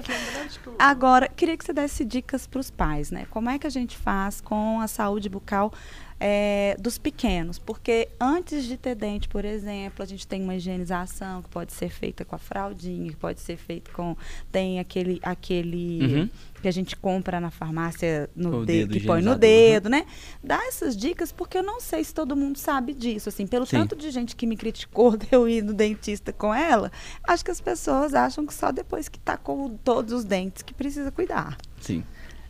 Agora, 0.78 1.30
queria 1.30 1.56
que 1.56 1.64
você 1.64 1.72
desse 1.72 2.04
dicas 2.04 2.46
para 2.46 2.60
os 2.60 2.70
pais, 2.70 3.12
né? 3.12 3.26
Como 3.30 3.50
é 3.50 3.58
que 3.58 3.66
a 3.66 3.70
gente 3.70 3.98
faz 3.98 4.42
com 4.42 4.82
a 4.82 4.88
saúde 4.88 5.30
bucal 5.30 5.72
eh, 6.20 6.76
dos 6.80 6.98
pequenos? 6.98 7.60
Porque 7.60 8.10
antes 8.20 8.66
de 8.66 8.78
ter 8.78 8.96
dente, 8.96 9.28
por 9.28 9.46
exemplo, 9.46 10.04
a 10.04 10.06
gente 10.06 10.28
tem 10.28 10.42
uma 10.44 10.56
higienização 10.56 11.42
que 11.42 11.50
pode 11.50 11.74
ser 11.74 11.90
feita 11.90 12.26
com 12.26 12.36
a 12.36 12.40
fraldinha, 12.40 13.10
que 13.12 13.16
pode 13.18 13.40
ser 13.40 13.58
feita 13.58 13.92
com. 13.92 14.16
Tem 14.52 14.80
aquele. 14.80 15.20
aquele 15.24 15.98
Uhum. 16.18 16.30
que 16.62 16.68
a 16.68 16.72
gente 16.72 16.96
compra 16.96 17.40
na 17.40 17.52
farmácia 17.52 18.28
no 18.36 18.66
dedo, 18.66 18.90
dedo 18.90 18.94
que 19.00 19.06
põe 19.06 19.22
no 19.22 19.34
higienizador, 19.36 19.40
dedo, 19.40 19.90
né? 19.90 20.06
Dá 20.44 20.60
essas 20.68 20.98
dicas 20.98 21.32
porque 21.32 21.58
eu 21.60 21.64
não 21.64 21.80
sei 21.80 22.04
se 22.04 22.12
todo 22.14 22.36
mundo 22.36 22.58
sabe 22.58 22.94
disso. 22.94 23.30
Assim, 23.30 23.46
pelo 23.46 23.66
Sim. 23.66 23.78
tanto 23.78 23.96
de 23.96 24.10
gente 24.10 24.36
que 24.36 24.48
me 24.48 24.58
criticou 24.58 25.16
de 25.18 25.28
eu 25.32 25.48
ir 25.48 25.64
no 25.64 25.74
dentista 25.74 26.34
com 26.34 26.52
ela, 26.54 26.92
acho 27.24 27.46
que 27.46 27.52
as 27.52 27.62
pessoas 27.62 28.14
acham 28.16 28.46
que 28.46 28.54
só 28.54 28.72
depois 28.72 29.08
que 29.08 29.20
tá 29.20 29.38
com 29.38 29.70
todos 29.84 30.12
os 30.14 30.24
dentes 30.24 30.64
que 30.64 30.74
precisa 30.74 31.12
cuidar. 31.12 31.58
Sim. 31.80 32.04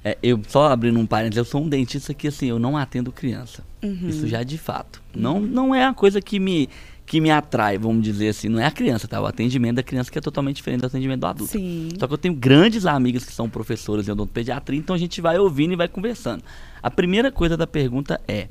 É, 0.03 0.17
eu 0.21 0.39
só 0.47 0.71
abrindo 0.71 0.99
um 0.99 1.05
parênteses, 1.05 1.37
eu 1.37 1.45
sou 1.45 1.63
um 1.63 1.69
dentista 1.69 2.13
que 2.13 2.27
assim, 2.27 2.47
eu 2.47 2.59
não 2.59 2.77
atendo 2.77 3.11
criança. 3.11 3.63
Uhum. 3.83 4.07
Isso 4.07 4.27
já 4.27 4.43
de 4.43 4.57
fato. 4.57 5.01
Não, 5.15 5.39
não 5.39 5.73
é 5.73 5.85
a 5.85 5.93
coisa 5.93 6.21
que 6.21 6.39
me, 6.39 6.69
que 7.05 7.19
me 7.21 7.31
atrai, 7.31 7.77
vamos 7.77 8.03
dizer 8.03 8.29
assim. 8.29 8.49
Não 8.49 8.59
é 8.59 8.65
a 8.65 8.71
criança, 8.71 9.07
tá? 9.07 9.19
O 9.19 9.25
atendimento 9.25 9.77
da 9.77 9.83
criança 9.83 10.11
que 10.11 10.17
é 10.17 10.21
totalmente 10.21 10.57
diferente 10.57 10.81
do 10.81 10.87
atendimento 10.87 11.21
do 11.21 11.27
adulto. 11.27 11.51
Sim. 11.51 11.89
Só 11.99 12.07
que 12.07 12.13
eu 12.13 12.17
tenho 12.17 12.33
grandes 12.33 12.85
amigas 12.85 13.23
que 13.25 13.33
são 13.33 13.49
professoras 13.49 14.07
em 14.07 14.11
odontopediatria, 14.11 14.79
então 14.79 14.95
a 14.95 14.99
gente 14.99 15.19
vai 15.21 15.37
ouvindo 15.37 15.73
e 15.73 15.75
vai 15.75 15.87
conversando. 15.87 16.43
A 16.81 16.91
primeira 16.91 17.31
coisa 17.31 17.55
da 17.57 17.65
pergunta 17.65 18.19
é: 18.27 18.49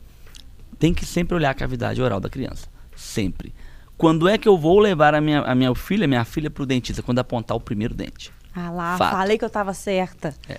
tem 0.78 0.92
que 0.92 1.04
sempre 1.04 1.34
olhar 1.34 1.50
a 1.50 1.54
cavidade 1.54 2.00
oral 2.00 2.20
da 2.20 2.28
criança. 2.28 2.68
Sempre. 2.94 3.52
Quando 3.96 4.28
é 4.28 4.36
que 4.36 4.48
eu 4.48 4.58
vou 4.58 4.78
levar 4.78 5.14
a 5.14 5.20
minha, 5.20 5.40
a 5.40 5.54
minha 5.54 5.74
filha, 5.74 6.06
minha 6.06 6.24
filha, 6.24 6.50
pro 6.50 6.66
dentista? 6.66 7.02
Quando 7.02 7.18
apontar 7.18 7.56
o 7.56 7.60
primeiro 7.60 7.94
dente. 7.94 8.30
Ah 8.54 8.70
lá, 8.70 8.96
Fato. 8.96 9.12
falei 9.12 9.38
que 9.38 9.44
eu 9.44 9.50
tava 9.50 9.74
certa. 9.74 10.34
Ah, 10.48 10.56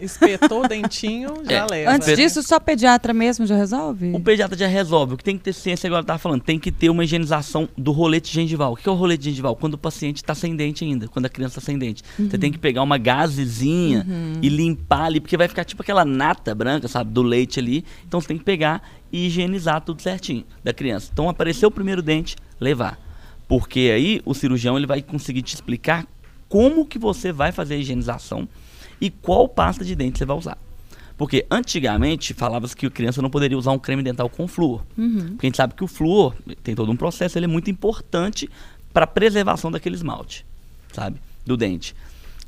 Espetou 0.00 0.64
o 0.64 0.68
dentinho, 0.68 1.42
já 1.48 1.58
É, 1.58 1.66
leva. 1.66 1.90
Antes 1.92 2.16
disso, 2.16 2.42
só 2.42 2.58
pediatra 2.58 3.14
mesmo 3.14 3.46
já 3.46 3.56
resolve? 3.56 4.10
O 4.12 4.20
pediatra 4.20 4.56
já 4.58 4.66
resolve. 4.66 5.14
O 5.14 5.16
que 5.16 5.22
tem 5.22 5.38
que 5.38 5.44
ter 5.44 5.52
ciência, 5.52 5.86
agora 5.86 6.02
tá 6.02 6.18
falando, 6.18 6.42
tem 6.42 6.58
que 6.58 6.72
ter 6.72 6.90
uma 6.90 7.04
higienização 7.04 7.68
do 7.76 7.92
rolete 7.92 8.32
gengival. 8.32 8.72
O 8.72 8.76
que 8.76 8.88
é 8.88 8.92
o 8.92 8.94
rolete 8.94 9.24
gengival? 9.26 9.54
Quando 9.54 9.74
o 9.74 9.78
paciente 9.78 10.16
está 10.16 10.34
sem 10.34 10.56
dente 10.56 10.84
ainda, 10.84 11.06
quando 11.06 11.26
a 11.26 11.28
criança 11.28 11.58
está 11.58 11.66
sem 11.66 11.78
dente. 11.78 12.02
Você 12.18 12.36
tem 12.36 12.50
que 12.50 12.58
pegar 12.58 12.82
uma 12.82 12.98
gazezinha 12.98 14.04
e 14.42 14.48
limpar 14.48 15.04
ali, 15.04 15.20
porque 15.20 15.36
vai 15.36 15.46
ficar 15.48 15.64
tipo 15.64 15.82
aquela 15.82 16.04
nata 16.04 16.54
branca, 16.54 16.88
sabe, 16.88 17.12
do 17.12 17.22
leite 17.22 17.60
ali. 17.60 17.84
Então 18.06 18.20
você 18.20 18.28
tem 18.28 18.38
que 18.38 18.44
pegar 18.44 18.82
e 19.12 19.26
higienizar 19.26 19.80
tudo 19.82 20.02
certinho 20.02 20.44
da 20.64 20.72
criança. 20.72 21.10
Então 21.12 21.28
apareceu 21.28 21.68
o 21.68 21.72
primeiro 21.72 22.02
dente, 22.02 22.36
levar. 22.60 22.98
Porque 23.46 23.92
aí 23.94 24.20
o 24.24 24.34
cirurgião 24.34 24.76
ele 24.76 24.86
vai 24.86 25.00
conseguir 25.00 25.42
te 25.42 25.54
explicar 25.54 26.04
como 26.48 26.84
que 26.84 26.98
você 26.98 27.30
vai 27.30 27.52
fazer 27.52 27.74
a 27.74 27.78
higienização 27.78 28.48
e 29.00 29.10
qual 29.10 29.48
pasta 29.48 29.84
de 29.84 29.94
dente 29.94 30.18
você 30.18 30.24
vai 30.24 30.36
usar. 30.36 30.58
Porque 31.16 31.46
antigamente 31.50 32.34
falava-se 32.34 32.76
que 32.76 32.86
a 32.86 32.90
criança 32.90 33.22
não 33.22 33.30
poderia 33.30 33.56
usar 33.56 33.72
um 33.72 33.78
creme 33.78 34.02
dental 34.02 34.28
com 34.28 34.46
flúor. 34.46 34.82
Porque 35.30 35.46
a 35.46 35.48
gente 35.48 35.56
sabe 35.56 35.74
que 35.74 35.84
o 35.84 35.86
flúor 35.86 36.34
tem 36.62 36.74
todo 36.74 36.92
um 36.92 36.96
processo, 36.96 37.38
ele 37.38 37.46
é 37.46 37.48
muito 37.48 37.70
importante 37.70 38.50
para 38.92 39.04
a 39.04 39.06
preservação 39.06 39.70
daquele 39.70 39.94
esmalte, 39.94 40.44
sabe? 40.92 41.18
Do 41.44 41.56
dente. 41.56 41.94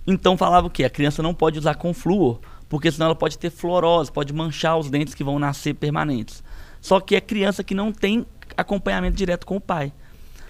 Então 0.07 0.37
falava 0.37 0.69
que 0.69 0.85
a 0.85 0.91
criança 0.91 1.23
não 1.23 1.35
pode 1.35 1.59
usar 1.59 1.75
com 1.75 1.93
flúor, 1.95 2.41
porque 2.69 2.91
senão 2.91 3.07
ela 3.07 3.15
pode 3.15 3.39
ter 3.39 3.51
fluorose, 3.51 4.13
pode 4.13 4.33
manchar 4.33 4.79
os 4.79 4.91
dentes 4.91 5.15
que 5.15 5.25
vão 5.25 5.39
nascer 5.39 5.75
permanentes. 5.75 6.43
Só 6.81 7.01
que 7.01 7.17
é 7.17 7.21
criança 7.21 7.65
que 7.65 7.75
não 7.75 7.93
tem 7.93 8.27
acompanhamento 8.57 9.17
direto 9.17 9.47
com 9.47 9.57
o 9.57 9.61
pai. 9.61 9.93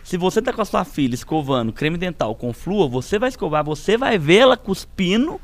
Se 0.03 0.17
você 0.17 0.41
tá 0.41 0.53
com 0.53 0.63
a 0.63 0.65
sua 0.65 0.85
filha 0.85 1.15
escovando 1.15 1.73
creme 1.73 1.99
dental 1.99 2.35
com 2.35 2.53
flúor, 2.53 2.89
você 2.89 3.19
vai 3.19 3.29
escovar, 3.29 3.65
você 3.65 3.97
vai 3.97 4.19
vê-la 4.19 4.57
cuspindo 4.57 5.41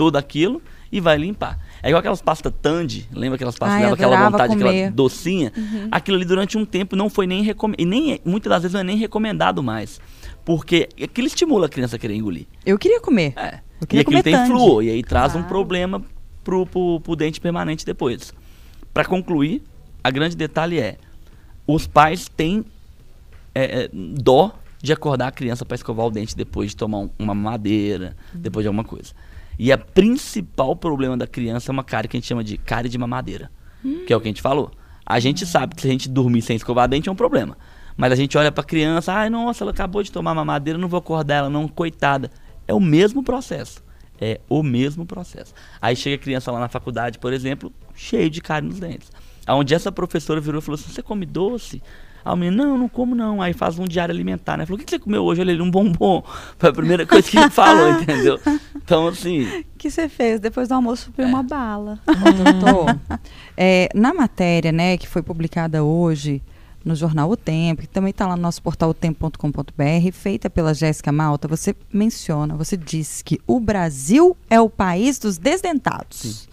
tudo 0.00 0.16
aquilo 0.16 0.62
e 0.90 0.98
vai 0.98 1.18
limpar. 1.18 1.58
É 1.82 1.88
igual 1.88 1.98
aquelas 2.00 2.22
pastas 2.22 2.50
Tandy, 2.62 3.06
lembra 3.12 3.34
aquelas 3.36 3.58
pastas 3.58 3.82
Ai, 3.84 3.92
aquela 3.92 4.30
vontade, 4.30 4.54
comer. 4.56 4.68
aquela 4.84 4.90
docinha? 4.92 5.52
Aquilo 5.90 6.16
ali 6.16 6.24
durante 6.24 6.56
um 6.56 6.64
tempo 6.64 6.96
não 6.96 7.10
foi 7.10 7.26
nem 7.26 7.42
recomendado, 7.42 7.82
e 7.82 7.84
nem, 7.84 8.12
é- 8.14 8.20
muitas 8.24 8.48
das 8.48 8.62
vezes 8.62 8.72
não 8.72 8.80
é 8.80 8.84
nem 8.84 8.96
recomendado 8.96 9.62
mais. 9.62 10.00
Porque 10.42 10.88
aquilo 11.02 11.26
estimula 11.26 11.66
a 11.66 11.68
criança 11.68 11.96
a 11.96 11.98
querer 11.98 12.14
engolir. 12.14 12.46
Eu 12.64 12.78
queria 12.78 12.98
comer. 12.98 13.34
É. 13.36 13.56
Eu 13.78 13.84
E 13.84 13.86
queria 13.86 14.00
aquilo 14.00 14.22
comer 14.22 14.22
tem 14.22 14.46
flúor, 14.46 14.82
e 14.82 14.88
aí 14.88 15.02
traz 15.02 15.32
um 15.32 15.40
Claro. 15.40 15.48
problema 15.48 16.02
pro, 16.42 16.64
pro, 16.64 16.98
pro 17.00 17.14
dente 17.14 17.38
permanente 17.42 17.84
depois. 17.84 18.32
Para 18.94 19.04
concluir, 19.04 19.62
a 20.02 20.10
grande 20.10 20.34
detalhe 20.34 20.80
é, 20.80 20.96
os 21.66 21.86
pais 21.86 22.26
têm 22.34 22.64
é, 23.54 23.82
é, 23.82 23.90
dó 23.92 24.52
de 24.82 24.94
acordar 24.94 25.26
a 25.28 25.30
criança 25.30 25.62
para 25.66 25.74
escovar 25.74 26.06
o 26.06 26.10
dente 26.10 26.34
depois 26.34 26.70
de 26.70 26.76
tomar 26.76 26.98
um- 27.00 27.10
uma 27.18 27.34
madeira, 27.34 28.16
depois 28.32 28.64
de 28.64 28.68
alguma 28.68 28.82
coisa. 28.84 29.12
E 29.62 29.70
a 29.70 29.76
principal 29.76 30.74
problema 30.74 31.18
da 31.18 31.26
criança 31.26 31.70
é 31.70 31.72
uma 31.72 31.84
cárie 31.84 32.08
que 32.08 32.16
a 32.16 32.18
gente 32.18 32.26
chama 32.26 32.42
de 32.42 32.56
cárie 32.56 32.88
de 32.88 32.96
mamadeira, 32.96 33.50
que 34.06 34.10
é 34.10 34.16
o 34.16 34.18
que 34.18 34.26
a 34.26 34.30
gente 34.30 34.40
falou. 34.40 34.70
A 35.04 35.20
gente 35.20 35.44
sabe 35.44 35.74
que 35.74 35.82
se 35.82 35.86
a 35.86 35.90
gente 35.90 36.08
dormir 36.08 36.40
sem 36.40 36.56
escovar 36.56 36.88
dente 36.88 37.10
é 37.10 37.12
um 37.12 37.14
problema. 37.14 37.58
Mas 37.94 38.10
a 38.10 38.16
gente 38.16 38.38
olha 38.38 38.50
pra 38.50 38.64
criança, 38.64 39.12
ai 39.12 39.28
nossa, 39.28 39.62
ela 39.62 39.70
acabou 39.70 40.02
de 40.02 40.10
tomar 40.10 40.34
mamadeira, 40.34 40.78
não 40.78 40.88
vou 40.88 40.96
acordar 40.96 41.34
ela 41.34 41.50
não, 41.50 41.68
coitada. 41.68 42.30
É 42.66 42.72
o 42.72 42.80
mesmo 42.80 43.22
processo. 43.22 43.84
É 44.18 44.40
o 44.48 44.62
mesmo 44.62 45.04
processo. 45.04 45.52
Aí 45.78 45.94
chega 45.94 46.16
a 46.16 46.18
criança 46.18 46.50
lá 46.50 46.58
na 46.58 46.68
faculdade, 46.70 47.18
por 47.18 47.30
exemplo, 47.30 47.70
cheio 47.94 48.30
de 48.30 48.40
cárie 48.40 48.66
nos 48.66 48.80
dentes. 48.80 49.12
Onde 49.46 49.74
essa 49.74 49.92
professora 49.92 50.40
virou 50.40 50.60
e 50.60 50.62
falou 50.62 50.80
assim: 50.80 50.90
Você 50.90 51.02
come 51.02 51.26
doce? 51.26 51.82
Aí 52.24 52.32
o 52.32 52.36
menino, 52.36 52.64
não, 52.64 52.78
não 52.78 52.88
como 52.88 53.14
não. 53.14 53.40
Aí 53.40 53.52
faz 53.52 53.78
um 53.78 53.84
diário 53.84 54.14
alimentar, 54.14 54.56
né? 54.56 54.66
Falou: 54.66 54.80
O 54.80 54.84
que 54.84 54.90
você 54.90 54.98
comeu 54.98 55.24
hoje? 55.24 55.40
Olha 55.40 55.52
ele, 55.52 55.62
um 55.62 55.70
bombom. 55.70 56.22
Foi 56.58 56.70
a 56.70 56.72
primeira 56.72 57.06
coisa 57.06 57.28
que 57.28 57.38
ele 57.38 57.48
falou, 57.50 57.90
entendeu? 57.90 58.38
Então, 58.76 59.08
assim, 59.08 59.44
O 59.44 59.64
que 59.78 59.90
você 59.90 60.08
fez? 60.08 60.40
Depois 60.40 60.68
do 60.68 60.74
almoço 60.74 61.10
foi 61.14 61.24
uma 61.24 61.42
bala. 61.42 61.98
Doutor, 62.06 62.98
é, 63.56 63.88
na 63.94 64.12
matéria, 64.12 64.72
né, 64.72 64.96
que 64.96 65.08
foi 65.08 65.22
publicada 65.22 65.82
hoje 65.82 66.42
no 66.84 66.94
jornal 66.94 67.30
O 67.30 67.36
Tempo, 67.36 67.82
que 67.82 67.88
também 67.88 68.10
está 68.10 68.26
lá 68.26 68.36
no 68.36 68.42
nosso 68.42 68.62
portal 68.62 68.90
otempo.com.br, 68.90 70.12
feita 70.12 70.48
pela 70.48 70.72
Jéssica 70.74 71.12
Malta, 71.12 71.46
você 71.46 71.74
menciona, 71.92 72.56
você 72.56 72.76
diz 72.76 73.22
que 73.22 73.38
o 73.46 73.60
Brasil 73.60 74.36
é 74.48 74.60
o 74.60 74.70
país 74.70 75.18
dos 75.18 75.38
desdentados. 75.38 76.48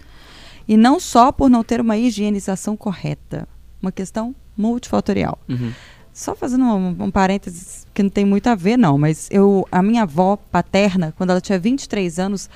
E 0.67 0.75
não 0.75 0.99
só 0.99 1.31
por 1.31 1.49
não 1.49 1.63
ter 1.63 1.79
uma 1.79 1.97
higienização 1.97 2.75
correta, 2.75 3.47
uma 3.81 3.91
questão 3.91 4.35
multifatorial. 4.57 5.37
Uhum. 5.47 5.71
Só 6.11 6.35
fazendo 6.35 6.65
um, 6.65 7.03
um 7.03 7.11
parênteses 7.11 7.85
que 7.93 8.01
não 8.01 8.09
tem 8.09 8.25
muito 8.25 8.47
a 8.47 8.55
ver, 8.55 8.75
não, 8.75 8.97
mas 8.97 9.29
eu, 9.31 9.67
a 9.71 9.83
minha 9.83 10.01
avó 10.01 10.35
paterna, 10.35 11.13
quando 11.15 11.29
ela 11.29 11.39
tinha 11.39 11.59
23 11.59 12.17
anos, 12.17 12.49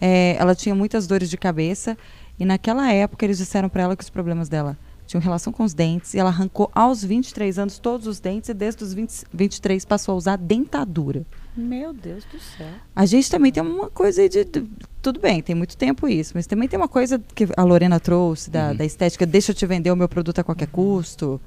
eh, 0.00 0.36
ela 0.38 0.54
tinha 0.54 0.74
muitas 0.74 1.06
dores 1.06 1.30
de 1.30 1.38
cabeça 1.38 1.96
e 2.38 2.44
naquela 2.44 2.92
época 2.92 3.24
eles 3.24 3.38
disseram 3.38 3.70
para 3.70 3.84
ela 3.84 3.96
que 3.96 4.02
os 4.02 4.10
problemas 4.10 4.48
dela 4.50 4.76
tinham 5.06 5.22
relação 5.22 5.52
com 5.52 5.64
os 5.64 5.72
dentes 5.72 6.12
e 6.14 6.18
ela 6.18 6.28
arrancou 6.28 6.70
aos 6.74 7.02
23 7.02 7.58
anos 7.58 7.78
todos 7.78 8.06
os 8.06 8.20
dentes 8.20 8.50
e 8.50 8.54
desde 8.54 8.84
os 8.84 8.92
20, 8.92 9.24
23 9.32 9.84
passou 9.84 10.12
a 10.12 10.16
usar 10.16 10.36
dentadura. 10.36 11.24
Meu 11.56 11.92
Deus 11.92 12.24
do 12.24 12.38
céu. 12.38 12.66
A 12.94 13.06
gente 13.06 13.30
também 13.30 13.50
tem 13.50 13.62
uma 13.62 13.88
coisa 13.88 14.20
aí 14.20 14.28
de, 14.28 14.44
de- 14.44 14.68
Tudo 15.00 15.18
bem, 15.20 15.40
tem 15.40 15.54
muito 15.54 15.76
tempo 15.76 16.06
isso, 16.06 16.32
mas 16.34 16.46
também 16.46 16.68
tem 16.68 16.78
uma 16.78 16.88
coisa 16.88 17.18
que 17.34 17.48
a 17.56 17.62
Lorena 17.62 17.98
trouxe 17.98 18.50
da, 18.50 18.72
da 18.74 18.84
estética, 18.84 19.24
deixa 19.24 19.52
eu 19.52 19.54
te 19.54 19.64
vender 19.66 19.90
o 19.90 19.96
meu 19.96 20.08
produto 20.08 20.38
a 20.40 20.44
qualquer 20.44 20.66
custo. 20.68 21.40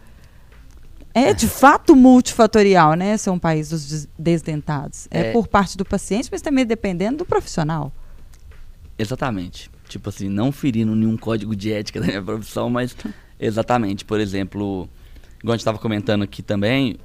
É 1.14 1.34
de 1.34 1.47
fato 1.47 1.95
multifatorial, 1.95 2.93
né? 2.93 3.18
Ser 3.18 3.30
um 3.32 3.39
país 3.39 3.70
dos 3.70 3.86
des- 3.88 4.07
desdentados. 4.18 5.07
É, 5.12 5.30
É. 5.30 5.32
por 5.32 5.47
parte 5.47 5.78
do 5.78 5.84
paciente, 5.86 6.30
mas 6.32 6.41
também 6.41 6.66
dependendo 6.66 7.18
do 7.20 7.26
profissional. 7.26 7.91
Exatamente. 8.97 9.70
Tipo 9.88 10.10
assim, 10.10 10.30
não 10.30 10.51
ferindo 10.51 10.95
nenhum 10.95 11.18
código 11.18 11.55
de 11.55 11.72
ética 11.72 11.99
da 12.01 12.07
minha 12.07 12.22
profissão, 12.24 12.70
mas 12.70 12.95
exatamente. 13.39 14.05
Por 14.05 14.20
exemplo, 14.20 14.88
igual 15.39 15.53
a 15.53 15.57
gente 15.57 15.62
estava 15.62 15.78
comentando 15.80 16.24
aqui 16.24 16.41
também, 16.43 16.97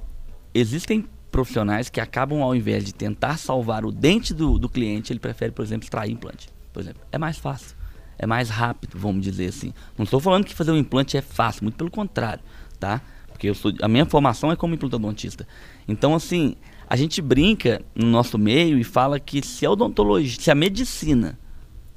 existem 0.53 1.05
profissionais 1.35 1.89
que 1.89 1.99
acabam, 1.99 2.41
ao 2.41 2.55
invés 2.55 2.85
de 2.85 2.93
tentar 2.93 3.37
salvar 3.37 3.83
o 3.83 3.91
dente 3.91 4.33
do, 4.33 4.57
do 4.57 4.69
cliente, 4.69 5.11
ele 5.11 5.19
prefere, 5.19 5.51
por 5.51 5.63
exemplo, 5.63 5.83
extrair 5.83 6.09
implante. 6.09 6.47
Por 6.71 6.79
exemplo, 6.79 7.01
é 7.11 7.17
mais 7.17 7.37
fácil, 7.37 7.75
é 8.17 8.25
mais 8.25 8.49
rápido, 8.49 8.97
vamos 8.97 9.21
dizer 9.21 9.47
assim. 9.47 9.73
Não 9.97 10.05
estou 10.05 10.21
falando 10.21 10.45
que 10.45 10.55
fazer 10.55 10.71
um 10.71 10.77
implante 10.77 11.17
é 11.17 11.21
fácil, 11.21 11.63
muito 11.63 11.75
pelo 11.75 11.91
contrário, 11.91 12.41
tá? 12.79 13.01
Porque 13.27 13.49
eu 13.49 13.53
sou, 13.53 13.73
a 13.81 13.87
minha 13.89 14.05
formação 14.05 14.49
é 14.49 14.55
como 14.55 14.75
implantodontista. 14.75 15.45
Então, 15.85 16.15
assim, 16.15 16.55
a 16.89 16.95
gente 16.95 17.21
brinca 17.21 17.81
no 17.93 18.07
nosso 18.07 18.37
meio 18.37 18.79
e 18.79 18.83
fala 18.85 19.19
que 19.19 19.45
se 19.45 19.65
a 19.65 19.71
odontologia, 19.71 20.39
se 20.39 20.49
a 20.49 20.55
medicina 20.55 21.37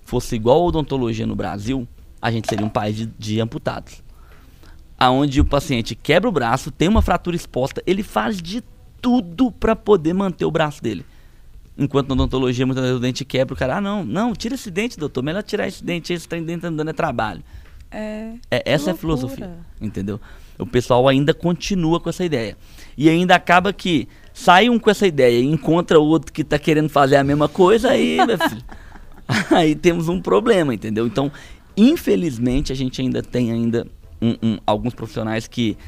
fosse 0.03 0.34
igual 0.34 0.62
a 0.62 0.64
odontologia 0.64 1.28
no 1.28 1.36
Brasil, 1.36 1.86
a 2.20 2.32
gente 2.32 2.49
seria 2.49 2.66
um 2.66 2.70
país 2.70 2.97
de, 2.97 3.07
de 3.07 3.41
amputados. 3.41 4.03
Aonde 4.99 5.41
o 5.41 5.45
paciente 5.45 5.95
quebra 5.95 6.28
o 6.28 6.32
braço, 6.32 6.72
tem 6.72 6.89
uma 6.89 7.03
fratura 7.03 7.36
exposta, 7.36 7.80
ele 7.86 8.03
faz 8.03 8.43
de 8.43 8.64
tudo 9.01 9.51
para 9.51 9.74
poder 9.76 10.12
manter 10.12 10.44
o 10.44 10.51
braço 10.51 10.82
dele. 10.82 11.05
Enquanto 11.76 12.09
na 12.09 12.14
odontologia, 12.14 12.66
muitas 12.66 12.82
vezes 12.84 12.99
o 12.99 13.01
dente 13.01 13.24
quebra, 13.24 13.55
o 13.55 13.57
cara, 13.57 13.76
ah, 13.76 13.80
não, 13.80 14.05
não, 14.05 14.34
tira 14.34 14.57
esse 14.57 14.70
dente, 14.70 14.99
doutor, 14.99 15.22
melhor 15.22 15.42
tirar 15.44 15.68
esse 15.68 15.84
dente, 15.84 16.12
esse 16.12 16.26
trem 16.28 16.42
dente 16.42 16.66
andando 16.66 16.88
é 16.90 16.92
trabalho. 16.92 17.42
É. 17.90 18.32
É, 18.51 18.62
essa 18.72 18.90
é 18.90 18.92
a 18.92 18.96
filosofia, 18.96 19.57
entendeu? 19.80 20.20
O 20.59 20.66
pessoal 20.66 21.07
ainda 21.07 21.32
continua 21.32 22.01
com 22.01 22.11
essa 22.11 22.24
ideia. 22.24 22.57
E 22.96 23.09
ainda 23.09 23.34
acaba 23.36 23.72
que 23.72 24.09
sai 24.34 24.68
um 24.68 24.78
com 24.78 24.90
essa 24.90 25.07
ideia 25.07 25.40
e 25.40 25.44
encontra 25.44 26.01
outro 26.01 26.32
que 26.32 26.42
tá 26.42 26.59
querendo 26.59 26.88
fazer 26.88 27.16
a 27.16 27.22
mesma 27.24 27.49
coisa, 27.49 27.90
aí, 27.90 28.16
meu 28.26 28.36
filho, 28.38 28.64
aí 29.57 29.74
temos 29.76 30.09
um 30.09 30.20
problema, 30.20 30.74
entendeu? 30.74 31.07
Então, 31.07 31.30
infelizmente, 31.76 32.72
a 32.72 32.74
gente 32.76 33.01
ainda 33.01 33.22
tem 33.22 33.53
ainda 33.53 33.86
um- 34.20 34.36
um- 34.42 34.59
alguns 34.66 34.94
profissionais 34.94 35.46
que 35.46 35.78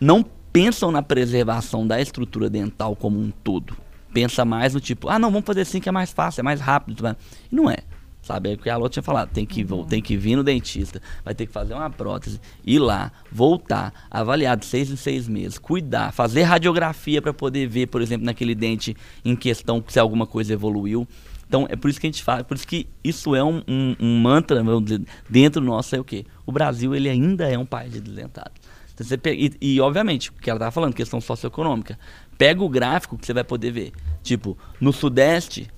não 0.00 0.24
pensam 0.54 0.92
na 0.92 1.02
preservação 1.02 1.84
da 1.84 2.00
estrutura 2.00 2.48
dental 2.48 2.94
como 2.94 3.18
um 3.20 3.30
todo. 3.32 3.76
Pensa 4.12 4.44
mais 4.44 4.72
no 4.72 4.78
tipo, 4.80 5.08
ah, 5.08 5.18
não, 5.18 5.28
vamos 5.32 5.44
fazer 5.44 5.62
assim 5.62 5.80
que 5.80 5.88
é 5.88 5.92
mais 5.92 6.12
fácil, 6.12 6.40
é 6.40 6.44
mais 6.44 6.60
rápido. 6.60 7.02
mais. 7.02 7.16
E 7.50 7.56
não 7.56 7.68
é. 7.68 7.78
Sabe, 8.22 8.52
é 8.52 8.54
o 8.54 8.58
que 8.58 8.70
a 8.70 8.76
Ló 8.78 8.88
tinha 8.88 9.02
falado, 9.02 9.28
tem 9.30 9.44
que, 9.44 9.62
vol- 9.64 9.84
tem 9.84 10.00
que 10.00 10.16
vir 10.16 10.34
no 10.36 10.42
dentista, 10.44 11.02
vai 11.22 11.34
ter 11.34 11.44
que 11.44 11.52
fazer 11.52 11.74
uma 11.74 11.90
prótese, 11.90 12.40
ir 12.64 12.78
lá, 12.78 13.12
voltar, 13.30 13.92
avaliar 14.10 14.56
de 14.56 14.64
seis 14.64 14.90
em 14.90 14.96
seis 14.96 15.28
meses, 15.28 15.58
cuidar, 15.58 16.10
fazer 16.10 16.44
radiografia 16.44 17.20
para 17.20 17.34
poder 17.34 17.66
ver, 17.66 17.88
por 17.88 18.00
exemplo, 18.00 18.24
naquele 18.24 18.54
dente 18.54 18.96
em 19.22 19.36
questão 19.36 19.84
se 19.88 19.98
alguma 20.00 20.26
coisa 20.26 20.54
evoluiu. 20.54 21.06
Então 21.46 21.66
é 21.68 21.76
por 21.76 21.90
isso 21.90 22.00
que 22.00 22.06
a 22.06 22.10
gente 22.10 22.22
fala, 22.22 22.42
por 22.44 22.54
isso 22.54 22.66
que 22.66 22.88
isso 23.02 23.34
é 23.34 23.44
um, 23.44 23.62
um- 23.68 23.96
um 24.00 24.18
mantra, 24.22 24.62
vamos 24.64 24.84
dizer, 24.84 25.02
dentro 25.28 25.60
nosso 25.60 25.94
é 25.94 26.00
o 26.00 26.04
quê? 26.04 26.24
O 26.46 26.52
Brasil 26.52 26.94
ele 26.94 27.10
ainda 27.10 27.46
é 27.46 27.58
um 27.58 27.66
país 27.66 27.92
de 27.92 28.00
desdentados. 28.00 28.54
Então, 28.94 29.06
você 29.06 29.18
e, 29.26 29.52
e, 29.60 29.80
obviamente, 29.80 30.30
o 30.30 30.32
que 30.34 30.48
ela 30.48 30.58
estava 30.58 30.70
falando, 30.70 30.94
questão 30.94 31.20
socioeconômica. 31.20 31.98
Pega 32.38 32.62
o 32.62 32.68
gráfico 32.68 33.18
que 33.18 33.26
você 33.26 33.34
vai 33.34 33.44
poder 33.44 33.70
ver. 33.70 33.92
Tipo, 34.22 34.56
no 34.80 34.92
Sudeste, 34.92 35.68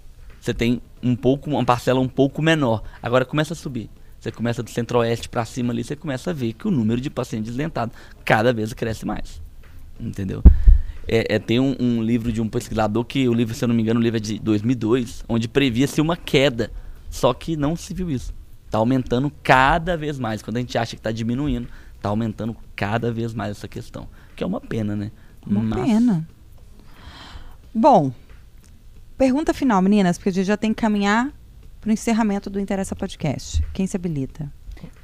você 0.41 0.55
tem 0.55 0.81
um 1.03 1.17
pouco, 1.17 1.51
uma 1.51 1.65
parcela 1.65 1.99
um 2.01 2.09
pouco 2.09 2.43
menor. 2.43 2.83
Agora 3.03 3.25
começa 3.25 3.53
a 3.53 3.57
subir. 3.57 3.91
Você 4.21 4.31
começa 4.31 4.63
do 4.63 4.71
centro-oeste 4.71 5.29
para 5.29 5.45
cima 5.45 5.73
ali, 5.73 5.85
você 5.85 5.95
começa 5.95 6.31
a 6.31 6.33
ver 6.33 6.53
que 6.53 6.67
o 6.67 6.71
número 6.71 7.01
de 7.01 7.09
pacientes 7.11 7.49
desdentados 7.49 7.97
cada 8.25 8.53
vez 8.53 8.73
cresce 8.73 9.07
mais. 9.07 9.41
Entendeu? 10.01 10.43
É, 11.07 11.37
é, 11.37 11.39
tem 11.39 11.61
um, 11.61 11.77
um 11.79 12.03
livro 12.03 12.33
de 12.33 12.41
um 12.41 12.49
pesquisador 12.49 13.05
que 13.05 13.29
o 13.29 13.33
livro, 13.33 13.55
se 13.55 13.65
eu 13.65 13.69
não 13.69 13.75
me 13.75 13.83
engano, 13.83 14.01
o 14.01 14.03
livro 14.03 14.17
é 14.17 14.21
de 14.21 14.39
2002, 14.41 15.25
onde 15.29 15.47
previa-se 15.49 16.01
uma 16.01 16.17
queda. 16.17 16.73
Só 17.09 17.33
que 17.33 17.57
não 17.57 17.77
se 17.77 17.95
viu 17.95 18.11
isso. 18.11 18.35
Está 18.65 18.79
aumentando 18.79 19.31
cada 19.43 19.97
vez 19.97 20.19
mais. 20.19 20.43
Quando 20.43 20.57
a 20.57 20.61
gente 20.61 20.77
acha 20.77 20.97
que 20.97 21.01
está 21.01 21.13
diminuindo, 21.13 21.69
está 22.07 22.11
aumentando 22.11 22.57
cada 22.75 23.13
vez 23.13 23.35
mais 23.35 23.51
essa 23.51 23.67
questão. 23.67 24.09
Que 24.35 24.45
é 24.45 24.47
uma 24.47 24.61
pena, 24.61 24.95
né? 24.95 25.11
Uma 25.45 25.63
Mas- 25.63 25.85
pena. 25.85 26.29
Bom, 27.75 28.13
pergunta 29.19 29.53
final, 29.53 29.83
meninas, 29.83 30.17
porque 30.17 30.31
a 30.31 30.33
gente 30.33 30.47
já 30.47 30.57
tem 30.57 30.73
que 30.73 30.81
caminhar 30.81 31.33
para 31.81 31.91
o 31.91 31.93
encerramento 31.93 32.49
do 32.49 32.59
Interessa 32.61 32.95
Podcast. 32.97 33.63
Quem 33.75 33.87
se 33.87 33.97
habilita? 33.97 34.51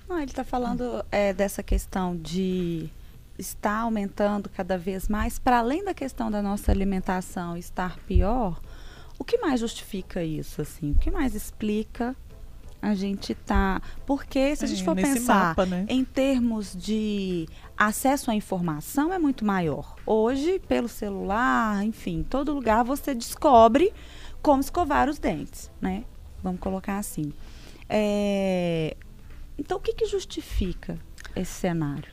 Não, 0.08 0.16
ele 0.18 0.30
está 0.30 0.44
falando 0.44 1.04
é, 1.10 1.32
dessa 1.32 1.62
questão 1.62 2.16
de 2.16 2.88
estar 3.38 3.80
aumentando 3.80 4.48
cada 4.48 4.78
vez 4.78 5.08
mais, 5.08 5.38
para 5.38 5.58
além 5.58 5.84
da 5.84 5.94
questão 5.94 6.30
da 6.30 6.40
nossa 6.42 6.70
alimentação 6.70 7.56
estar 7.56 7.98
pior, 8.00 8.60
o 9.18 9.24
que 9.24 9.38
mais 9.38 9.60
justifica 9.60 10.22
isso, 10.22 10.60
assim? 10.60 10.92
O 10.92 10.94
que 10.96 11.10
mais 11.10 11.34
explica 11.34 12.14
a 12.82 12.94
gente 12.94 13.32
tá... 13.34 13.80
Porque 14.04 14.54
se 14.56 14.64
a 14.64 14.68
gente 14.68 14.82
É, 14.82 14.84
for 14.84 14.96
pensar 14.96 15.48
mapa, 15.50 15.64
né? 15.64 15.86
em 15.88 16.04
termos 16.04 16.74
de 16.76 17.48
acesso 17.78 18.30
à 18.30 18.34
informação, 18.34 19.12
é 19.12 19.18
muito 19.18 19.44
maior. 19.44 19.94
Hoje, 20.04 20.58
pelo 20.66 20.88
celular, 20.88 21.84
enfim, 21.84 22.18
em 22.18 22.22
todo 22.24 22.52
lugar 22.52 22.84
você 22.84 23.14
descobre 23.14 23.92
como 24.42 24.60
escovar 24.60 25.08
os 25.08 25.18
dentes, 25.20 25.70
né? 25.80 26.04
Vamos 26.42 26.60
colocar 26.60 26.98
assim. 26.98 27.32
É, 27.88 28.96
Então, 29.56 29.78
o 29.78 29.80
que, 29.80 29.92
que 29.92 30.06
justifica 30.06 30.98
esse 31.36 31.52
cenário? 31.52 32.10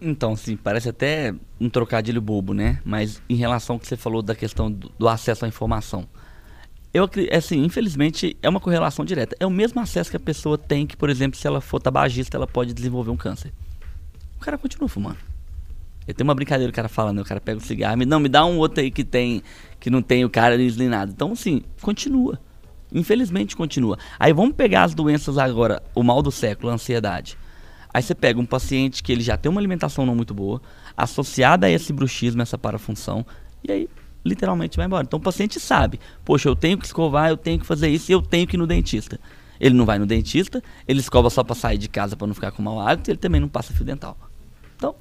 Então, 0.00 0.34
sim, 0.34 0.56
parece 0.56 0.88
até 0.88 1.34
um 1.60 1.68
trocadilho 1.68 2.22
bobo, 2.22 2.54
né? 2.54 2.80
Mas 2.84 3.20
em 3.28 3.34
relação 3.34 3.76
ao 3.76 3.80
que 3.80 3.86
você 3.86 3.98
falou 3.98 4.22
da 4.22 4.34
questão 4.34 4.72
do, 4.72 4.90
do 4.98 5.06
acesso 5.06 5.44
à 5.44 5.48
informação. 5.48 6.08
Eu 6.92 7.04
acredito, 7.04 7.32
assim, 7.32 7.64
infelizmente, 7.64 8.36
é 8.42 8.48
uma 8.48 8.58
correlação 8.58 9.04
direta. 9.04 9.36
É 9.38 9.46
o 9.46 9.50
mesmo 9.50 9.80
acesso 9.80 10.10
que 10.10 10.16
a 10.16 10.20
pessoa 10.20 10.58
tem 10.58 10.86
que, 10.86 10.96
por 10.96 11.08
exemplo, 11.08 11.38
se 11.38 11.46
ela 11.46 11.60
for 11.60 11.80
tabagista, 11.80 12.36
ela 12.36 12.46
pode 12.46 12.72
desenvolver 12.72 13.10
um 13.10 13.16
câncer. 13.16 13.52
O 14.36 14.40
cara 14.40 14.58
continua 14.58 14.88
fumando. 14.88 15.18
Eu 16.06 16.14
tenho 16.14 16.26
uma 16.26 16.34
brincadeira, 16.34 16.70
o 16.70 16.74
cara 16.74 16.88
fala, 16.88 17.12
né? 17.12 17.22
O 17.22 17.24
cara 17.24 17.40
pega 17.40 17.58
o 17.58 17.62
cigarro, 17.62 17.96
me, 17.96 18.04
não, 18.04 18.18
me 18.18 18.28
dá 18.28 18.44
um 18.44 18.58
outro 18.58 18.80
aí 18.80 18.90
que 18.90 19.04
tem, 19.04 19.42
que 19.78 19.88
não 19.88 20.02
tem 20.02 20.24
o 20.24 20.30
cara 20.30 20.56
nem 20.56 20.88
nada. 20.88 21.12
Então, 21.12 21.32
assim, 21.32 21.62
continua. 21.80 22.40
Infelizmente 22.92 23.54
continua. 23.54 23.96
Aí 24.18 24.32
vamos 24.32 24.56
pegar 24.56 24.82
as 24.82 24.94
doenças 24.94 25.38
agora, 25.38 25.80
o 25.94 26.02
mal 26.02 26.20
do 26.20 26.32
século, 26.32 26.70
a 26.70 26.74
ansiedade. 26.74 27.38
Aí 27.92 28.02
você 28.02 28.14
pega 28.14 28.40
um 28.40 28.46
paciente 28.46 29.02
que 29.02 29.12
ele 29.12 29.22
já 29.22 29.36
tem 29.36 29.50
uma 29.50 29.60
alimentação 29.60 30.04
não 30.04 30.14
muito 30.14 30.34
boa, 30.34 30.60
associada 30.96 31.66
a 31.66 31.70
esse 31.70 31.92
bruxismo, 31.92 32.42
essa 32.42 32.58
parafunção, 32.58 33.24
e 33.62 33.70
aí 33.70 33.88
literalmente 34.24 34.76
vai 34.76 34.86
embora. 34.86 35.04
Então 35.04 35.18
o 35.18 35.22
paciente 35.22 35.58
sabe, 35.58 36.00
poxa, 36.24 36.48
eu 36.48 36.56
tenho 36.56 36.78
que 36.78 36.86
escovar, 36.86 37.30
eu 37.30 37.36
tenho 37.36 37.58
que 37.58 37.66
fazer 37.66 37.88
isso 37.88 38.10
eu 38.12 38.22
tenho 38.22 38.46
que 38.46 38.56
ir 38.56 38.58
no 38.58 38.66
dentista. 38.66 39.18
Ele 39.58 39.74
não 39.74 39.84
vai 39.84 39.98
no 39.98 40.06
dentista, 40.06 40.62
ele 40.88 41.00
escova 41.00 41.28
só 41.28 41.44
para 41.44 41.54
sair 41.54 41.76
de 41.76 41.88
casa 41.88 42.16
para 42.16 42.26
não 42.26 42.34
ficar 42.34 42.50
com 42.50 42.62
mau 42.62 42.80
hábito, 42.80 43.10
ele 43.10 43.18
também 43.18 43.40
não 43.40 43.48
passa 43.48 43.74
fio 43.74 43.84
dental. 43.84 44.16
Então, 44.76 44.94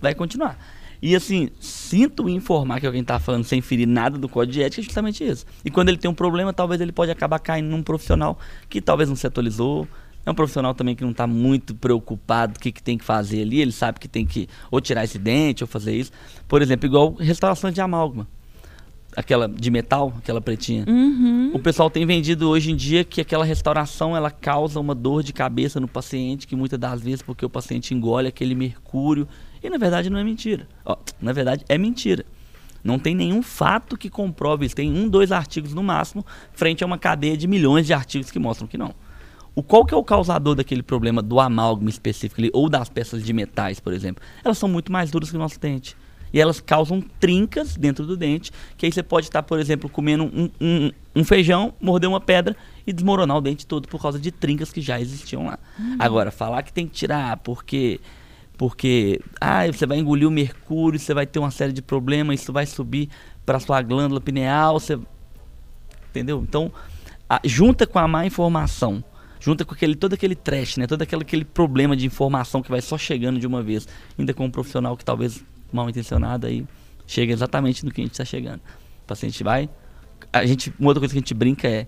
vai 0.00 0.14
continuar. 0.14 0.58
E 1.02 1.16
assim, 1.16 1.48
sinto 1.58 2.28
informar 2.28 2.78
que 2.78 2.86
alguém 2.86 3.00
está 3.00 3.18
falando 3.18 3.42
sem 3.42 3.60
ferir 3.60 3.88
nada 3.88 4.16
do 4.16 4.28
código 4.28 4.52
de 4.52 4.62
ética 4.62 4.82
é 4.82 4.84
justamente 4.84 5.24
isso. 5.24 5.44
E 5.64 5.70
quando 5.70 5.88
ele 5.88 5.98
tem 5.98 6.08
um 6.08 6.14
problema, 6.14 6.52
talvez 6.52 6.80
ele 6.80 6.92
pode 6.92 7.10
acabar 7.10 7.40
caindo 7.40 7.68
num 7.68 7.82
profissional 7.82 8.38
que 8.68 8.80
talvez 8.80 9.08
não 9.08 9.16
se 9.16 9.26
atualizou. 9.26 9.88
É 10.24 10.30
um 10.30 10.34
profissional 10.34 10.72
também 10.74 10.94
que 10.94 11.02
não 11.02 11.10
está 11.10 11.26
muito 11.26 11.74
preocupado 11.74 12.52
do 12.52 12.60
que, 12.60 12.70
que 12.70 12.80
tem 12.80 12.96
que 12.96 13.04
fazer 13.04 13.42
ali. 13.42 13.60
Ele 13.60 13.72
sabe 13.72 13.98
que 13.98 14.06
tem 14.06 14.24
que 14.24 14.48
ou 14.70 14.80
tirar 14.80 15.02
esse 15.02 15.18
dente 15.18 15.64
ou 15.64 15.66
fazer 15.66 15.96
isso. 15.96 16.12
Por 16.46 16.62
exemplo, 16.62 16.86
igual 16.86 17.14
restaurações 17.14 17.74
de 17.74 17.80
amálgama. 17.80 18.28
Aquela 19.14 19.48
de 19.48 19.70
metal, 19.70 20.14
aquela 20.18 20.40
pretinha. 20.40 20.84
O 21.52 21.58
pessoal 21.58 21.90
tem 21.90 22.06
vendido 22.06 22.48
hoje 22.48 22.70
em 22.70 22.76
dia 22.76 23.04
que 23.04 23.20
aquela 23.20 23.44
restauração 23.44 24.16
ela 24.16 24.30
causa 24.30 24.80
uma 24.80 24.94
dor 24.94 25.22
de 25.22 25.32
cabeça 25.32 25.78
no 25.78 25.86
paciente, 25.86 26.46
que 26.46 26.56
muitas 26.56 26.78
das 26.78 27.00
vezes 27.02 27.20
porque 27.22 27.44
o 27.44 27.50
paciente 27.50 27.92
engole 27.92 28.28
aquele 28.28 28.54
mercúrio 28.54 29.28
E 29.62 29.68
na 29.68 29.76
verdade 29.76 30.08
não 30.08 30.18
é 30.18 30.24
mentira. 30.24 30.66
Ó, 30.84 30.96
na 31.20 31.32
verdade 31.32 31.64
é 31.68 31.76
mentira. 31.76 32.24
Não 32.82 32.98
tem 32.98 33.14
nenhum 33.14 33.42
fato 33.42 33.96
que 33.96 34.10
comprove 34.10 34.66
isso. 34.66 34.74
Tem 34.74 34.90
um, 34.90 35.08
dois 35.08 35.30
artigos 35.30 35.72
no 35.72 35.82
máximo, 35.82 36.24
frente 36.52 36.82
a 36.82 36.86
uma 36.86 36.98
cadeia 36.98 37.36
de 37.36 37.46
milhões 37.46 37.86
de 37.86 37.92
artigos 37.92 38.30
que 38.30 38.38
mostram 38.38 38.66
que 38.66 38.76
não. 38.76 38.94
O 39.54 39.62
qual 39.62 39.84
que 39.84 39.92
é 39.92 39.96
o 39.96 40.02
causador 40.02 40.54
daquele 40.54 40.82
problema 40.82 41.20
do 41.20 41.38
amálgama 41.38 41.90
específico 41.90 42.40
ali, 42.40 42.50
ou 42.54 42.70
das 42.70 42.88
peças 42.88 43.22
de 43.22 43.32
metais, 43.34 43.78
por 43.78 43.92
exemplo? 43.92 44.24
Elas 44.42 44.56
são 44.56 44.68
muito 44.68 44.90
mais 44.90 45.10
duras 45.10 45.30
que 45.30 45.36
o 45.36 45.38
nosso 45.38 45.60
dente. 45.60 45.94
E 46.32 46.40
elas 46.40 46.60
causam 46.60 47.00
trincas 47.20 47.76
dentro 47.76 48.06
do 48.06 48.16
dente, 48.16 48.50
que 48.76 48.86
aí 48.86 48.92
você 48.92 49.02
pode 49.02 49.26
estar, 49.26 49.42
por 49.42 49.58
exemplo, 49.60 49.88
comendo 49.90 50.24
um, 50.24 50.50
um, 50.60 50.90
um 51.16 51.24
feijão, 51.24 51.74
morder 51.80 52.08
uma 52.08 52.20
pedra 52.20 52.56
e 52.86 52.92
desmoronar 52.92 53.36
o 53.36 53.40
dente 53.40 53.66
todo 53.66 53.86
por 53.86 54.00
causa 54.00 54.18
de 54.18 54.30
trincas 54.32 54.72
que 54.72 54.80
já 54.80 55.00
existiam 55.00 55.46
lá. 55.46 55.58
Agora, 55.98 56.30
falar 56.30 56.62
que 56.62 56.72
tem 56.72 56.86
que 56.86 56.94
tirar 56.94 57.36
porque 57.38 58.00
porque 58.56 59.20
ah, 59.40 59.66
você 59.66 59.86
vai 59.86 59.98
engolir 59.98 60.28
o 60.28 60.30
mercúrio, 60.30 60.98
você 60.98 61.12
vai 61.12 61.26
ter 61.26 61.38
uma 61.38 61.50
série 61.50 61.72
de 61.72 61.82
problemas, 61.82 62.40
isso 62.40 62.52
vai 62.52 62.64
subir 62.64 63.08
para 63.44 63.58
sua 63.58 63.82
glândula 63.82 64.20
pineal, 64.20 64.78
você 64.78 64.96
entendeu? 66.10 66.44
Então, 66.46 66.70
a- 67.28 67.40
junta 67.44 67.86
com 67.86 67.98
a 67.98 68.06
má 68.06 68.24
informação, 68.26 69.02
junta 69.40 69.64
com 69.64 69.74
aquele 69.74 69.96
todo 69.96 70.12
aquele 70.12 70.34
trash, 70.34 70.76
né? 70.76 70.86
Todo 70.86 71.02
aquele, 71.02 71.22
aquele 71.22 71.44
problema 71.44 71.96
de 71.96 72.06
informação 72.06 72.62
que 72.62 72.70
vai 72.70 72.80
só 72.80 72.96
chegando 72.96 73.40
de 73.40 73.46
uma 73.46 73.62
vez, 73.62 73.88
ainda 74.18 74.32
com 74.32 74.44
um 74.44 74.50
profissional 74.50 74.96
que 74.96 75.04
talvez 75.04 75.44
mal 75.74 75.88
intencionado 75.88 76.46
aí 76.46 76.66
chega 77.06 77.32
exatamente 77.32 77.84
no 77.84 77.90
que 77.90 78.00
a 78.00 78.04
gente 78.04 78.12
está 78.12 78.24
chegando. 78.24 78.60
O 79.04 79.06
paciente 79.06 79.42
vai, 79.42 79.68
a 80.32 80.44
gente, 80.46 80.72
uma 80.78 80.88
outra 80.88 81.00
coisa 81.00 81.12
que 81.12 81.18
a 81.18 81.20
gente 81.20 81.34
brinca 81.34 81.68
é 81.68 81.86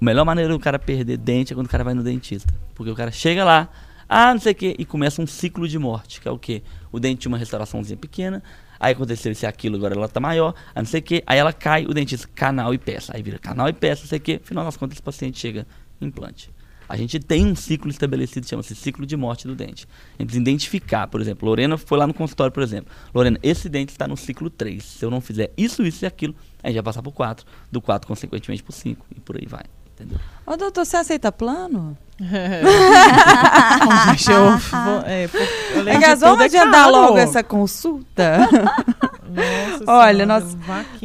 a 0.00 0.04
melhor 0.04 0.24
maneira 0.24 0.52
do 0.52 0.58
cara 0.58 0.78
perder 0.78 1.16
dente 1.16 1.52
é 1.52 1.56
quando 1.56 1.66
o 1.66 1.70
cara 1.70 1.84
vai 1.84 1.94
no 1.94 2.02
dentista. 2.02 2.52
Porque 2.74 2.90
o 2.90 2.94
cara 2.94 3.10
chega 3.10 3.44
lá, 3.44 3.68
ah, 4.08 4.32
não 4.32 4.40
sei 4.40 4.52
o 4.52 4.54
quê, 4.54 4.74
e 4.78 4.84
começa 4.84 5.20
um 5.20 5.26
ciclo 5.26 5.68
de 5.68 5.78
morte, 5.78 6.20
que 6.20 6.28
é 6.28 6.30
o 6.30 6.38
quê? 6.38 6.62
O 6.90 6.98
dente 6.98 7.20
tinha 7.20 7.30
uma 7.30 7.38
restauraçãozinha 7.38 7.96
pequena, 7.96 8.42
aí 8.80 8.92
aconteceu 8.92 9.30
isso 9.32 9.46
aquilo, 9.46 9.76
agora 9.76 9.94
ela 9.94 10.08
tá 10.08 10.20
maior, 10.20 10.54
aí 10.74 10.82
não 10.82 10.86
sei 10.86 11.00
o 11.00 11.02
quê, 11.02 11.22
aí 11.26 11.38
ela 11.38 11.52
cai, 11.52 11.84
o 11.84 11.92
dentista, 11.92 12.28
canal 12.34 12.72
e 12.72 12.78
peça. 12.78 13.12
Aí 13.14 13.22
vira 13.22 13.38
canal 13.38 13.68
e 13.68 13.72
peça, 13.72 14.02
não 14.02 14.08
sei 14.08 14.18
o 14.18 14.22
quê, 14.22 14.38
no 14.40 14.46
final 14.46 14.64
das 14.64 14.76
contas 14.76 14.96
esse 14.96 15.02
paciente 15.02 15.38
chega 15.38 15.66
implante. 16.00 16.50
A 16.88 16.96
gente 16.96 17.18
tem 17.20 17.46
um 17.46 17.54
ciclo 17.54 17.90
estabelecido, 17.90 18.48
chama-se 18.48 18.74
ciclo 18.74 19.04
de 19.04 19.16
morte 19.16 19.46
do 19.46 19.54
dente. 19.54 19.86
A 20.18 20.22
gente 20.22 20.26
precisa 20.28 20.40
identificar, 20.40 21.06
por 21.06 21.20
exemplo, 21.20 21.46
Lorena 21.48 21.76
foi 21.76 21.98
lá 21.98 22.06
no 22.06 22.14
consultório, 22.14 22.52
por 22.52 22.62
exemplo. 22.62 22.90
Lorena, 23.14 23.38
esse 23.42 23.68
dente 23.68 23.92
está 23.92 24.08
no 24.08 24.16
ciclo 24.16 24.48
3. 24.48 24.82
Se 24.82 25.04
eu 25.04 25.10
não 25.10 25.20
fizer 25.20 25.52
isso, 25.56 25.82
isso 25.82 26.04
e 26.04 26.06
aquilo, 26.06 26.34
a 26.62 26.68
gente 26.68 26.76
vai 26.76 26.84
passar 26.84 27.02
pro 27.02 27.12
4. 27.12 27.44
Do 27.70 27.80
4, 27.80 28.08
consequentemente, 28.08 28.62
pro 28.62 28.72
5. 28.72 29.04
E 29.14 29.20
por 29.20 29.36
aí 29.36 29.46
vai. 29.46 29.64
Entendeu? 29.94 30.18
Ô, 30.46 30.56
doutor, 30.56 30.84
você 30.86 30.96
aceita 30.96 31.30
plano? 31.32 31.98
Gente, 34.10 34.30
eu, 34.30 34.56
vou, 34.58 35.02
é, 35.06 35.28
por- 35.28 35.40
de 35.84 35.90
Aliás, 35.90 36.18
tudo, 36.18 36.28
vamos 36.28 36.40
é 36.40 36.44
adiantar 36.46 36.84
caro. 36.84 36.90
logo 36.92 37.18
essa 37.18 37.42
consulta. 37.42 38.38
Nossa 39.28 39.84
Olha, 39.86 40.24
Senhora, 40.24 40.26
nós 40.26 40.56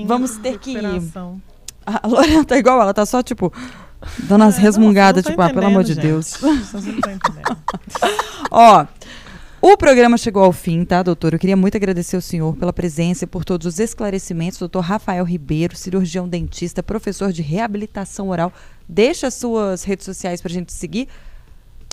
vamos 0.05 0.37
ter 0.37 0.57
que 0.59 0.71
ir. 0.71 1.11
A 1.85 2.07
Lorena 2.07 2.45
tá 2.45 2.57
igual, 2.57 2.81
ela 2.81 2.93
tá 2.93 3.05
só, 3.05 3.21
tipo, 3.21 3.51
dando 4.19 4.43
as 4.43 4.57
É, 4.57 4.61
resmungadas, 4.61 5.23
não, 5.23 5.31
tipo, 5.31 5.41
ah, 5.41 5.47
tá 5.47 5.53
pelo 5.53 5.65
amor 5.67 5.83
de 5.83 5.95
Deus. 5.95 6.31
gente. 6.39 6.41
Vocês 6.41 6.83
não 6.85 6.93
estão 6.95 7.11
entendendo. 7.13 7.57
Ó, 8.51 8.85
o 9.61 9.77
programa 9.77 10.17
chegou 10.17 10.43
ao 10.43 10.51
fim, 10.51 10.83
tá, 10.83 11.01
doutor? 11.01 11.31
Eu 11.33 11.39
queria 11.39 11.55
muito 11.55 11.77
agradecer 11.77 12.17
ao 12.17 12.21
senhor 12.21 12.53
pela 12.57 12.73
presença 12.73 13.23
e 13.23 13.27
por 13.27 13.45
todos 13.45 13.65
os 13.65 13.79
esclarecimentos. 13.79 14.59
Doutor 14.59 14.81
Rafael 14.81 15.23
Ribeiro, 15.23 15.73
cirurgião 15.75 16.27
dentista, 16.27 16.83
professor 16.83 17.31
de 17.31 17.41
reabilitação 17.41 18.27
oral. 18.29 18.51
Deixa 18.89 19.27
as 19.27 19.35
suas 19.35 19.83
redes 19.83 20.05
sociais 20.05 20.41
pra 20.41 20.51
gente 20.51 20.73
seguir. 20.73 21.07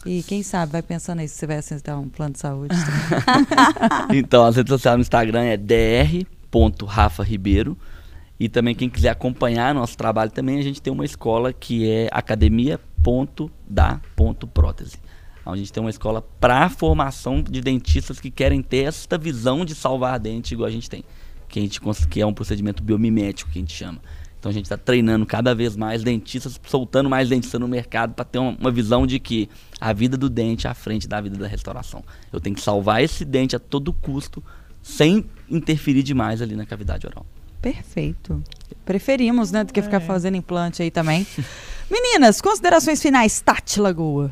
E 0.05 0.23
quem 0.23 0.43
sabe, 0.43 0.73
vai 0.73 0.83
pensando 0.83 1.21
aí 1.21 1.29
se 1.29 1.37
você 1.37 1.47
vai 1.47 1.59
aceitar 1.59 1.97
um 1.99 2.09
plano 2.09 2.33
de 2.33 2.41
saúde. 2.41 2.75
também. 2.75 2.89
Então, 4.19 4.45
as 4.47 4.57
redes 4.57 4.71
sociais 4.71 4.97
no 4.97 5.03
Instagram 5.03 5.43
é 5.45 5.57
dr.rafaribeiro. 5.57 7.77
E 8.41 8.49
também 8.49 8.75
quem 8.75 8.89
quiser 8.89 9.11
acompanhar 9.11 9.75
nosso 9.75 9.99
trabalho 9.99 10.31
também, 10.31 10.59
a 10.59 10.63
gente 10.63 10.81
tem 10.81 10.91
uma 10.91 11.05
escola 11.05 11.53
que 11.53 11.91
é 11.91 12.09
academia.da.prótese. 12.11 14.97
A 15.45 15.55
gente 15.57 15.71
tem 15.71 15.83
uma 15.83 15.91
escola 15.91 16.23
para 16.41 16.71
formação 16.71 17.43
de 17.43 17.61
dentistas 17.61 18.19
que 18.19 18.31
querem 18.31 18.63
ter 18.63 18.85
esta 18.85 19.19
visão 19.19 19.63
de 19.63 19.75
salvar 19.75 20.19
dente 20.19 20.55
igual 20.55 20.69
a 20.69 20.71
gente 20.71 20.89
tem. 20.89 21.05
Que, 21.49 21.59
a 21.59 21.63
gente, 21.63 21.81
que 22.09 22.21
é 22.21 22.27
um 22.27 22.33
procedimento 22.33 22.83
biomimético 22.83 23.51
que 23.51 23.59
a 23.59 23.61
gente 23.61 23.75
chama. 23.75 24.01
Então 24.39 24.49
a 24.49 24.55
gente 24.55 24.65
está 24.65 24.79
treinando 24.79 25.27
cada 25.27 25.55
vez 25.55 25.77
mais 25.77 26.03
dentistas, 26.03 26.59
soltando 26.67 27.11
mais 27.11 27.29
dentistas 27.29 27.61
no 27.61 27.69
mercado 27.69 28.15
para 28.15 28.25
ter 28.25 28.39
uma, 28.39 28.57
uma 28.59 28.71
visão 28.71 29.07
de 29.07 29.19
que 29.19 29.51
a 29.79 29.93
vida 29.93 30.17
do 30.17 30.31
dente 30.31 30.67
é 30.67 30.71
à 30.71 30.75
frente 30.75 31.07
da 31.07 31.21
vida 31.21 31.37
da 31.37 31.47
restauração. 31.47 32.03
Eu 32.33 32.41
tenho 32.41 32.57
que 32.57 32.63
salvar 32.63 33.03
esse 33.03 33.23
dente 33.23 33.55
a 33.55 33.59
todo 33.59 33.93
custo, 33.93 34.43
sem 34.83 35.27
interferir 35.51 36.03
demais 36.03 36.41
ali 36.41 36.57
na 36.57 36.65
cavidade 36.65 37.07
oral. 37.07 37.27
Perfeito. 37.61 38.43
Preferimos, 38.85 39.51
né, 39.53 39.65
do 39.65 39.73
que 39.73 39.83
ficar 39.83 39.99
É. 39.99 40.07
fazendo 40.07 40.37
implante 40.37 40.83
aí 40.83 40.91
também. 40.91 41.27
Meninas, 41.91 42.41
considerações 42.41 43.01
finais, 43.03 43.41
Tati 43.41 43.81
Lagoa. 43.81 44.31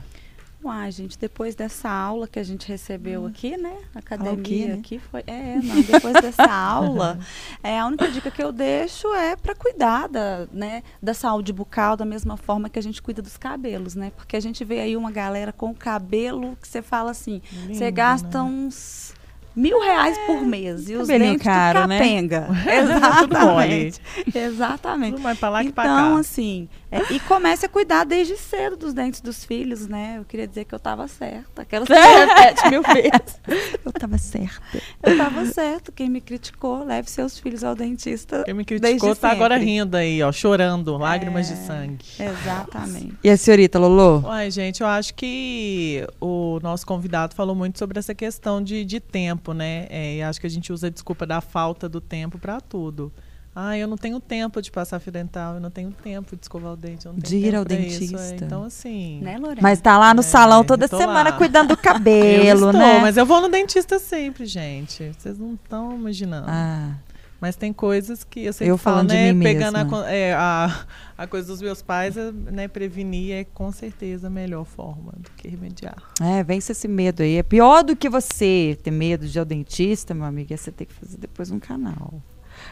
Uai, 0.62 0.90
gente, 0.90 1.16
depois 1.16 1.54
dessa 1.54 1.88
aula 1.88 2.26
que 2.26 2.36
a 2.38 2.42
gente 2.42 2.66
recebeu 2.66 3.24
aqui, 3.26 3.56
né? 3.56 3.76
Academia 3.94 4.42
quê, 4.42 4.66
né? 4.66 4.74
aqui 4.74 4.98
foi. 4.98 5.22
É, 5.24 5.56
não, 5.62 5.80
depois 5.82 6.14
dessa 6.14 6.42
aula, 6.50 7.18
é, 7.62 7.78
a 7.78 7.86
única 7.86 8.08
dica 8.10 8.28
que 8.28 8.42
eu 8.42 8.50
deixo 8.50 9.06
é 9.14 9.36
para 9.36 9.54
cuidar 9.54 10.08
da, 10.08 10.48
né, 10.52 10.82
da 11.00 11.14
saúde 11.14 11.52
bucal 11.52 11.96
da 11.96 12.04
mesma 12.04 12.36
forma 12.36 12.68
que 12.68 12.78
a 12.78 12.82
gente 12.82 13.00
cuida 13.00 13.22
dos 13.22 13.36
cabelos, 13.36 13.94
né? 13.94 14.10
Porque 14.16 14.36
a 14.36 14.40
gente 14.40 14.64
vê 14.64 14.80
aí 14.80 14.96
uma 14.96 15.12
galera 15.12 15.52
com 15.52 15.72
cabelo 15.72 16.56
que 16.60 16.66
você 16.66 16.82
fala 16.82 17.12
assim, 17.12 17.40
você 17.68 17.88
gasta 17.92 18.42
né? 18.42 18.50
uns 18.50 19.14
mil 19.58 19.80
reais 19.80 20.16
por 20.26 20.40
mês 20.42 20.88
e 20.88 20.94
os 20.94 21.00
cabelinho 21.06 21.32
dentes 21.32 21.44
caro, 21.44 21.80
tudo 21.80 21.88
né? 21.88 21.98
capenga. 21.98 22.48
Tudo 23.18 23.38
mole. 23.38 23.86
Exatamente. 23.86 24.00
Exatamente. 24.34 25.12
Tudo 25.12 25.22
mais 25.22 25.38
pra 25.38 25.48
lá 25.48 25.64
que 25.64 25.72
pra 25.72 25.84
Então, 25.84 26.14
cá. 26.14 26.20
assim, 26.20 26.68
é, 26.90 27.12
e 27.12 27.20
comece 27.20 27.66
a 27.66 27.68
cuidar 27.68 28.04
desde 28.04 28.36
cedo 28.36 28.76
dos 28.76 28.94
dentes 28.94 29.20
dos 29.20 29.44
filhos, 29.44 29.86
né? 29.86 30.14
Eu 30.18 30.24
queria 30.24 30.46
dizer 30.46 30.64
que 30.64 30.74
eu 30.74 30.78
tava 30.78 31.06
certa. 31.06 31.62
Aquelas 31.62 31.86
que 31.88 31.94
repete 31.94 32.68
mil 32.70 32.82
vezes. 32.82 33.40
Eu 33.84 33.92
tava 33.92 34.16
certa. 34.16 34.80
Eu 35.02 35.16
tava 35.16 35.44
certo. 35.46 35.92
Quem 35.92 36.08
me 36.08 36.20
criticou, 36.20 36.84
leve 36.84 37.10
seus 37.10 37.38
filhos 37.38 37.62
ao 37.62 37.74
dentista. 37.74 38.44
Quem 38.44 38.54
me 38.54 38.64
desde 38.64 38.80
criticou 38.80 39.14
tá 39.14 39.30
agora 39.30 39.56
rindo 39.58 39.96
aí, 39.96 40.22
ó, 40.22 40.32
chorando, 40.32 40.96
lágrimas 40.96 41.48
de 41.48 41.56
sangue. 41.56 42.04
Exatamente. 42.18 43.14
E 43.22 43.28
a 43.28 43.36
senhorita, 43.36 43.78
Lolo? 43.78 44.24
Ai, 44.28 44.50
gente, 44.50 44.80
eu 44.80 44.86
acho 44.86 45.14
que 45.14 46.06
o 46.20 46.58
nosso 46.62 46.86
convidado 46.86 47.34
falou 47.34 47.54
muito 47.54 47.78
sobre 47.78 47.98
essa 47.98 48.14
questão 48.14 48.62
de, 48.62 48.84
de 48.84 49.00
tempo, 49.00 49.47
né? 49.54 49.86
É, 49.90 50.16
e 50.16 50.22
acho 50.22 50.40
que 50.40 50.46
a 50.46 50.50
gente 50.50 50.72
usa 50.72 50.86
a 50.86 50.90
desculpa 50.90 51.26
da 51.26 51.40
falta 51.40 51.88
do 51.88 52.00
tempo 52.00 52.38
para 52.38 52.60
tudo. 52.60 53.12
Ah, 53.60 53.76
eu 53.76 53.88
não 53.88 53.96
tenho 53.96 54.20
tempo 54.20 54.62
de 54.62 54.70
passar 54.70 55.00
fio 55.00 55.10
dental, 55.10 55.54
eu 55.54 55.60
não 55.60 55.70
tenho 55.70 55.90
tempo 55.90 56.36
de 56.36 56.42
escovar 56.42 56.74
o 56.74 56.76
dente, 56.76 57.06
eu 57.06 57.12
não 57.12 57.18
De 57.18 57.38
ir 57.38 57.42
tempo 57.46 57.56
ao 57.56 57.64
pra 57.64 57.74
isso, 57.76 58.04
é. 58.04 58.06
dentista. 58.18 58.44
Então, 58.44 58.62
assim. 58.62 59.20
Né, 59.20 59.36
Lorena? 59.36 59.60
Mas 59.60 59.80
tá 59.80 59.98
lá 59.98 60.14
no 60.14 60.20
É, 60.20 60.22
salão 60.22 60.62
toda 60.62 60.84
eu 60.84 60.88
semana 60.88 61.30
lá. 61.30 61.32
cuidando 61.36 61.68
do 61.68 61.72
eu 61.74 61.76
cabelo, 61.76 62.66
estou, 62.66 62.72
né? 62.74 63.00
mas 63.00 63.16
eu 63.16 63.26
vou 63.26 63.40
no 63.40 63.48
dentista 63.48 63.98
sempre, 63.98 64.46
gente. 64.46 65.12
Vocês 65.18 65.36
não 65.38 65.54
estão 65.54 65.92
imaginando. 65.96 66.46
Ah, 66.48 66.92
Mas 67.40 67.54
tem 67.54 67.72
coisas 67.72 68.24
que 68.24 68.46
eu 68.46 68.52
sempre 68.52 68.72
Eu 68.72 68.76
falo, 68.76 68.96
falando 68.96 69.10
de 69.10 69.14
né? 69.14 69.32
mim 69.32 69.44
pegando 69.44 69.76
a, 69.76 70.10
é, 70.10 70.34
a, 70.34 70.86
a 71.16 71.26
coisa 71.26 71.46
dos 71.46 71.62
meus 71.62 71.80
pais, 71.80 72.16
é, 72.16 72.32
né? 72.32 72.66
Prevenir 72.66 73.32
é 73.32 73.44
com 73.44 73.70
certeza 73.70 74.26
a 74.26 74.30
melhor 74.30 74.64
forma 74.64 75.12
do 75.16 75.30
que 75.36 75.46
remediar. 75.48 75.96
é, 76.20 76.42
vence 76.42 76.72
esse 76.72 76.88
medo 76.88 77.22
aí. 77.22 77.36
É 77.36 77.42
pior 77.42 77.84
do 77.84 77.94
que 77.94 78.08
você 78.08 78.76
ter 78.82 78.90
medo 78.90 79.26
de 79.26 79.38
ir 79.38 79.40
ao 79.40 79.44
dentista, 79.44 80.14
meu 80.14 80.24
amigo, 80.24 80.52
é 80.52 80.56
você 80.56 80.72
ter 80.72 80.86
que 80.86 80.94
fazer 80.94 81.16
depois 81.18 81.50
um 81.50 81.60
canal. 81.60 82.20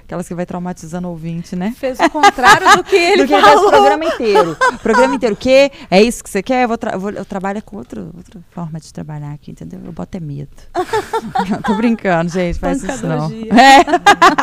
Aquelas 0.06 0.28
que 0.28 0.34
vai 0.36 0.46
traumatizando 0.46 1.08
o 1.08 1.10
ouvinte, 1.10 1.56
né? 1.56 1.74
Fez 1.76 1.98
o 1.98 2.08
contrário 2.08 2.76
do 2.76 2.84
que 2.84 2.94
ele 2.96 3.22
do 3.24 3.26
que 3.28 3.34
ele 3.34 3.42
faz 3.42 3.54
o 3.54 3.56
falou. 3.64 3.70
programa 3.72 4.04
inteiro. 4.04 4.56
O 4.74 4.78
programa 4.78 5.14
inteiro. 5.16 5.34
O 5.34 5.36
quê? 5.36 5.72
É 5.90 6.00
isso 6.00 6.22
que 6.22 6.30
você 6.30 6.42
quer? 6.44 6.62
Eu, 6.62 6.68
vou 6.68 6.78
tra- 6.78 6.96
vou- 6.96 7.10
eu 7.10 7.24
trabalho 7.24 7.60
com 7.60 7.76
outro, 7.76 8.12
outra 8.16 8.40
forma 8.52 8.78
de 8.78 8.92
trabalhar 8.92 9.32
aqui, 9.32 9.50
entendeu? 9.50 9.80
Eu 9.84 9.90
boto 9.92 10.16
é 10.16 10.20
medo. 10.20 10.48
Tô 11.66 11.74
brincando, 11.74 12.30
gente. 12.30 12.56
Faz 12.58 12.84
isso 12.84 13.04
não. 13.04 13.26
É. 13.32 13.84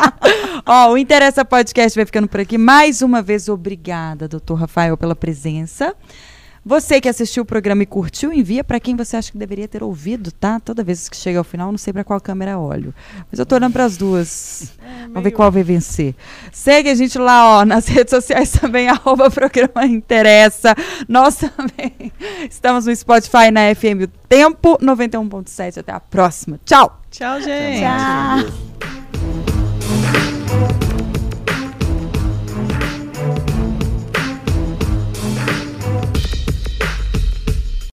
Ó, 0.66 0.92
o 0.92 0.98
Interessa 0.98 1.44
Podcast 1.44 1.96
vai 1.98 2.04
ficando 2.04 2.28
por 2.28 2.40
aqui. 2.40 2.58
Mais 2.58 3.00
uma 3.02 3.22
vez, 3.22 3.48
obrigada, 3.48 4.28
doutor 4.28 4.54
Rafael, 4.56 4.96
pela 4.98 5.16
presença. 5.16 5.94
Você 6.64 7.00
que 7.00 7.08
assistiu 7.08 7.42
o 7.42 7.46
programa 7.46 7.82
e 7.82 7.86
curtiu, 7.86 8.32
envia 8.32 8.64
para 8.64 8.80
quem 8.80 8.96
você 8.96 9.16
acha 9.16 9.30
que 9.30 9.36
deveria 9.36 9.68
ter 9.68 9.82
ouvido, 9.82 10.32
tá? 10.32 10.58
Toda 10.58 10.82
vez 10.82 11.08
que 11.08 11.16
chega 11.16 11.38
ao 11.38 11.44
final, 11.44 11.70
não 11.70 11.78
sei 11.78 11.92
para 11.92 12.02
qual 12.02 12.18
câmera 12.20 12.52
eu 12.52 12.60
olho. 12.60 12.94
Mas 13.30 13.38
eu 13.38 13.44
tô 13.44 13.54
olhando 13.54 13.72
para 13.72 13.84
as 13.84 13.96
duas. 13.96 14.72
Vamos 15.08 15.22
ver 15.22 15.30
qual 15.32 15.52
vai 15.52 15.62
vencer. 15.62 16.14
Segue 16.50 16.88
a 16.88 16.94
gente 16.94 17.18
lá, 17.18 17.58
ó, 17.58 17.64
nas 17.64 17.86
redes 17.88 18.10
sociais 18.10 18.50
também, 18.52 18.88
arroba 18.90 19.30
programa 19.30 19.84
Interessa. 19.84 20.74
Nós 21.06 21.36
também 21.36 22.12
estamos 22.48 22.86
no 22.86 22.96
Spotify, 22.96 23.50
na 23.52 23.74
FM 23.74 24.04
O 24.04 24.08
Tempo 24.28 24.78
91.7. 24.78 25.78
Até 25.80 25.92
a 25.92 26.00
próxima. 26.00 26.58
Tchau! 26.64 27.00
Tchau, 27.10 27.40
gente. 27.40 27.80
Tchau. 27.80 29.63